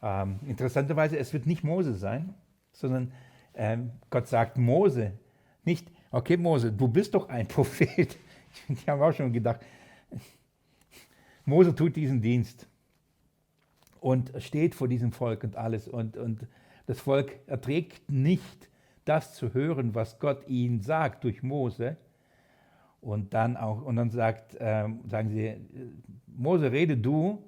Ähm, 0.02 0.40
interessanterweise, 0.46 1.16
es 1.16 1.32
wird 1.32 1.46
nicht 1.46 1.62
Mose 1.62 1.94
sein, 1.94 2.34
sondern 2.72 3.12
ähm, 3.54 3.92
Gott 4.10 4.26
sagt 4.26 4.58
Mose, 4.58 5.12
nicht, 5.64 5.90
okay 6.10 6.36
Mose, 6.36 6.72
du 6.72 6.88
bist 6.88 7.14
doch 7.14 7.28
ein 7.28 7.46
Prophet. 7.48 8.16
Ich 8.68 8.88
habe 8.88 9.04
auch 9.04 9.12
schon 9.12 9.32
gedacht, 9.32 9.60
Mose 11.44 11.74
tut 11.74 11.94
diesen 11.94 12.20
Dienst 12.20 12.66
und 14.00 14.32
steht 14.38 14.74
vor 14.74 14.88
diesem 14.88 15.12
Volk 15.12 15.44
und 15.44 15.56
alles. 15.56 15.86
Und, 15.86 16.16
und 16.16 16.46
das 16.86 17.00
Volk 17.00 17.38
erträgt 17.46 18.10
nicht, 18.10 18.68
das 19.04 19.34
zu 19.34 19.54
hören, 19.54 19.94
was 19.94 20.18
Gott 20.18 20.48
ihnen 20.48 20.80
sagt 20.80 21.22
durch 21.22 21.44
Mose. 21.44 21.96
Und 23.06 23.34
dann 23.34 23.56
auch, 23.56 23.82
und 23.82 23.94
dann 23.94 24.10
sagt, 24.10 24.56
äh, 24.56 24.88
sagen 25.08 25.28
sie, 25.28 25.54
Mose, 26.26 26.72
rede 26.72 26.96
du. 26.96 27.40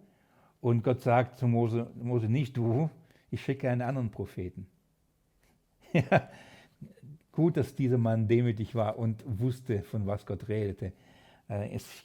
Und 0.60 0.84
Gott 0.84 1.00
sagt 1.00 1.36
zu 1.36 1.48
Mose, 1.48 1.90
Mose, 2.00 2.28
nicht 2.28 2.56
du, 2.56 2.88
ich 3.32 3.42
schicke 3.42 3.68
einen 3.68 3.82
anderen 3.82 4.08
Propheten. 4.08 4.68
ja, 5.92 6.28
gut, 7.32 7.56
dass 7.56 7.74
dieser 7.74 7.98
Mann 7.98 8.28
demütig 8.28 8.76
war 8.76 9.00
und 9.00 9.24
wusste, 9.26 9.82
von 9.82 10.06
was 10.06 10.26
Gott 10.26 10.48
redete. 10.48 10.92
Äh, 11.50 11.74
es, 11.74 12.04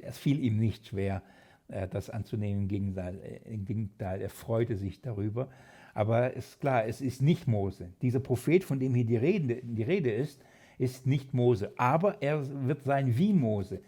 es, 0.00 0.16
fiel 0.16 0.42
ihm 0.42 0.56
nicht 0.56 0.86
schwer, 0.86 1.20
äh, 1.68 1.88
das 1.88 2.08
anzunehmen. 2.08 2.62
Im 2.62 2.68
Gegenteil, 2.68 3.18
äh, 3.20 3.52
Im 3.52 3.66
Gegenteil, 3.66 4.22
er 4.22 4.30
freute 4.30 4.78
sich 4.78 5.02
darüber. 5.02 5.50
Aber 5.92 6.34
es 6.34 6.52
ist 6.52 6.60
klar, 6.62 6.86
es 6.86 7.02
ist 7.02 7.20
nicht 7.20 7.48
Mose. 7.48 7.90
Dieser 8.00 8.20
Prophet, 8.20 8.64
von 8.64 8.80
dem 8.80 8.94
hier 8.94 9.04
die 9.04 9.18
Rede, 9.18 9.60
die 9.62 9.82
Rede 9.82 10.10
ist, 10.10 10.42
ist 10.78 11.06
nicht 11.06 11.34
Mose, 11.34 11.72
aber 11.76 12.22
er 12.22 12.44
wird 12.66 12.82
sein 12.84 13.18
wie 13.18 13.32
Mose. 13.32 13.80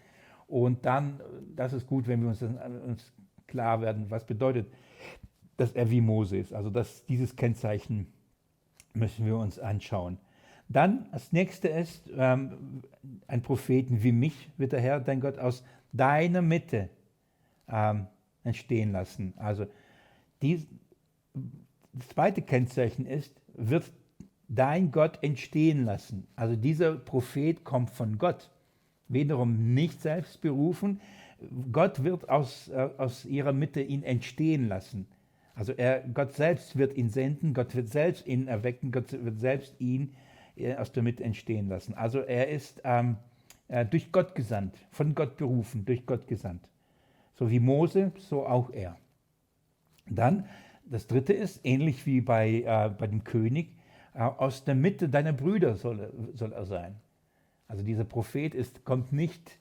Und 0.47 0.85
dann, 0.85 1.21
das 1.55 1.73
ist 1.73 1.87
gut, 1.87 2.09
wenn 2.09 2.21
wir 2.23 2.29
uns, 2.29 2.43
uns 2.43 3.13
klar 3.47 3.81
werden, 3.81 4.11
was 4.11 4.27
bedeutet, 4.27 4.67
dass 5.57 5.73
er 5.73 5.91
wie 5.91 6.01
Mose 6.01 6.39
ist. 6.39 6.53
Also 6.53 6.71
dass 6.71 7.05
dieses 7.07 7.37
Kennzeichen 7.37 8.13
müssen 8.95 9.27
wir 9.27 9.37
uns 9.37 9.59
anschauen. 9.59 10.19
Dann 10.69 11.07
das 11.13 11.33
nächste 11.33 11.69
ist, 11.69 12.09
ähm, 12.17 12.83
ein 13.27 13.43
Propheten 13.43 14.03
wie 14.03 14.13
mich 14.13 14.51
wird 14.57 14.73
der 14.73 14.81
Herr, 14.81 15.01
dein 15.01 15.21
Gott, 15.21 15.39
aus 15.39 15.65
deiner 15.93 16.43
Mitte 16.43 16.89
ähm, 17.69 18.07
entstehen 18.45 18.93
lassen. 18.93 19.35
Also 19.37 19.67
dies, 20.43 20.67
das 21.93 22.09
zweite 22.09 22.43
Kennzeichen 22.43 23.05
ist, 23.07 23.41
wird 23.55 23.93
dein 24.51 24.91
Gott 24.91 25.19
entstehen 25.23 25.85
lassen. 25.85 26.27
Also 26.37 26.57
dieser 26.57 26.97
Prophet 26.97 27.65
kommt 27.65 27.91
von 27.91 28.19
Gott, 28.19 28.51
wiederum 29.09 29.75
nicht 29.75 30.03
selbst 30.03 30.41
berufen. 30.41 31.01
Gott 31.73 32.05
wird 32.05 32.29
aus, 32.29 32.69
äh, 32.69 32.91
aus 32.99 33.25
ihrer 33.25 33.53
Mitte 33.53 33.81
ihn 33.81 34.03
entstehen 34.03 34.69
lassen. 34.69 35.07
Also 35.55 35.73
er, 35.73 36.01
Gott 36.15 36.35
selbst 36.35 36.77
wird 36.77 36.97
ihn 36.97 37.09
senden, 37.09 37.55
Gott 37.55 37.75
wird 37.75 37.89
selbst 37.89 38.27
ihn 38.27 38.49
erwecken, 38.49 38.93
Gott 38.93 39.13
wird 39.13 39.41
selbst 39.41 39.75
ihn 39.81 40.15
äh, 40.57 40.75
aus 40.75 40.93
der 40.93 41.03
Mitte 41.03 41.25
entstehen 41.25 41.69
lassen. 41.69 41.95
Also 41.95 42.21
er 42.21 42.49
ist 42.49 42.81
ähm, 42.85 43.17
äh, 43.69 43.87
durch 43.87 44.13
Gott 44.13 44.35
gesandt, 44.35 44.77
von 44.91 45.15
Gott 45.15 45.37
berufen, 45.37 45.85
durch 45.85 46.05
Gott 46.07 46.27
gesandt. 46.27 46.69
So 47.35 47.51
wie 47.51 47.61
Mose, 47.61 48.13
so 48.19 48.47
auch 48.47 48.71
er. 48.71 48.99
Dann 50.09 50.45
das 50.85 51.07
dritte 51.07 51.33
ist, 51.33 51.61
ähnlich 51.63 52.05
wie 52.05 52.21
bei, 52.21 52.63
äh, 52.63 52.91
bei 52.91 53.07
dem 53.07 53.23
König, 53.23 53.69
aus 54.15 54.65
der 54.65 54.75
Mitte 54.75 55.09
deiner 55.09 55.33
Brüder 55.33 55.77
soll, 55.77 56.13
soll 56.35 56.53
er 56.53 56.65
sein. 56.65 56.97
Also 57.69 57.85
dieser 57.85 58.05
Prophet 58.05 58.55
ist, 58.55 58.85
kommt 58.85 59.13
nicht 59.13 59.59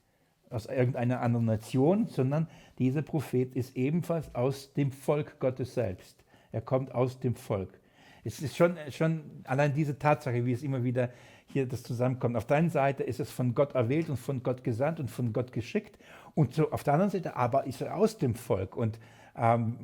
aus 0.49 0.65
irgendeiner 0.65 1.21
anderen 1.21 1.45
Nation, 1.45 2.07
sondern 2.07 2.47
dieser 2.79 3.03
Prophet 3.03 3.55
ist 3.55 3.77
ebenfalls 3.77 4.33
aus 4.33 4.73
dem 4.73 4.91
Volk 4.91 5.39
Gottes 5.39 5.75
selbst. 5.75 6.23
Er 6.51 6.61
kommt 6.61 6.93
aus 6.95 7.19
dem 7.19 7.35
Volk. 7.35 7.79
Es 8.23 8.41
ist 8.41 8.57
schon, 8.57 8.75
schon 8.89 9.21
allein 9.43 9.73
diese 9.73 9.97
Tatsache, 9.99 10.45
wie 10.45 10.53
es 10.53 10.63
immer 10.63 10.83
wieder 10.83 11.09
hier 11.51 11.67
das 11.67 11.83
zusammenkommt. 11.83 12.35
Auf 12.35 12.45
der 12.45 12.57
einen 12.57 12.69
Seite 12.69 13.03
ist 13.03 13.19
es 13.19 13.31
von 13.31 13.53
Gott 13.53 13.75
erwählt 13.75 14.09
und 14.09 14.17
von 14.17 14.43
Gott 14.43 14.63
gesandt 14.63 14.99
und 14.99 15.09
von 15.09 15.33
Gott 15.33 15.51
geschickt. 15.51 15.97
Und 16.35 16.53
so, 16.53 16.71
auf 16.71 16.83
der 16.83 16.93
anderen 16.93 17.11
Seite 17.11 17.35
aber 17.35 17.65
ist 17.65 17.81
er 17.81 17.95
aus 17.95 18.17
dem 18.17 18.35
Volk. 18.35 18.75
Und 18.75 18.99
ähm, 19.35 19.77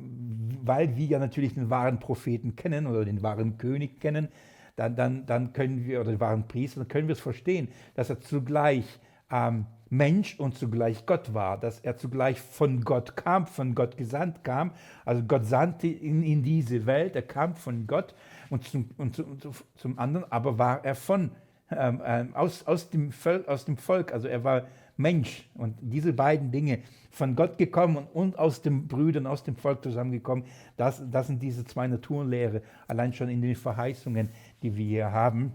weil 0.62 0.96
wir 0.96 1.06
ja 1.06 1.18
natürlich 1.18 1.54
den 1.54 1.70
wahren 1.70 1.98
Propheten 1.98 2.56
kennen 2.56 2.86
oder 2.86 3.04
den 3.04 3.22
wahren 3.22 3.58
König 3.58 4.00
kennen, 4.00 4.28
dann, 4.76 4.94
dann, 4.94 5.26
dann 5.26 5.52
können 5.52 5.84
wir, 5.84 6.00
oder 6.00 6.10
den 6.10 6.20
wahren 6.20 6.46
Priester, 6.46 6.80
dann 6.80 6.88
können 6.88 7.08
wir 7.08 7.14
es 7.14 7.20
verstehen, 7.20 7.68
dass 7.94 8.10
er 8.10 8.20
zugleich 8.20 8.84
ähm, 9.30 9.66
Mensch 9.88 10.38
und 10.38 10.58
zugleich 10.58 11.06
Gott 11.06 11.32
war, 11.32 11.58
dass 11.58 11.80
er 11.80 11.96
zugleich 11.96 12.40
von 12.40 12.82
Gott 12.82 13.16
kam, 13.16 13.46
von 13.46 13.74
Gott 13.74 13.96
gesandt 13.96 14.42
kam. 14.44 14.72
Also 15.04 15.22
Gott 15.22 15.46
sandte 15.46 15.86
ihn 15.86 16.22
in 16.22 16.42
diese 16.42 16.86
Welt, 16.86 17.16
er 17.16 17.22
kam 17.22 17.54
von 17.54 17.86
Gott 17.86 18.14
und 18.50 18.64
zum, 18.64 18.90
und 18.98 19.14
zum, 19.14 19.38
zum 19.76 19.98
anderen, 19.98 20.30
aber 20.30 20.58
war 20.58 20.84
er 20.84 20.94
von, 20.94 21.30
ähm, 21.70 22.02
ähm 22.04 22.34
aus, 22.34 22.66
aus, 22.66 22.90
dem 22.90 23.12
Volk, 23.12 23.48
aus 23.48 23.64
dem 23.64 23.76
Volk, 23.76 24.12
also 24.12 24.28
er 24.28 24.44
war 24.44 24.66
Mensch. 24.96 25.48
Und 25.54 25.76
diese 25.80 26.12
beiden 26.12 26.50
Dinge, 26.50 26.80
von 27.16 27.34
Gott 27.34 27.56
gekommen 27.56 27.96
und, 27.96 28.08
und 28.14 28.38
aus 28.38 28.60
den 28.60 28.88
Brüdern, 28.88 29.26
aus 29.26 29.42
dem 29.42 29.56
Volk 29.56 29.82
zusammengekommen, 29.82 30.44
das, 30.76 31.02
das 31.10 31.28
sind 31.28 31.42
diese 31.42 31.64
zwei 31.64 31.86
Naturlehre, 31.86 32.60
allein 32.86 33.14
schon 33.14 33.30
in 33.30 33.40
den 33.40 33.56
Verheißungen, 33.56 34.28
die 34.66 34.76
wir 34.76 34.84
hier 34.84 35.12
haben, 35.12 35.52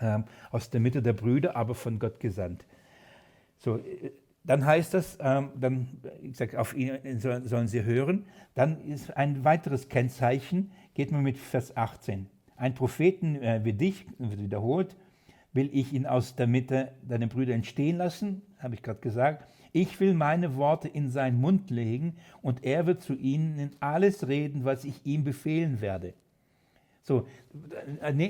ähm, 0.00 0.24
aus 0.50 0.70
der 0.70 0.80
Mitte 0.80 1.02
der 1.02 1.12
Brüder, 1.12 1.56
aber 1.56 1.74
von 1.74 1.98
Gott 1.98 2.20
gesandt. 2.20 2.64
So, 3.58 3.76
äh, 3.76 4.12
dann 4.44 4.64
heißt 4.64 4.94
das, 4.94 5.18
ähm, 5.20 5.50
dann, 5.58 5.88
ich 6.22 6.36
sage, 6.36 6.60
auf 6.60 6.74
ihn 6.74 6.98
sollen 7.18 7.68
sie 7.68 7.84
hören. 7.84 8.26
Dann 8.54 8.80
ist 8.86 9.16
ein 9.16 9.44
weiteres 9.44 9.88
Kennzeichen, 9.88 10.70
geht 10.94 11.12
man 11.12 11.22
mit 11.22 11.38
Vers 11.38 11.76
18. 11.76 12.26
Ein 12.56 12.74
Propheten 12.74 13.36
äh, 13.36 13.60
wie 13.64 13.72
dich, 13.72 14.06
wird 14.18 14.38
wiederholt, 14.38 14.96
will 15.52 15.70
ich 15.72 15.92
ihn 15.92 16.06
aus 16.06 16.34
der 16.36 16.46
Mitte 16.46 16.92
deiner 17.02 17.26
Brüder 17.26 17.54
entstehen 17.54 17.96
lassen, 17.96 18.42
habe 18.58 18.74
ich 18.74 18.82
gerade 18.82 19.00
gesagt. 19.00 19.46
Ich 19.72 19.98
will 19.98 20.14
meine 20.14 20.56
Worte 20.56 20.88
in 20.88 21.10
seinen 21.10 21.40
Mund 21.40 21.70
legen 21.70 22.16
und 22.42 22.64
er 22.64 22.86
wird 22.86 23.02
zu 23.02 23.14
ihnen 23.14 23.70
alles 23.80 24.28
reden, 24.28 24.64
was 24.64 24.84
ich 24.84 25.04
ihm 25.04 25.24
befehlen 25.24 25.80
werde. 25.80 26.14
So, 27.04 27.26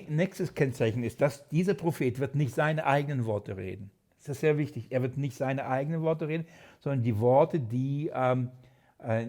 nächstes 0.09 0.53
Kennzeichen 0.55 1.05
ist, 1.05 1.20
dass 1.20 1.49
dieser 1.49 1.75
Prophet 1.75 2.18
wird 2.18 2.35
nicht 2.35 2.53
seine 2.53 2.85
eigenen 2.85 3.25
Worte 3.25 3.57
reden. 3.57 3.91
Das 4.18 4.31
ist 4.31 4.41
sehr 4.41 4.59
wichtig. 4.59 4.89
Er 4.91 5.01
wird 5.01 5.16
nicht 5.16 5.37
seine 5.37 5.66
eigenen 5.66 6.03
Worte 6.03 6.27
reden, 6.27 6.45
sondern 6.81 7.03
die 7.03 7.20
Worte, 7.20 7.61
die 7.61 8.11
ähm, 8.12 8.51
äh, 8.99 9.27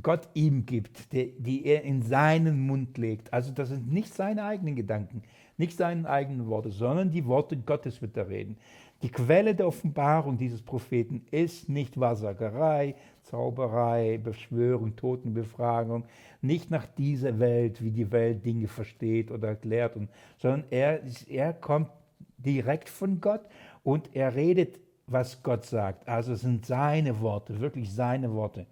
Gott 0.00 0.28
ihm 0.34 0.64
gibt, 0.64 1.12
die, 1.12 1.34
die 1.38 1.66
er 1.66 1.82
in 1.82 2.02
seinen 2.02 2.66
Mund 2.66 2.96
legt. 2.96 3.32
Also 3.32 3.52
das 3.52 3.70
sind 3.70 3.92
nicht 3.92 4.14
seine 4.14 4.44
eigenen 4.44 4.76
Gedanken, 4.76 5.22
nicht 5.56 5.76
seine 5.76 6.08
eigenen 6.08 6.46
Worte, 6.46 6.70
sondern 6.70 7.10
die 7.10 7.26
Worte 7.26 7.56
Gottes 7.56 8.00
wird 8.00 8.16
er 8.16 8.28
reden. 8.28 8.56
Die 9.04 9.10
Quelle 9.10 9.54
der 9.54 9.66
Offenbarung 9.66 10.38
dieses 10.38 10.62
Propheten 10.62 11.26
ist 11.30 11.68
nicht 11.68 12.00
Wahrsagerei, 12.00 12.94
Zauberei, 13.22 14.16
Beschwörung, 14.16 14.96
Totenbefragung, 14.96 16.06
nicht 16.40 16.70
nach 16.70 16.86
dieser 16.86 17.38
Welt, 17.38 17.84
wie 17.84 17.90
die 17.90 18.10
Welt 18.10 18.46
Dinge 18.46 18.66
versteht 18.66 19.30
oder 19.30 19.48
erklärt, 19.48 19.96
und, 19.96 20.08
sondern 20.38 20.64
er, 20.70 21.02
er 21.28 21.52
kommt 21.52 21.90
direkt 22.38 22.88
von 22.88 23.20
Gott 23.20 23.42
und 23.82 24.08
er 24.16 24.34
redet, 24.34 24.80
was 25.06 25.42
Gott 25.42 25.66
sagt. 25.66 26.08
Also 26.08 26.32
es 26.32 26.40
sind 26.40 26.64
seine 26.64 27.20
Worte, 27.20 27.60
wirklich 27.60 27.92
seine 27.92 28.32
Worte. 28.32 28.64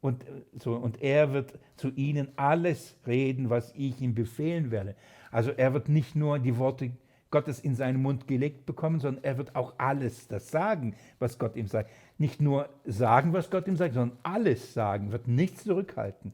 Und, 0.00 0.24
so, 0.58 0.74
und 0.74 1.00
er 1.00 1.32
wird 1.32 1.56
zu 1.76 1.90
ihnen 1.90 2.26
alles 2.34 2.96
reden, 3.06 3.48
was 3.48 3.72
ich 3.76 4.00
ihm 4.00 4.16
befehlen 4.16 4.72
werde. 4.72 4.96
Also 5.30 5.52
er 5.52 5.72
wird 5.72 5.88
nicht 5.88 6.16
nur 6.16 6.40
die 6.40 6.58
Worte 6.58 6.90
Gottes 7.30 7.60
in 7.60 7.74
seinen 7.74 8.00
Mund 8.00 8.26
gelegt 8.26 8.64
bekommen, 8.66 9.00
sondern 9.00 9.22
er 9.24 9.36
wird 9.36 9.54
auch 9.54 9.74
alles 9.78 10.28
das 10.28 10.50
sagen, 10.50 10.94
was 11.18 11.38
Gott 11.38 11.56
ihm 11.56 11.66
sagt. 11.66 11.90
Nicht 12.16 12.40
nur 12.40 12.68
sagen, 12.84 13.32
was 13.32 13.50
Gott 13.50 13.68
ihm 13.68 13.76
sagt, 13.76 13.94
sondern 13.94 14.18
alles 14.22 14.72
sagen, 14.72 15.12
wird 15.12 15.28
nichts 15.28 15.64
zurückhalten. 15.64 16.32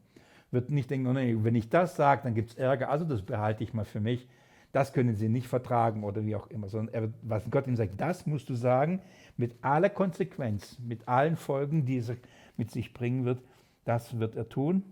Wird 0.51 0.71
nicht 0.71 0.91
denken, 0.91 1.09
oh 1.09 1.13
nee, 1.13 1.37
wenn 1.41 1.57
ich 1.57 1.69
das 1.69 1.97
sage, 1.97 2.23
dann 2.25 2.35
gibt 2.35 2.51
es 2.51 2.57
Ärger, 2.57 2.91
also 2.91 3.05
das 3.05 3.23
behalte 3.23 3.65
ich 3.65 3.75
mal 3.75 3.85
für 3.85 4.01
mich. 4.01 4.29
Das 4.71 4.93
können 4.93 5.15
sie 5.15 5.29
nicht 5.29 5.47
vertragen 5.47 6.05
oder 6.05 6.25
wie 6.27 6.35
auch 6.35 6.49
immer, 6.49 6.69
sondern 6.69 6.95
er, 6.95 7.09
was 7.23 7.49
Gott 7.51 7.67
ihm 7.67 7.77
sagt, 7.77 8.01
das 8.01 8.27
musst 8.27 8.49
du 8.49 8.55
sagen, 8.55 9.01
mit 9.37 9.55
aller 9.63 9.89
Konsequenz, 9.89 10.79
mit 10.81 11.07
allen 11.09 11.37
Folgen, 11.37 11.85
die 11.87 11.99
es 11.99 12.13
mit 12.57 12.71
sich 12.71 12.93
bringen 12.93 13.25
wird, 13.25 13.41
das 13.85 14.19
wird 14.19 14.37
er 14.37 14.49
tun 14.49 14.83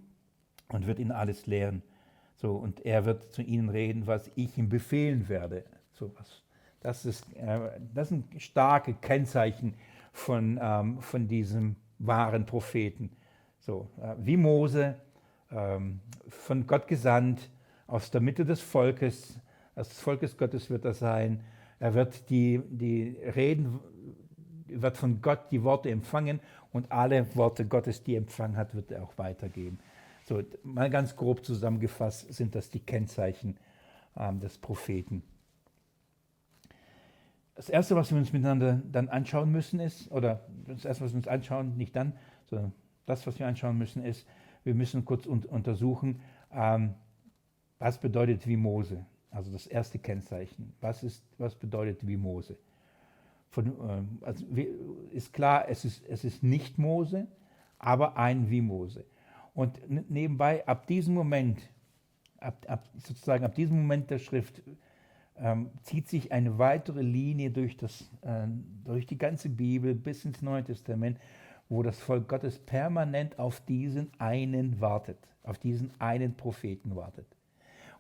und 0.69 0.87
wird 0.87 0.99
ihnen 0.99 1.13
alles 1.13 1.47
lehren. 1.47 1.83
So, 2.37 2.57
und 2.57 2.85
er 2.85 3.05
wird 3.05 3.33
zu 3.33 3.43
ihnen 3.43 3.69
reden, 3.69 4.07
was 4.07 4.31
ich 4.35 4.59
ihm 4.59 4.69
befehlen 4.69 5.29
werde. 5.29 5.65
Sowas. 6.03 6.43
Das, 6.81 7.05
ist, 7.05 7.33
äh, 7.37 7.61
das 7.95 8.09
sind 8.09 8.25
starke 8.43 8.95
Kennzeichen 8.95 9.75
von, 10.13 10.59
ähm, 10.61 11.01
von 11.01 11.29
diesem 11.29 11.77
wahren 12.01 12.45
Propheten. 12.45 13.11
So, 13.61 13.89
äh, 14.03 14.15
wie 14.19 14.37
Mose, 14.37 14.97
ähm, 15.53 16.01
von 16.29 16.67
Gott 16.67 16.89
gesandt, 16.89 17.49
aus 17.87 18.11
der 18.11 18.21
Mitte 18.21 18.45
des 18.45 18.61
Volkes, 18.61 19.39
des 19.77 20.01
Volkes 20.01 20.37
Gottes 20.37 20.71
wird 20.71 20.85
er 20.85 20.95
sein. 20.95 21.45
Er 21.79 21.95
wird 21.95 22.29
die, 22.31 22.61
die 22.69 23.17
Reden, 23.37 23.79
wird 24.67 24.97
von 24.97 25.23
Gott 25.23 25.53
die 25.53 25.63
Worte 25.63 25.89
empfangen 25.89 26.41
und 26.73 26.91
alle 26.91 27.33
Worte 27.37 27.65
Gottes, 27.65 28.03
die 28.03 28.15
er 28.15 28.19
empfangen 28.19 28.57
hat, 28.57 28.75
wird 28.75 28.91
er 28.91 29.05
auch 29.05 29.17
weitergeben. 29.19 29.79
So, 30.25 30.43
mal 30.65 30.91
ganz 30.91 31.15
grob 31.15 31.45
zusammengefasst 31.45 32.33
sind 32.35 32.57
das 32.57 32.71
die 32.71 32.81
Kennzeichen 32.81 33.57
ähm, 34.17 34.41
des 34.41 34.59
Propheten. 34.59 35.23
Das 37.55 37.69
Erste, 37.69 37.97
was 37.97 38.11
wir 38.11 38.19
uns 38.19 38.33
miteinander 38.33 38.81
dann 38.91 39.09
anschauen 39.09 39.53
müssen, 39.53 39.79
ist, 39.79 40.11
oder 40.11 40.41
das 40.67 40.85
Erste, 40.85 41.05
was 41.05 41.13
wir 41.13 41.19
uns 41.19 41.29
anschauen, 41.29 41.77
nicht 41.77 41.95
dann, 41.95 42.15
sondern 42.47 42.73
das, 43.07 43.27
was 43.27 43.39
wir 43.39 43.47
anschauen 43.47 43.77
müssen, 43.77 44.05
ist, 44.05 44.27
wir 44.65 44.75
müssen 44.75 45.05
kurz 45.05 45.27
un 45.27 45.45
untersuchen, 45.45 46.21
ähm, 46.53 46.95
was 47.79 47.99
bedeutet 47.99 48.47
wie 48.47 48.57
Mose. 48.57 49.05
Also 49.31 49.51
das 49.51 49.67
erste 49.67 49.99
Kennzeichen. 49.99 50.75
Was, 50.81 51.03
ist, 51.03 51.25
was 51.39 51.55
bedeutet 51.55 52.07
wie 52.07 52.17
Mose? 52.17 52.57
Von, 53.49 53.67
ähm, 53.67 54.19
also 54.23 54.45
ist 55.11 55.33
klar, 55.33 55.69
es 55.69 55.85
ist, 55.85 56.07
es 56.09 56.25
ist 56.25 56.43
nicht 56.43 56.79
Mose, 56.79 57.27
aber 57.79 58.17
ein 58.17 58.51
wie 58.51 58.61
Mose. 58.61 59.05
Und 59.55 59.81
nebenbei, 60.11 60.67
ab 60.67 60.87
diesem 60.87 61.15
Moment, 61.15 61.61
ab, 62.39 62.65
ab, 62.69 62.89
sozusagen 62.95 63.45
ab 63.45 63.55
diesem 63.55 63.79
Moment 63.83 64.11
der 64.11 64.19
Schrift, 64.19 64.63
ähm, 65.39 65.71
zieht 65.83 66.09
sich 66.09 66.33
eine 66.33 66.59
weitere 66.59 67.03
Linie 67.03 67.51
durch, 67.51 67.77
das, 67.77 68.11
äh, 68.23 68.47
durch 68.85 69.07
die 69.07 69.19
ganze 69.19 69.49
Bibel 69.49 69.95
bis 69.95 70.25
ins 70.25 70.43
Neue 70.43 70.65
Testament, 70.65 71.19
wo 71.69 71.83
das 71.83 72.01
Volk 72.01 72.29
Gottes 72.29 72.59
permanent 72.59 73.39
auf 73.39 73.61
diesen 73.63 74.11
einen 74.19 74.81
wartet, 74.81 75.19
auf 75.43 75.59
diesen 75.59 75.91
einen 75.99 76.35
Propheten 76.37 76.97
wartet. 76.97 77.27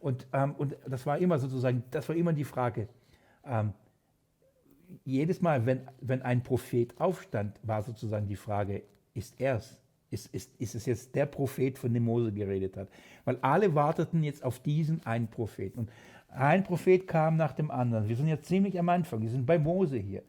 Und, 0.00 0.26
ähm, 0.32 0.54
und 0.58 0.76
das 0.88 1.06
war 1.06 1.18
immer 1.18 1.38
sozusagen, 1.38 1.84
das 1.90 2.08
war 2.08 2.16
immer 2.16 2.32
die 2.32 2.44
Frage, 2.44 2.88
ähm, 3.44 3.72
jedes 5.04 5.40
Mal, 5.40 5.64
wenn, 5.64 5.88
wenn 6.00 6.22
ein 6.22 6.42
Prophet 6.42 7.00
aufstand, 7.00 7.58
war 7.62 7.82
sozusagen 7.82 8.26
die 8.26 8.36
Frage, 8.36 8.82
ist 9.14 9.40
er 9.40 9.56
es? 9.56 9.78
Ist, 10.10 10.26
ist, 10.34 10.50
ist 10.60 10.74
es 10.74 10.84
jetzt 10.84 11.14
der 11.14 11.24
Prophet, 11.24 11.78
von 11.78 11.94
dem 11.94 12.04
Mose 12.04 12.32
geredet 12.32 12.76
hat? 12.76 12.88
Weil 13.24 13.38
alle 13.40 13.74
warteten 13.74 14.22
jetzt 14.22 14.44
auf 14.44 14.58
diesen 14.58 15.06
einen 15.06 15.28
Propheten. 15.28 15.78
Und 15.78 15.90
ein 16.34 16.64
Prophet 16.64 17.06
kam 17.06 17.36
nach 17.36 17.52
dem 17.52 17.70
anderen. 17.70 18.08
Wir 18.08 18.16
sind 18.16 18.28
jetzt 18.28 18.46
ziemlich 18.46 18.78
am 18.78 18.88
Anfang, 18.88 19.20
wir 19.20 19.28
sind 19.28 19.46
bei 19.46 19.58
Mose 19.58 19.98
hier. 19.98 20.22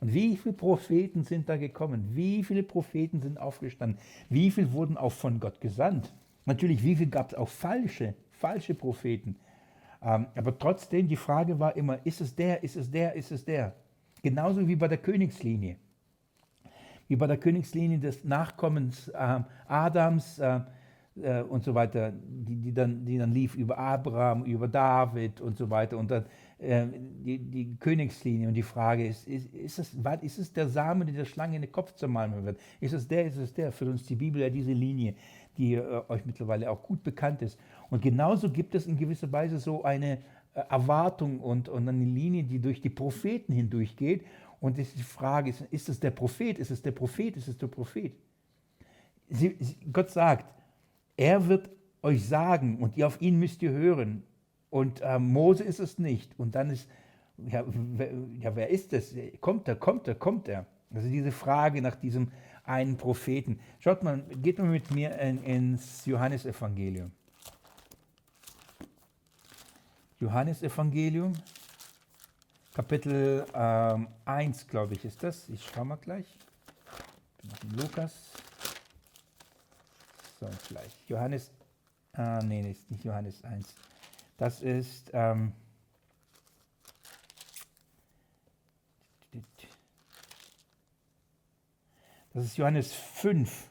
Und 0.00 0.14
wie 0.14 0.36
viele 0.36 0.54
Propheten 0.54 1.24
sind 1.24 1.48
da 1.48 1.58
gekommen? 1.58 2.10
Wie 2.14 2.42
viele 2.42 2.62
Propheten 2.62 3.20
sind 3.20 3.38
aufgestanden? 3.38 3.98
Wie 4.30 4.50
viele 4.50 4.72
wurden 4.72 4.96
auch 4.96 5.12
von 5.12 5.38
Gott 5.38 5.60
gesandt? 5.60 6.14
Natürlich, 6.46 6.82
wie 6.82 6.96
viele 6.96 7.10
gab 7.10 7.28
es 7.28 7.34
auch 7.34 7.48
falsche, 7.48 8.14
falsche 8.30 8.74
Propheten? 8.74 9.36
Ähm, 10.02 10.26
aber 10.34 10.58
trotzdem, 10.58 11.06
die 11.06 11.16
Frage 11.16 11.58
war 11.58 11.76
immer, 11.76 12.04
ist 12.06 12.22
es 12.22 12.34
der, 12.34 12.62
ist 12.64 12.76
es 12.76 12.90
der, 12.90 13.14
ist 13.14 13.30
es 13.30 13.44
der? 13.44 13.74
Genauso 14.22 14.66
wie 14.66 14.76
bei 14.76 14.88
der 14.88 14.98
Königslinie. 14.98 15.76
Wie 17.08 17.16
bei 17.16 17.26
der 17.26 17.36
Königslinie 17.36 17.98
des 17.98 18.24
Nachkommens 18.24 19.08
äh, 19.08 19.40
Adams 19.66 20.38
äh, 20.38 20.60
äh, 21.16 21.42
und 21.42 21.64
so 21.64 21.74
weiter, 21.74 22.12
die, 22.12 22.56
die, 22.56 22.72
dann, 22.72 23.04
die 23.04 23.18
dann 23.18 23.32
lief 23.32 23.54
über 23.54 23.78
Abraham, 23.78 24.44
über 24.44 24.68
David 24.68 25.40
und 25.40 25.56
so 25.56 25.70
weiter. 25.70 25.98
Und 25.98 26.10
dann 26.10 26.24
äh, 26.60 26.86
die, 27.24 27.38
die 27.38 27.76
Königslinie. 27.76 28.48
Und 28.48 28.54
die 28.54 28.62
Frage 28.62 29.06
ist, 29.06 29.26
ist, 29.26 29.54
ist, 29.54 29.78
es, 29.78 29.96
ist 30.22 30.38
es 30.38 30.52
der 30.52 30.68
Samen, 30.68 31.06
der 31.06 31.16
der 31.16 31.24
Schlange 31.24 31.56
in 31.56 31.62
den 31.62 31.72
Kopf 31.72 31.94
zermalmen 31.94 32.44
wird? 32.44 32.60
Ist 32.80 32.92
es 32.92 33.08
der, 33.08 33.26
ist 33.26 33.36
es 33.36 33.54
der? 33.54 33.72
Für 33.72 33.86
uns 33.86 34.04
die 34.04 34.16
Bibel 34.16 34.42
ja 34.42 34.50
diese 34.50 34.72
Linie, 34.72 35.14
die 35.56 35.74
äh, 35.74 36.02
euch 36.08 36.24
mittlerweile 36.26 36.70
auch 36.70 36.82
gut 36.82 37.02
bekannt 37.02 37.42
ist. 37.42 37.58
Und 37.88 38.02
genauso 38.02 38.50
gibt 38.50 38.74
es 38.74 38.86
in 38.86 38.96
gewisser 38.96 39.32
Weise 39.32 39.58
so 39.58 39.84
eine 39.84 40.18
äh, 40.54 40.60
Erwartung 40.68 41.40
und, 41.40 41.68
und 41.68 41.88
eine 41.88 42.04
Linie, 42.04 42.44
die 42.44 42.58
durch 42.58 42.80
die 42.80 42.90
Propheten 42.90 43.52
hindurchgeht. 43.52 44.24
Und 44.60 44.76
die 44.76 44.84
Frage, 44.84 45.50
ist, 45.50 45.62
ist 45.70 45.88
es 45.88 45.98
der 45.98 46.10
Prophet? 46.10 46.58
Ist 46.58 46.70
es 46.70 46.82
der 46.82 46.92
Prophet? 46.92 47.36
Ist 47.38 47.48
es 47.48 47.56
der 47.56 47.68
Prophet? 47.68 48.12
Sie, 49.30 49.56
sie, 49.58 49.76
Gott 49.90 50.10
sagt, 50.10 50.44
er 51.20 51.48
wird 51.48 51.68
euch 52.02 52.26
sagen 52.26 52.78
und 52.78 52.96
ihr 52.96 53.06
auf 53.06 53.20
ihn 53.20 53.38
müsst 53.38 53.60
ihr 53.60 53.72
hören, 53.72 54.22
Und 54.70 55.02
äh, 55.02 55.18
Mose 55.18 55.64
ist 55.64 55.78
es 55.78 55.98
nicht. 55.98 56.32
Und 56.38 56.54
dann 56.54 56.70
ist, 56.70 56.88
ja 57.36 57.62
wer, 57.66 58.10
ja, 58.40 58.56
wer 58.56 58.70
ist 58.70 58.92
das? 58.94 59.14
Kommt 59.40 59.68
er, 59.68 59.76
kommt 59.76 60.08
er, 60.08 60.14
kommt 60.14 60.48
er? 60.48 60.64
Also 60.94 61.08
diese 61.08 61.30
Frage 61.30 61.82
nach 61.82 61.96
diesem 61.96 62.28
einen 62.64 62.96
Propheten. 62.96 63.58
Schaut 63.80 64.02
mal, 64.02 64.22
geht 64.40 64.58
mal 64.58 64.68
mit 64.68 64.90
mir 64.92 65.18
in, 65.18 65.42
ins 65.42 66.06
Johannesevangelium. 66.06 67.10
Johannesevangelium, 70.20 71.32
Kapitel 72.72 73.44
ähm, 73.52 74.08
1, 74.24 74.66
glaube 74.68 74.94
ich, 74.94 75.04
ist 75.04 75.22
das. 75.22 75.48
Ich 75.50 75.66
schaue 75.66 75.84
mal 75.84 75.96
gleich. 75.96 76.38
Lukas. 77.76 78.32
So, 80.40 80.48
gleich. 80.68 80.92
Johannes, 81.06 81.50
ah, 82.14 82.40
nee, 82.42 82.70
ist 82.70 82.90
nicht 82.90 83.04
Johannes 83.04 83.44
1. 83.44 83.74
Das 84.38 84.62
ist, 84.62 85.10
ähm, 85.12 85.52
das 92.32 92.46
ist 92.46 92.56
Johannes 92.56 92.90
5. 92.90 93.68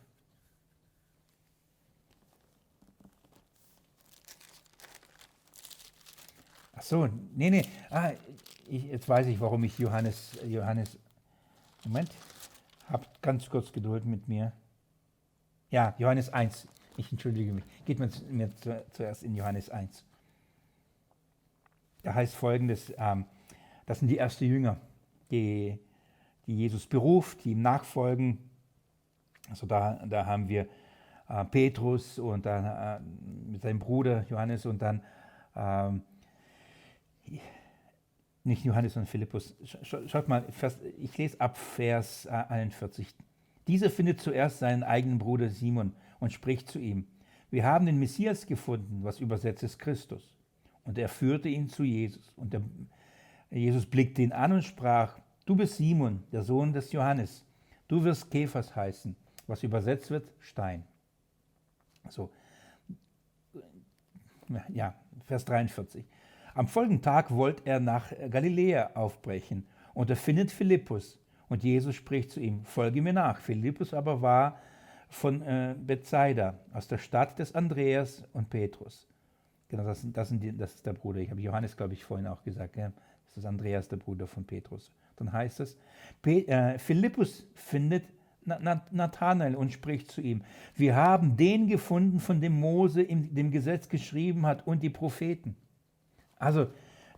Ach 6.73 6.83
so, 6.83 7.07
nee, 7.33 7.49
nee. 7.49 7.65
Ah, 7.89 8.11
ich, 8.67 8.83
jetzt 8.83 9.09
weiß 9.09 9.25
ich, 9.25 9.39
warum 9.39 9.63
ich 9.63 9.79
Johannes, 9.79 10.37
Johannes, 10.45 10.99
Moment, 11.83 12.11
habt 12.87 13.23
ganz 13.23 13.49
kurz 13.49 13.71
Geduld 13.71 14.05
mit 14.05 14.27
mir. 14.27 14.53
Ja, 15.69 15.93
Johannes 15.99 16.33
1. 16.33 16.67
Ich 16.97 17.11
entschuldige 17.11 17.53
mich. 17.53 17.63
Geht 17.85 17.99
mir, 17.99 18.09
mir 18.29 18.55
zu, 18.55 18.83
zuerst 18.91 19.23
in 19.23 19.35
Johannes 19.35 19.69
1. 19.69 20.03
Da 22.03 22.13
heißt 22.13 22.35
folgendes: 22.35 22.91
ähm, 22.97 23.25
Das 23.85 23.99
sind 23.99 24.07
die 24.07 24.17
ersten 24.17 24.45
Jünger, 24.45 24.77
die, 25.29 25.77
die 26.47 26.57
Jesus 26.57 26.87
beruft, 26.87 27.43
die 27.45 27.51
ihm 27.51 27.61
nachfolgen. 27.61 28.39
Also 29.49 29.67
da, 29.67 30.05
da 30.07 30.25
haben 30.25 30.49
wir 30.49 30.67
äh, 31.27 31.45
Petrus 31.45 32.17
und 32.17 32.45
dann 32.45 32.65
äh, 32.65 32.99
mit 33.51 33.61
seinem 33.61 33.79
Bruder 33.79 34.25
Johannes 34.27 34.65
und 34.65 34.81
dann 34.81 35.03
ähm, 35.55 36.01
nicht 38.43 38.63
Johannes 38.65 38.97
und 38.97 39.07
Philippus. 39.07 39.55
Schaut 39.83 40.27
mal, 40.27 40.45
ich 40.97 41.15
lese 41.17 41.39
ab 41.39 41.57
Vers 41.57 42.25
41. 42.25 43.13
Dieser 43.69 43.91
findet 43.91 44.19
zuerst 44.19 44.57
seinen 44.57 44.81
eigenen 44.81 45.19
Bruder 45.19 45.47
Simon 45.47 45.93
und 46.19 46.33
spricht 46.33 46.67
zu 46.67 46.79
ihm. 46.79 47.05
Wir 47.51 47.65
haben 47.65 47.85
den 47.85 47.99
Messias 47.99 48.47
gefunden, 48.47 49.03
was 49.03 49.19
übersetzt 49.19 49.61
ist 49.61 49.77
Christus. 49.77 50.33
Und 50.85 50.97
er 50.97 51.07
führte 51.07 51.49
ihn 51.49 51.69
zu 51.69 51.83
Jesus. 51.83 52.33
Und 52.35 52.51
der, 52.51 52.63
Jesus 53.51 53.85
blickte 53.85 54.23
ihn 54.23 54.31
an 54.31 54.53
und 54.53 54.63
sprach, 54.63 55.19
du 55.45 55.55
bist 55.55 55.77
Simon, 55.77 56.23
der 56.31 56.41
Sohn 56.41 56.73
des 56.73 56.91
Johannes. 56.93 57.45
Du 57.87 58.03
wirst 58.03 58.31
Käfers 58.31 58.75
heißen, 58.75 59.15
was 59.45 59.61
übersetzt 59.61 60.09
wird 60.09 60.33
Stein. 60.39 60.83
So, 62.09 62.31
ja, 64.69 64.95
Vers 65.27 65.45
43. 65.45 66.05
Am 66.55 66.67
folgenden 66.67 67.03
Tag 67.03 67.29
wollte 67.29 67.61
er 67.67 67.79
nach 67.79 68.11
Galiläa 68.31 68.95
aufbrechen 68.95 69.67
und 69.93 70.09
er 70.09 70.15
findet 70.15 70.49
Philippus. 70.49 71.18
Und 71.49 71.63
Jesus 71.63 71.95
spricht 71.95 72.31
zu 72.31 72.39
ihm, 72.39 72.63
folge 72.63 73.01
mir 73.01 73.13
nach. 73.13 73.39
Philippus 73.39 73.93
aber 73.93 74.21
war 74.21 74.59
von 75.09 75.41
äh, 75.41 75.75
Bethsaida, 75.77 76.53
aus 76.71 76.87
der 76.87 76.99
Stadt 76.99 77.39
des 77.39 77.55
Andreas 77.55 78.23
und 78.33 78.49
Petrus. 78.49 79.07
Genau, 79.67 79.83
das, 79.83 80.05
das, 80.13 80.29
die, 80.29 80.55
das 80.55 80.75
ist 80.75 80.85
der 80.85 80.93
Bruder. 80.93 81.19
Ich 81.19 81.31
habe 81.31 81.41
Johannes, 81.41 81.75
glaube 81.75 81.93
ich, 81.93 82.03
vorhin 82.03 82.27
auch 82.27 82.43
gesagt. 82.43 82.77
Ja? 82.77 82.91
Das 83.25 83.37
ist 83.37 83.45
Andreas, 83.45 83.87
der 83.87 83.97
Bruder 83.97 84.27
von 84.27 84.45
Petrus. 84.45 84.91
Dann 85.15 85.31
heißt 85.31 85.59
es, 85.59 85.77
Pe 86.21 86.47
äh, 86.47 86.77
Philippus 86.77 87.45
findet 87.55 88.03
Nathanael 88.45 89.55
und 89.55 89.71
spricht 89.71 90.11
zu 90.11 90.21
ihm, 90.21 90.43
wir 90.75 90.95
haben 90.95 91.37
den 91.37 91.67
gefunden, 91.67 92.19
von 92.19 92.41
dem 92.41 92.59
Mose 92.59 93.01
in 93.01 93.35
dem 93.35 93.51
Gesetz 93.51 93.89
geschrieben 93.89 94.45
hat 94.45 94.65
und 94.65 94.81
die 94.81 94.89
Propheten. 94.89 95.55
Also, 96.37 96.67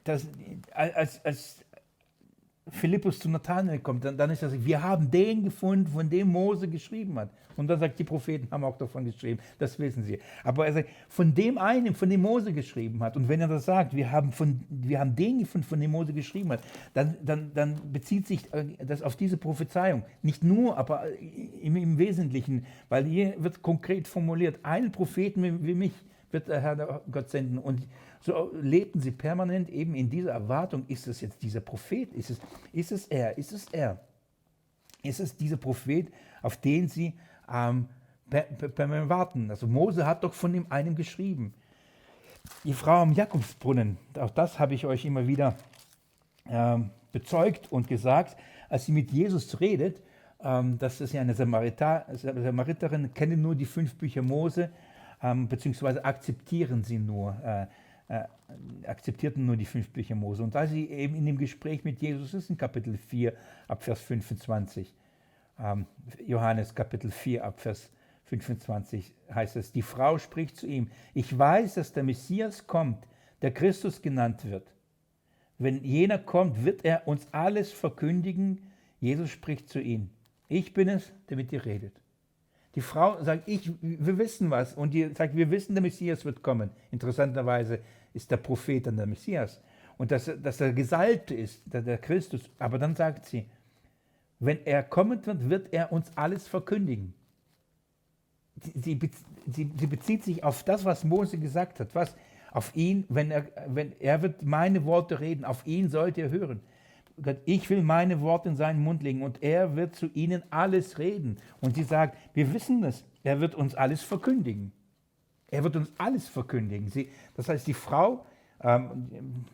das, 0.04 0.28
als, 0.74 1.24
als 1.24 1.64
Philippus 2.72 3.20
zu 3.20 3.30
Nathanael 3.30 3.80
kommt, 3.80 4.06
dann, 4.06 4.18
dann 4.18 4.30
ist 4.30 4.44
das, 4.44 4.54
wir 4.66 4.82
haben 4.82 5.12
den 5.12 5.44
gefunden, 5.44 5.88
von 5.88 6.10
dem 6.10 6.30
Mose 6.32 6.68
geschrieben 6.68 7.20
hat. 7.20 7.30
Und 7.58 7.68
dann 7.68 7.80
sagt, 7.80 8.00
die 8.00 8.04
Propheten 8.04 8.48
haben 8.50 8.64
auch 8.64 8.78
davon 8.78 9.06
geschrieben, 9.06 9.40
das 9.60 9.78
wissen 9.78 10.04
sie. 10.04 10.20
Aber 10.44 10.66
er 10.66 10.74
sagt, 10.74 10.90
von 11.10 11.34
dem 11.34 11.58
einen, 11.58 11.94
von 11.94 12.10
dem 12.10 12.22
Mose 12.22 12.54
geschrieben 12.54 13.04
hat. 13.04 13.16
Und 13.16 13.28
wenn 13.28 13.42
er 13.42 13.48
das 13.48 13.66
sagt, 13.66 13.96
wir 13.96 14.12
haben, 14.12 14.32
von, 14.32 14.62
wir 14.70 15.00
haben 15.00 15.16
den 15.16 15.40
gefunden, 15.40 15.68
von 15.68 15.80
dem 15.80 15.92
Mose 15.92 16.14
geschrieben 16.14 16.52
hat, 16.52 16.62
dann, 16.94 17.18
dann, 17.24 17.52
dann 17.54 17.76
bezieht 17.92 18.26
sich 18.26 18.50
das 18.80 19.02
auf 19.02 19.16
diese 19.16 19.38
Prophezeiung. 19.38 20.04
Nicht 20.22 20.44
nur, 20.44 20.78
aber 20.78 21.04
im, 21.62 21.76
im 21.76 21.98
Wesentlichen, 21.98 22.66
weil 22.90 23.06
hier 23.06 23.36
wird 23.38 23.62
konkret 23.62 24.08
formuliert, 24.08 24.60
einen 24.64 24.92
Propheten 24.92 25.66
wie 25.66 25.76
mich 25.76 25.94
wird 26.32 26.48
der 26.48 26.62
Herr 26.62 27.02
Gott 27.12 27.30
senden. 27.30 27.58
Und 27.58 27.86
so 28.22 28.52
lebten 28.54 29.00
sie 29.00 29.12
permanent 29.12 29.70
eben 29.70 29.96
in 29.96 30.10
dieser 30.10 30.32
Erwartung, 30.32 30.86
ist 30.88 31.08
es 31.08 31.22
jetzt 31.22 31.42
dieser 31.42 31.62
Prophet, 31.62 32.14
ist 32.14 32.30
es, 32.30 32.40
ist 32.72 32.92
es 32.92 33.08
er, 33.08 33.38
ist 33.38 33.52
es 33.52 33.66
er. 33.72 34.00
Ist 35.04 35.20
es 35.20 35.36
dieser 35.36 35.58
Prophet, 35.58 36.12
auf 36.44 36.58
den 36.58 36.88
sie 36.88 37.14
ähm, 37.52 37.88
permanent 38.30 39.10
warten. 39.10 39.50
Also 39.50 39.68
Mose 39.68 40.06
hat 40.06 40.24
doch 40.24 40.34
von 40.34 40.54
dem 40.54 40.72
einen 40.72 40.96
geschrieben. 40.96 41.54
Die 42.64 42.74
Frau 42.74 43.02
am 43.02 43.14
Jakobsbrunnen, 43.14 43.98
auch 44.20 44.30
das 44.30 44.60
habe 44.60 44.74
ich 44.74 44.86
euch 44.86 45.06
immer 45.06 45.28
wieder 45.28 45.56
ähm, 46.48 46.92
bezeugt 47.12 47.72
und 47.72 47.88
gesagt, 47.88 48.38
als 48.70 48.86
sie 48.86 48.92
mit 48.92 49.12
Jesus 49.12 49.60
redet, 49.60 50.02
ähm, 50.44 50.80
dass 50.80 51.02
ist 51.02 51.14
ja 51.14 51.22
eine 51.22 51.36
Samariter, 51.36 52.06
Samariterin, 52.14 53.14
kenne 53.14 53.38
nur 53.38 53.56
die 53.56 53.66
fünf 53.66 53.96
Bücher 53.96 54.22
Mose, 54.22 54.72
ähm, 55.22 55.48
beziehungsweise 55.48 56.04
akzeptieren 56.04 56.84
sie 56.84 56.98
nur, 56.98 57.38
äh, 57.44 57.68
akzeptierten 58.86 59.46
nur 59.46 59.56
die 59.56 59.66
fünf 59.66 59.90
Bücher 59.90 60.16
Mose. 60.16 60.44
Und 60.44 60.56
da 60.56 60.68
sie 60.68 60.90
eben 60.90 61.16
in 61.16 61.26
dem 61.26 61.38
Gespräch 61.38 61.84
mit 61.84 62.02
Jesus 62.02 62.34
ist, 62.34 62.50
in 62.50 62.58
Kapitel 62.58 62.98
4 62.98 63.34
ab 63.68 63.84
Vers 63.84 64.02
25, 64.02 64.94
ähm, 65.60 65.86
Johannes 66.26 66.76
Kapitel 66.76 67.12
4 67.12 67.44
ab 67.44 67.60
Vers 67.60 67.90
25 68.26 69.14
heißt 69.34 69.56
es, 69.58 69.72
die 69.72 69.82
Frau 69.82 70.18
spricht 70.18 70.58
zu 70.58 70.68
ihm, 70.68 70.90
ich 71.14 71.38
weiß, 71.38 71.76
dass 71.76 71.94
der 71.94 72.04
Messias 72.04 72.68
kommt, 72.68 73.08
der 73.42 73.54
Christus 73.54 74.02
genannt 74.02 74.50
wird. 74.50 74.74
Wenn 75.58 75.84
jener 75.84 76.18
kommt, 76.18 76.66
wird 76.66 76.86
er 76.86 77.08
uns 77.08 77.28
alles 77.32 77.72
verkündigen. 77.72 78.72
Jesus 79.00 79.30
spricht 79.30 79.70
zu 79.70 79.80
ihnen, 79.80 80.10
ich 80.48 80.74
bin 80.74 80.90
es, 80.90 81.12
der 81.30 81.38
mit 81.38 81.52
dir 81.52 81.66
redet. 81.66 82.01
Die 82.76 82.82
Frau 82.82 83.22
sagt, 83.24 83.48
ich, 83.48 83.72
wir 83.82 84.18
wissen 84.18 84.50
was. 84.50 84.74
Und 84.74 84.94
die 84.94 85.10
sagt, 85.14 85.36
wir 85.36 85.52
wissen, 85.52 85.76
der 85.76 85.82
Messias 85.82 86.24
wird 86.24 86.42
kommen. 86.42 86.70
Interessanterweise 86.92 87.80
ist 88.14 88.32
der 88.32 88.38
Prophet 88.38 88.88
dann 88.88 88.98
der 88.98 89.08
Messias. 89.08 89.62
Und 89.98 90.12
dass, 90.12 90.32
dass 90.42 90.62
er 90.62 90.74
Gesalbte 90.74 91.36
ist, 91.36 91.62
der, 91.66 91.82
der 91.82 91.98
Christus. 91.98 92.50
Aber 92.60 92.80
dann 92.80 92.96
sagt 92.96 93.26
sie, 93.26 93.46
wenn 94.40 94.66
er 94.66 94.84
kommen 94.84 95.26
wird, 95.26 95.50
wird 95.50 95.74
er 95.74 95.92
uns 95.92 96.12
alles 96.16 96.48
verkündigen. 96.48 97.14
Sie, 98.62 99.00
sie, 99.48 99.72
sie 99.78 99.88
bezieht 99.88 100.24
sich 100.24 100.44
auf 100.44 100.64
das, 100.64 100.86
was 100.86 101.04
Mose 101.04 101.38
gesagt 101.38 101.80
hat. 101.80 101.94
Was? 101.94 102.16
Auf 102.52 102.76
ihn, 102.76 103.06
wenn 103.10 103.32
er, 103.32 103.46
wenn 103.68 103.94
er 104.00 104.22
wird 104.22 104.44
meine 104.44 104.84
Worte 104.86 105.20
reden, 105.20 105.46
auf 105.46 105.66
ihn 105.66 105.90
sollt 105.90 106.18
ihr 106.18 106.30
hören. 106.30 106.62
Ich 107.46 107.70
will 107.70 107.82
meine 107.84 108.22
Worte 108.22 108.50
in 108.50 108.56
seinen 108.56 108.84
Mund 108.84 109.04
legen 109.04 109.22
und 109.22 109.44
er 109.44 109.76
wird 109.76 109.96
zu 109.96 110.08
ihnen 110.08 110.44
alles 110.50 111.00
reden. 111.00 111.38
Und 111.60 111.76
sie 111.76 111.84
sagt, 111.84 112.18
wir 112.34 112.54
wissen 112.54 112.84
es, 112.84 113.06
er 113.24 113.40
wird 113.40 113.56
uns 113.56 113.76
alles 113.76 114.02
verkündigen. 114.02 114.72
Er 115.48 115.64
wird 115.64 115.76
uns 115.76 115.92
alles 115.98 116.30
verkündigen. 116.30 116.90
Sie, 116.90 117.10
das 117.36 117.50
heißt, 117.50 117.68
die 117.68 117.74
Frau, 117.74 118.26
ähm, 118.62 119.46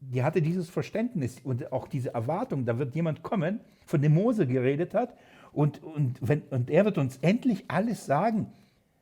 die 0.00 0.22
hatte 0.22 0.42
dieses 0.42 0.68
Verständnis 0.68 1.40
und 1.44 1.72
auch 1.72 1.86
diese 1.86 2.12
Erwartung, 2.14 2.64
da 2.64 2.78
wird 2.78 2.94
jemand 2.94 3.22
kommen, 3.22 3.60
von 3.86 4.02
dem 4.02 4.14
Mose 4.14 4.46
geredet 4.46 4.92
hat, 4.92 5.14
und, 5.52 5.82
und, 5.82 6.18
wenn, 6.20 6.42
und 6.50 6.70
er 6.70 6.84
wird 6.84 6.98
uns 6.98 7.18
endlich 7.18 7.64
alles 7.68 8.06
sagen. 8.06 8.52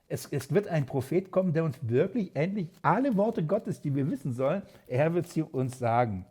Es, 0.08 0.26
es, 0.26 0.52
wird 0.52 0.68
ein 0.68 0.86
Prophet 0.86 1.30
kommen, 1.30 1.52
der 1.52 1.64
uns 1.64 1.78
wirklich 1.82 2.34
endlich 2.34 2.68
alle 2.80 3.16
Worte 3.16 3.44
Gottes, 3.44 3.82
die 3.82 3.94
wir 3.94 4.10
wissen 4.10 4.32
sollen, 4.32 4.62
er 4.86 5.12
wird 5.12 5.28
sie 5.28 5.42
uns 5.42 5.78
sagen. 5.78 6.24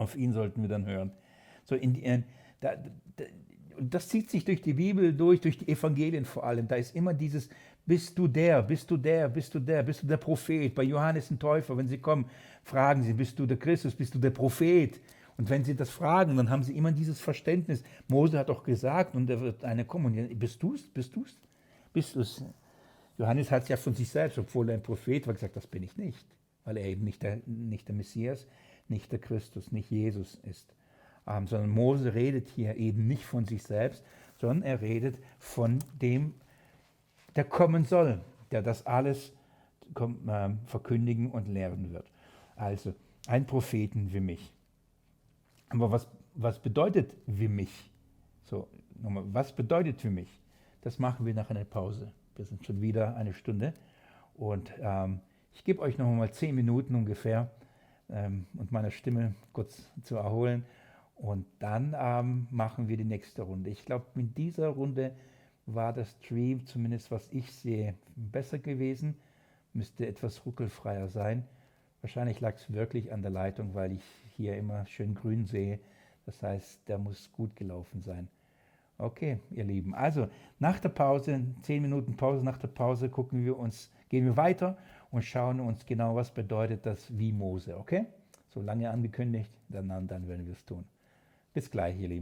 Auf 0.00 0.16
ihn 0.16 0.32
sollten 0.32 0.62
wir 0.62 0.68
dann 0.70 0.86
hören. 0.86 1.10
So 1.64 1.74
in, 1.74 1.94
in, 1.94 2.24
da, 2.60 2.74
da, 3.16 3.24
das 3.78 4.08
zieht 4.08 4.30
sich 4.30 4.46
durch 4.46 4.62
die 4.62 4.72
Bibel 4.72 5.12
durch, 5.12 5.42
durch 5.42 5.58
die 5.58 5.68
Evangelien 5.68 6.24
vor 6.24 6.44
allem. 6.44 6.66
Da 6.66 6.76
ist 6.76 6.96
immer 6.96 7.12
dieses, 7.12 7.50
bist 7.84 8.18
du 8.18 8.26
der, 8.26 8.62
bist 8.62 8.90
du 8.90 8.96
der, 8.96 9.28
bist 9.28 9.54
du 9.54 9.58
der, 9.60 9.82
bist 9.82 10.02
du 10.02 10.06
der 10.06 10.16
Prophet. 10.16 10.74
Bei 10.74 10.84
Johannes 10.84 11.28
den 11.28 11.38
Täufer, 11.38 11.76
wenn 11.76 11.86
sie 11.86 11.98
kommen, 11.98 12.24
fragen 12.62 13.02
sie, 13.02 13.12
bist 13.12 13.38
du 13.38 13.44
der 13.44 13.58
Christus, 13.58 13.94
bist 13.94 14.14
du 14.14 14.18
der 14.18 14.30
Prophet? 14.30 14.98
Und 15.36 15.50
wenn 15.50 15.64
sie 15.64 15.76
das 15.76 15.90
fragen, 15.90 16.34
dann 16.34 16.48
haben 16.48 16.62
sie 16.62 16.74
immer 16.74 16.92
dieses 16.92 17.20
Verständnis. 17.20 17.84
Mose 18.08 18.38
hat 18.38 18.48
doch 18.48 18.62
gesagt, 18.64 19.14
und 19.14 19.26
da 19.26 19.38
wird 19.38 19.64
eine 19.64 19.84
kommen. 19.84 20.18
Und 20.18 20.38
bist 20.38 20.64
es? 20.64 20.88
Bist 20.88 21.14
du 21.14 21.24
es? 21.24 21.36
Bist 21.92 22.16
du 22.16 22.20
es? 22.20 22.42
Johannes 23.18 23.50
hat 23.50 23.64
es 23.64 23.68
ja 23.68 23.76
von 23.76 23.92
sich 23.92 24.08
selbst, 24.08 24.38
obwohl 24.38 24.70
er 24.70 24.76
ein 24.76 24.82
Prophet 24.82 25.26
war, 25.26 25.34
gesagt, 25.34 25.56
das 25.56 25.66
bin 25.66 25.82
ich 25.82 25.94
nicht. 25.98 26.24
weil 26.64 26.76
er 26.76 26.84
eben 26.84 27.04
nicht 27.04 27.22
der, 27.22 27.40
nicht 27.46 27.88
der 27.88 27.94
Messias, 27.94 28.46
nicht 28.90 29.12
der 29.12 29.18
Christus, 29.18 29.72
nicht 29.72 29.90
Jesus 29.90 30.36
ist. 30.44 30.74
Ähm, 31.26 31.46
sondern 31.46 31.70
Mose 31.70 32.14
redet 32.14 32.48
hier 32.48 32.76
eben 32.76 33.06
nicht 33.06 33.24
von 33.24 33.44
sich 33.44 33.62
selbst, 33.62 34.04
sondern 34.40 34.62
er 34.62 34.80
redet 34.80 35.18
von 35.38 35.78
dem, 36.00 36.34
der 37.36 37.44
kommen 37.44 37.84
soll, 37.84 38.20
der 38.50 38.62
das 38.62 38.86
alles 38.86 39.32
äh, 39.96 40.50
verkündigen 40.66 41.30
und 41.30 41.48
lehren 41.48 41.92
wird. 41.92 42.10
Also 42.56 42.94
ein 43.26 43.46
Propheten 43.46 44.12
wie 44.12 44.20
mich. 44.20 44.52
Aber 45.68 45.90
was, 45.90 46.08
was 46.34 46.58
bedeutet 46.58 47.14
wie 47.26 47.48
mich? 47.48 47.90
So, 48.44 48.68
nochmal, 49.00 49.24
was 49.32 49.52
bedeutet 49.52 50.00
für 50.00 50.10
mich? 50.10 50.40
Das 50.82 50.98
machen 50.98 51.26
wir 51.26 51.34
nach 51.34 51.50
einer 51.50 51.64
Pause. 51.64 52.10
Wir 52.36 52.44
sind 52.44 52.64
schon 52.64 52.80
wieder 52.80 53.16
eine 53.16 53.34
Stunde 53.34 53.74
und 54.34 54.72
ähm, 54.80 55.20
ich 55.52 55.64
gebe 55.64 55.82
euch 55.82 55.98
noch 55.98 56.06
mal 56.06 56.32
zehn 56.32 56.54
Minuten 56.54 56.94
ungefähr 56.94 57.50
ähm, 58.12 58.46
und 58.56 58.72
meine 58.72 58.90
Stimme 58.90 59.34
kurz 59.52 59.90
zu 60.02 60.16
erholen 60.16 60.64
und 61.16 61.46
dann 61.58 61.94
ähm, 61.98 62.46
machen 62.50 62.88
wir 62.88 62.96
die 62.96 63.04
nächste 63.04 63.42
Runde. 63.42 63.70
Ich 63.70 63.84
glaube, 63.84 64.06
mit 64.14 64.38
dieser 64.38 64.68
Runde 64.68 65.12
war 65.66 65.92
das 65.92 66.10
Stream, 66.22 66.64
zumindest 66.66 67.10
was 67.10 67.28
ich 67.30 67.52
sehe, 67.52 67.94
besser 68.16 68.58
gewesen. 68.58 69.14
Müsste 69.74 70.06
etwas 70.06 70.44
ruckelfreier 70.46 71.08
sein. 71.08 71.44
Wahrscheinlich 72.00 72.40
lag 72.40 72.54
es 72.54 72.72
wirklich 72.72 73.12
an 73.12 73.22
der 73.22 73.30
Leitung, 73.30 73.74
weil 73.74 73.92
ich 73.92 74.02
hier 74.36 74.56
immer 74.56 74.86
schön 74.86 75.14
grün 75.14 75.44
sehe. 75.44 75.78
Das 76.24 76.42
heißt, 76.42 76.88
der 76.88 76.98
muss 76.98 77.30
gut 77.32 77.54
gelaufen 77.54 78.00
sein. 78.00 78.28
Okay, 78.96 79.38
ihr 79.50 79.64
Lieben. 79.64 79.94
Also 79.94 80.28
nach 80.58 80.78
der 80.80 80.90
Pause, 80.90 81.42
zehn 81.62 81.82
Minuten 81.82 82.16
Pause, 82.16 82.44
nach 82.44 82.58
der 82.58 82.68
Pause 82.68 83.08
gucken 83.08 83.44
wir 83.44 83.58
uns, 83.58 83.90
gehen 84.08 84.24
wir 84.24 84.36
weiter 84.36 84.76
und 85.10 85.22
schauen 85.24 85.60
uns 85.60 85.84
genau, 85.86 86.14
was 86.14 86.30
bedeutet 86.30 86.86
das 86.86 87.16
wie 87.16 87.32
Mose. 87.32 87.76
Okay? 87.76 88.06
So 88.48 88.60
lange 88.60 88.90
angekündigt, 88.90 89.50
dann, 89.68 89.88
dann 89.88 90.28
werden 90.28 90.46
wir 90.46 90.54
es 90.54 90.64
tun. 90.64 90.84
Bis 91.52 91.70
gleich, 91.70 91.98
ihr 91.98 92.08
Lieben. 92.08 92.18